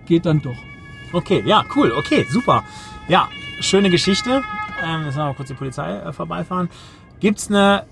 geht 0.05 0.25
dann 0.25 0.41
doch. 0.41 0.55
Okay, 1.11 1.43
ja, 1.45 1.65
cool, 1.75 1.91
okay, 1.91 2.25
super. 2.29 2.63
Ja, 3.09 3.27
schöne 3.59 3.89
Geschichte. 3.89 4.41
Ähm, 4.81 5.05
jetzt 5.05 5.17
mal 5.17 5.33
kurz 5.33 5.49
die 5.49 5.53
Polizei 5.53 5.97
äh, 5.97 6.13
vorbeifahren. 6.13 6.69
Gibt's 7.19 7.49
eine 7.49 7.83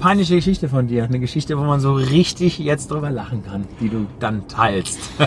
peinliche 0.00 0.34
Geschichte 0.34 0.68
von 0.68 0.88
dir? 0.88 1.04
Eine 1.04 1.20
Geschichte, 1.20 1.56
wo 1.56 1.62
man 1.62 1.78
so 1.78 1.94
richtig 1.94 2.58
jetzt 2.58 2.90
drüber 2.90 3.10
lachen 3.10 3.44
kann, 3.44 3.68
die 3.80 3.88
du 3.88 4.06
dann 4.18 4.48
teilst. 4.48 4.98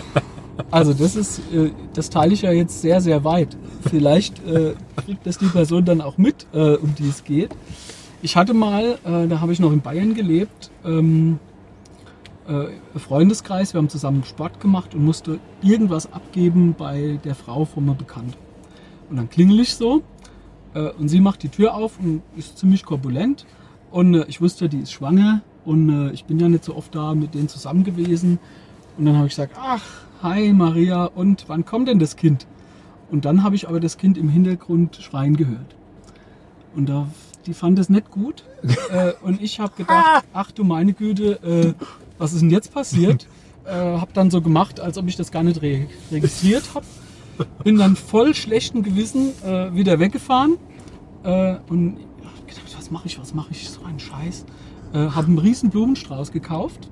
Also 0.70 0.94
das 0.94 1.16
ist, 1.16 1.40
äh, 1.52 1.70
das 1.92 2.08
teile 2.08 2.32
ich 2.32 2.40
ja 2.40 2.50
jetzt 2.50 2.80
sehr, 2.80 3.02
sehr 3.02 3.24
weit. 3.24 3.54
Vielleicht 3.90 4.38
äh, 4.46 4.72
kriegt 5.04 5.26
das 5.26 5.36
die 5.36 5.48
Person 5.48 5.84
dann 5.84 6.00
auch 6.00 6.16
mit, 6.16 6.46
äh, 6.54 6.76
um 6.76 6.94
die 6.94 7.10
es 7.10 7.24
geht. 7.24 7.50
Ich 8.22 8.36
hatte 8.36 8.54
mal, 8.54 8.98
äh, 9.04 9.28
da 9.28 9.42
habe 9.42 9.52
ich 9.52 9.60
noch 9.60 9.70
in 9.70 9.82
Bayern 9.82 10.14
gelebt, 10.14 10.70
ähm, 10.82 11.38
äh, 12.48 12.98
Freundeskreis, 12.98 13.74
wir 13.74 13.78
haben 13.78 13.88
zusammen 13.88 14.24
Sport 14.24 14.60
gemacht 14.60 14.94
und 14.94 15.04
musste 15.04 15.38
irgendwas 15.62 16.12
abgeben 16.12 16.74
bei 16.76 17.18
der 17.24 17.34
Frau 17.34 17.64
von 17.64 17.84
mir 17.84 17.94
bekannt. 17.94 18.36
Und 19.10 19.16
dann 19.16 19.30
klingel 19.30 19.60
ich 19.60 19.74
so 19.74 20.02
äh, 20.74 20.90
und 20.90 21.08
sie 21.08 21.20
macht 21.20 21.42
die 21.42 21.48
Tür 21.48 21.74
auf 21.74 21.98
und 21.98 22.22
ist 22.36 22.58
ziemlich 22.58 22.84
korpulent. 22.84 23.46
Und 23.90 24.14
äh, 24.14 24.24
ich 24.28 24.40
wusste, 24.40 24.68
die 24.68 24.80
ist 24.80 24.92
schwanger 24.92 25.42
und 25.64 25.88
äh, 25.88 26.12
ich 26.12 26.24
bin 26.24 26.38
ja 26.38 26.48
nicht 26.48 26.64
so 26.64 26.76
oft 26.76 26.94
da 26.94 27.14
mit 27.14 27.34
denen 27.34 27.48
zusammen 27.48 27.84
gewesen. 27.84 28.38
Und 28.96 29.06
dann 29.06 29.16
habe 29.16 29.26
ich 29.26 29.32
gesagt, 29.32 29.56
ach, 29.60 29.82
hi 30.22 30.52
Maria, 30.52 31.04
und 31.04 31.44
wann 31.48 31.64
kommt 31.64 31.88
denn 31.88 31.98
das 31.98 32.16
Kind? 32.16 32.46
Und 33.10 33.24
dann 33.24 33.42
habe 33.42 33.54
ich 33.54 33.68
aber 33.68 33.80
das 33.80 33.98
Kind 33.98 34.18
im 34.18 34.28
Hintergrund 34.28 34.96
schreien 34.96 35.36
gehört. 35.36 35.76
Und 36.74 36.88
da, 36.88 37.06
die 37.46 37.54
fand 37.54 37.78
es 37.78 37.88
nicht 37.88 38.10
gut. 38.10 38.44
äh, 38.90 39.12
und 39.22 39.40
ich 39.40 39.60
habe 39.60 39.72
gedacht, 39.76 40.24
ach 40.32 40.50
du 40.50 40.64
meine 40.64 40.92
Güte, 40.92 41.40
äh, 41.42 41.84
was 42.18 42.32
ist 42.32 42.42
denn 42.42 42.50
jetzt 42.50 42.72
passiert? 42.72 43.26
Äh, 43.66 43.98
habe 43.98 44.12
dann 44.14 44.30
so 44.30 44.40
gemacht, 44.42 44.78
als 44.78 44.96
ob 44.96 45.08
ich 45.08 45.16
das 45.16 45.32
gar 45.32 45.42
nicht 45.42 45.60
re 45.60 45.88
registriert 46.12 46.72
habe. 46.72 46.86
Bin 47.64 47.78
dann 47.78 47.96
voll 47.96 48.32
schlechten 48.32 48.84
Gewissen 48.84 49.30
äh, 49.42 49.74
wieder 49.74 49.98
weggefahren 49.98 50.56
äh, 51.24 51.56
und 51.68 51.96
gedacht, 52.46 52.76
was 52.76 52.92
mache 52.92 53.08
ich, 53.08 53.18
was 53.18 53.34
mache 53.34 53.48
ich, 53.50 53.68
so 53.68 53.82
ein 53.82 53.98
Scheiß. 53.98 54.46
Äh, 54.92 54.98
habe 54.98 55.26
einen 55.26 55.38
riesen 55.38 55.70
Blumenstrauß 55.70 56.30
gekauft, 56.30 56.88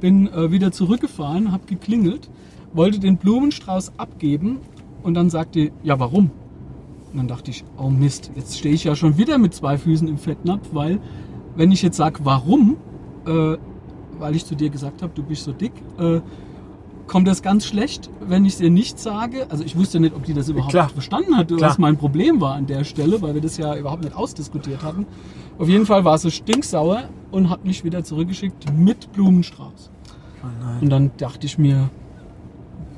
bin 0.00 0.26
äh, 0.26 0.50
wieder 0.50 0.72
zurückgefahren, 0.72 1.52
habe 1.52 1.66
geklingelt, 1.66 2.28
wollte 2.72 2.98
den 2.98 3.18
Blumenstrauß 3.18 3.92
abgeben 3.96 4.58
und 5.04 5.14
dann 5.14 5.30
sagte, 5.30 5.70
ja 5.84 6.00
warum? 6.00 6.32
Und 7.12 7.18
dann 7.18 7.28
dachte 7.28 7.52
ich, 7.52 7.64
oh 7.78 7.88
Mist, 7.88 8.32
jetzt 8.34 8.58
stehe 8.58 8.74
ich 8.74 8.84
ja 8.84 8.96
schon 8.96 9.16
wieder 9.16 9.38
mit 9.38 9.54
zwei 9.54 9.78
Füßen 9.78 10.08
im 10.08 10.18
Fettnapf, 10.18 10.70
weil 10.72 11.00
wenn 11.54 11.70
ich 11.70 11.82
jetzt 11.82 11.96
sage, 11.96 12.20
warum, 12.24 12.76
äh, 13.26 13.56
weil 14.18 14.36
ich 14.36 14.44
zu 14.46 14.54
dir 14.54 14.70
gesagt 14.70 15.02
habe, 15.02 15.12
du 15.14 15.22
bist 15.22 15.44
so 15.44 15.52
dick, 15.52 15.72
äh, 15.98 16.20
kommt 17.06 17.28
das 17.28 17.42
ganz 17.42 17.64
schlecht, 17.64 18.10
wenn 18.20 18.44
ich 18.44 18.56
dir 18.56 18.70
nicht 18.70 18.98
sage. 18.98 19.46
Also 19.48 19.64
ich 19.64 19.76
wusste 19.76 20.00
nicht, 20.00 20.14
ob 20.14 20.24
die 20.24 20.34
das 20.34 20.48
überhaupt 20.48 20.72
Klar. 20.72 20.88
verstanden 20.88 21.36
hat, 21.36 21.48
Klar. 21.48 21.60
was 21.60 21.78
mein 21.78 21.96
Problem 21.96 22.40
war 22.40 22.54
an 22.54 22.66
der 22.66 22.84
Stelle, 22.84 23.22
weil 23.22 23.34
wir 23.34 23.40
das 23.40 23.56
ja 23.56 23.76
überhaupt 23.76 24.02
nicht 24.02 24.16
ausdiskutiert 24.16 24.82
hatten. 24.82 25.06
Auf 25.58 25.68
jeden 25.68 25.86
Fall 25.86 26.04
war 26.04 26.18
sie 26.18 26.30
stinksauer 26.30 27.08
und 27.30 27.48
hat 27.48 27.64
mich 27.64 27.84
wieder 27.84 28.04
zurückgeschickt 28.04 28.72
mit 28.76 29.12
Blumenstrauß. 29.12 29.90
Oh. 30.42 30.82
Und 30.82 30.90
dann 30.90 31.12
dachte 31.16 31.46
ich 31.46 31.58
mir, 31.58 31.88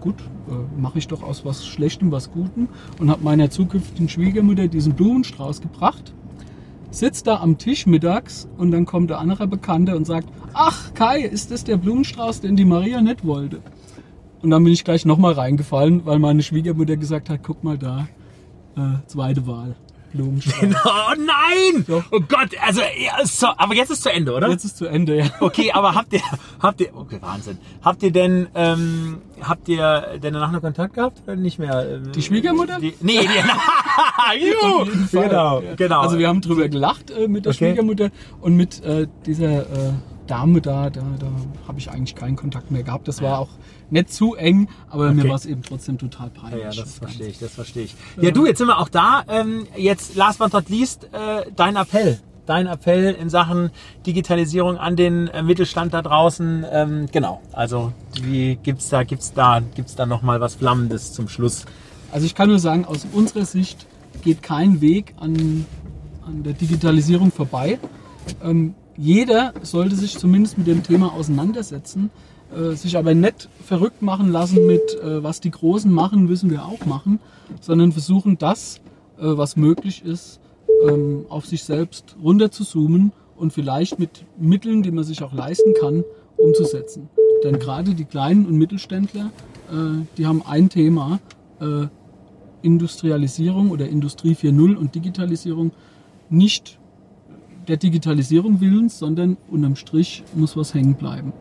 gut, 0.01 0.17
äh, 0.49 0.81
mache 0.81 0.99
ich 0.99 1.09
doch 1.09 1.23
aus 1.23 1.45
was 1.45 1.67
Schlechtem 1.67 2.11
was 2.11 2.31
Gutem 2.31 2.69
und 2.99 3.11
habe 3.11 3.23
meiner 3.23 3.51
zukünftigen 3.51 4.09
Schwiegermutter 4.09 4.69
diesen 4.69 4.95
Blumenstrauß 4.95 5.61
gebracht. 5.61 6.15
Sitzt 6.91 7.27
da 7.27 7.41
am 7.41 7.59
Tisch 7.59 7.87
mittags 7.87 8.49
und 8.57 8.71
dann 8.71 8.87
kommt 8.87 9.11
der 9.11 9.19
andere 9.19 9.47
Bekannte 9.47 9.95
und 9.95 10.07
sagt, 10.07 10.29
ach 10.55 10.95
Kai, 10.95 11.21
ist 11.21 11.51
das 11.51 11.65
der 11.65 11.77
Blumenstrauß, 11.77 12.41
den 12.41 12.57
die 12.57 12.65
Maria 12.65 13.01
nicht 13.01 13.27
wollte? 13.27 13.61
Und 14.41 14.51
dann 14.51 14.65
bin 14.65 14.73
ich 14.73 14.85
gleich 14.85 15.05
nochmal 15.05 15.35
reingefallen, 15.35 16.07
weil 16.07 16.19
meine 16.19 16.43
Schwiegermutter 16.43 16.97
gesagt 16.97 17.29
hat, 17.29 17.41
guck 17.43 17.63
mal 17.63 17.77
da, 17.77 18.09
äh, 18.77 19.07
zweite 19.07 19.47
Wahl, 19.47 19.77
Blumenstrauß. 20.13 20.55
Oh 20.85 21.15
nein! 21.17 21.85
Doch. 21.87 22.05
Oh 22.11 22.21
Gott, 22.21 22.51
also, 22.67 22.81
so, 23.25 23.47
aber 23.57 23.75
jetzt 23.75 23.91
ist 23.91 24.03
zu 24.03 24.11
Ende, 24.13 24.33
oder? 24.35 24.49
Jetzt 24.49 24.65
ist 24.65 24.77
zu 24.79 24.87
Ende, 24.87 25.17
ja. 25.19 25.27
Okay, 25.41 25.73
aber 25.73 25.95
habt 25.95 26.13
ihr, 26.13 26.21
habt 26.61 26.81
ihr, 26.81 26.95
okay, 26.95 27.19
Wahnsinn. 27.21 27.59
Habt 27.83 28.03
ihr 28.03 28.11
denn, 28.13 28.49
ähm, 28.55 29.19
habt 29.41 29.69
ihr 29.69 30.19
denn 30.23 30.35
danach 30.35 30.51
noch 30.53 30.61
Kontakt 30.61 30.95
gehabt? 30.95 31.23
Oder 31.27 31.37
Nicht 31.37 31.59
mehr? 31.59 31.87
ähm, 31.89 32.13
Die 32.13 32.23
Schwiegermutter? 32.23 32.79
Die, 32.81 32.95
nee, 33.01 33.21
die, 33.21 33.29
Juhu, 34.47 34.87
genau, 35.13 35.63
genau. 35.77 36.01
Also 36.01 36.19
wir 36.19 36.29
haben 36.29 36.41
drüber 36.41 36.69
gelacht 36.69 37.11
äh, 37.11 37.29
mit 37.29 37.45
der 37.45 37.51
Okay. 37.53 37.71
Schwiegermutter 37.71 38.11
und 38.41 38.57
mit 38.57 38.83
äh, 38.85 39.07
dieser 39.27 39.61
äh, 39.61 39.93
Dame 40.29 40.61
da, 40.61 40.91
da, 40.91 41.03
da 41.19 41.27
habe 41.67 41.79
ich 41.79 41.91
eigentlich 41.91 42.15
keinen 42.15 42.37
Kontakt 42.37 42.71
mehr 42.71 42.85
gehabt. 42.85 43.09
Das 43.09 43.21
war 43.21 43.41
auch 43.41 43.49
nicht 43.91 44.13
zu 44.13 44.35
eng, 44.37 44.69
aber 44.91 45.13
mir 45.13 45.23
Okay. 45.23 45.29
war 45.31 45.37
es 45.37 45.47
eben 45.47 45.63
trotzdem 45.63 45.99
total 45.99 46.31
peinlich. 46.31 46.63
Ja, 46.63 46.71
ja, 46.71 46.83
das 46.83 46.95
verstehe 46.99 47.27
ich, 47.27 47.39
das 47.39 47.53
verstehe 47.55 47.85
ich. 47.85 47.95
Ja, 48.21 48.31
du, 48.31 48.47
jetzt 48.47 48.59
sind 48.59 48.69
wir 48.69 48.79
auch 48.79 48.89
da. 48.89 49.25
Ähm, 49.29 49.67
jetzt, 49.77 50.15
last 50.15 50.39
but 50.39 50.53
not 50.53 50.69
least, 50.69 51.05
äh, 51.13 51.51
dein 51.57 51.75
Appell. 51.77 52.21
Dein 52.47 52.67
Appell 52.67 53.15
in 53.15 53.29
Sachen 53.29 53.71
Digitalisierung 54.07 54.79
an 54.79 54.97
den 54.97 55.29
äh, 55.29 55.43
Mittelstand 55.43 55.93
da 55.93 56.01
draußen. 56.03 56.65
Ähm, 56.71 57.07
genau. 57.13 57.43
Also, 57.53 57.93
wie 58.23 58.57
gibt's 58.57 58.89
da, 58.89 59.03
gibt's 59.05 59.33
da, 59.35 59.61
gibt's 59.75 59.97
da 59.97 60.07
noch 60.07 60.23
mal 60.23 60.41
was 60.41 60.55
Flammendes 60.55 61.13
zum 61.13 61.29
Schluss? 61.29 61.65
Also 62.11 62.25
ich 62.25 62.35
kann 62.35 62.49
nur 62.49 62.59
sagen, 62.59 62.87
aus 62.87 63.07
unserer 63.13 63.45
Sicht 63.45 63.87
geht 64.23 64.43
kein 64.43 64.81
Weg 64.81 65.15
an, 65.21 65.67
an 66.27 66.43
der 66.43 66.55
Digitalisierung 66.55 67.31
vorbei. 67.33 67.79
Ähm, 68.43 68.75
jeder 68.99 69.55
sollte 69.63 69.95
sich 69.95 70.19
zumindest 70.19 70.59
mit 70.59 70.67
dem 70.67 70.83
Thema 70.83 71.13
auseinandersetzen, 71.15 72.11
äh, 72.55 72.75
sich 72.75 72.99
aber 72.99 73.15
nicht 73.15 73.49
verrückt 73.65 74.03
machen 74.03 74.33
lassen 74.33 74.67
mit, 74.67 74.99
äh, 75.01 75.23
was 75.23 75.41
die 75.41 75.53
Großen 75.53 75.91
machen, 75.91 76.27
müssen 76.27 76.51
wir 76.51 76.65
auch 76.65 76.85
machen, 76.85 77.21
sondern 77.61 77.93
versuchen 77.93 78.39
das, 78.39 78.81
äh, 79.19 79.23
was 79.23 79.57
möglich 79.57 80.05
ist, 80.05 80.41
ähm, 80.87 81.27
auf 81.29 81.47
sich 81.47 81.63
selbst 81.63 82.17
runter 82.23 82.51
zu 82.51 82.65
zoomen 82.65 83.13
und 83.37 83.53
vielleicht 83.53 84.01
mit 84.01 84.25
Mitteln, 84.37 84.83
die 84.83 84.91
man 84.91 85.05
sich 85.05 85.23
auch 85.23 85.33
leisten 85.33 85.75
kann, 85.81 86.05
umzusetzen. 86.37 87.09
Denn 87.45 87.61
gerade 87.61 87.95
die 87.95 88.05
kleinen 88.05 88.47
und 88.47 88.57
Mittelständler, 88.57 89.31
äh, 89.71 90.05
die 90.17 90.27
haben 90.27 90.43
ein 90.45 90.69
Thema, 90.69 91.21
äh, 91.61 91.87
Industrialisierung 92.63 93.71
oder 93.71 93.89
Industrie 93.89 94.35
4.0 94.35 94.75
und 94.75 94.95
Digitalisierung 94.97 95.71
nicht 96.31 96.78
der 97.69 97.77
Digitalisierung 97.77 98.61
willens, 98.61 98.99
sondern 98.99 99.37
unterm 99.51 99.77
Strich 99.77 100.25
muss 100.35 100.57
was 100.57 100.75
hängen 100.75 100.95
bleiben. 100.95 101.33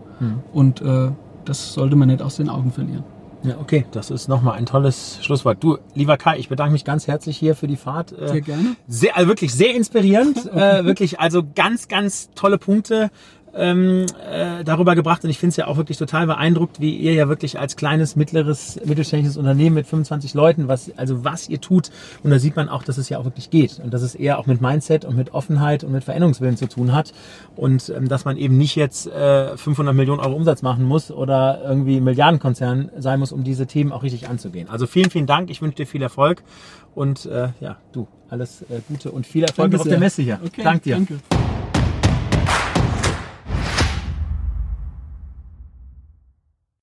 Und 0.54 0.82
äh, 0.82 1.12
das 1.46 1.74
sollte 1.74 1.96
man 1.96 2.10
nicht 2.10 2.22
aus 2.22 2.38
den 2.38 2.50
Augen 2.50 2.72
verlieren. 2.72 3.04
Ja, 3.44 3.58
okay, 3.62 3.86
das 3.92 4.10
ist 4.10 4.28
nochmal 4.28 4.58
ein 4.58 4.66
tolles 4.66 5.20
Schlusswort. 5.22 5.64
Du, 5.64 5.78
lieber 5.94 6.18
Kai, 6.18 6.38
ich 6.38 6.50
bedanke 6.50 6.74
mich 6.74 6.84
ganz 6.84 7.08
herzlich 7.08 7.38
hier 7.38 7.56
für 7.56 7.68
die 7.68 7.76
Fahrt. 7.76 8.12
Äh, 8.12 8.30
Sehr 8.30 8.42
gerne. 8.42 8.76
Sehr, 8.88 9.16
also 9.16 9.30
wirklich 9.30 9.54
sehr 9.54 9.76
inspirierend. 9.76 10.46
äh, 10.54 10.84
wirklich, 10.86 11.20
also 11.20 11.44
ganz, 11.56 11.88
ganz 11.88 12.32
tolle 12.36 12.58
Punkte 12.58 13.12
ähm, 13.56 14.06
äh, 14.32 14.64
darüber 14.64 14.96
gebracht. 14.96 15.24
Und 15.24 15.30
ich 15.30 15.40
finde 15.40 15.52
es 15.52 15.58
ja 15.58 15.68
auch 15.68 15.78
wirklich 15.78 15.98
total 15.98 16.28
beeindruckt, 16.28 16.80
wie 16.80 16.96
ihr 16.96 17.14
ja 17.14 17.28
wirklich 17.28 17.60
als 17.60 17.76
kleines, 17.76 18.16
mittleres, 18.16 18.80
mittelständisches 18.86 19.38
Unternehmen 19.38 19.76
mit 19.76 19.88
25 19.88 20.34
Leuten, 20.34 20.68
was, 20.68 20.92
also 20.98 21.24
was 21.24 21.50
ihr 21.50 21.62
tut. 21.62 21.90
Und 22.24 22.32
da 22.32 22.40
sieht 22.40 22.56
man 22.56 22.70
auch, 22.70 22.84
dass 22.84 22.98
es 22.98 23.10
ja 23.10 23.18
auch 23.18 23.26
wirklich 23.26 23.50
geht. 23.50 23.80
Und 23.84 23.94
dass 23.94 24.02
es 24.02 24.16
eher 24.16 24.40
auch 24.40 24.46
mit 24.46 24.62
Mindset 24.62 25.06
und 25.06 25.16
mit 25.16 25.34
Offenheit 25.34 25.84
und 25.84 25.92
mit 25.92 26.04
Veränderungswillen 26.04 26.58
zu 26.58 26.68
tun 26.68 26.94
hat. 26.94 27.14
Und 27.56 27.90
ähm, 27.90 28.08
dass 28.08 28.26
man 28.26 28.38
eben 28.38 28.58
nicht 28.58 28.76
jetzt 28.76 29.08
äh, 29.08 29.58
500 29.58 29.96
Millionen 29.96 30.20
Euro 30.20 30.36
Umsatz 30.36 30.62
machen 30.62 30.84
muss 30.84 31.12
oder 31.12 31.62
irgendwie 31.64 32.02
Milliardenkonzern 32.02 32.92
sein 33.00 33.20
muss, 33.20 33.32
um 33.32 33.44
diese 33.44 33.68
Themen 33.68 33.92
auch 33.92 34.04
richtig 34.04 34.30
anzugehen. 34.30 34.70
Also 34.70 34.88
vielen, 34.88 35.10
vielen 35.10 35.28
Dank. 35.28 35.50
Ich 35.50 35.62
wünsche 35.62 35.78
dir 35.78 35.88
viel 35.88 36.02
Erfolg. 36.02 36.44
Und 36.96 37.28
äh, 37.28 37.50
ja, 37.60 37.78
du, 37.92 38.08
alles 38.30 38.64
äh, 38.64 38.82
Gute 38.88 39.12
und 39.12 39.28
viel 39.28 39.44
Erfolg 39.44 39.72
Danke 39.72 39.82
auf 39.82 39.88
der. 39.88 40.00
Messe 40.00 40.22
hier. 40.22 40.40
Okay, 40.44 40.64
Dank 40.64 40.84
dir. 40.84 40.96
Danke. 40.96 41.20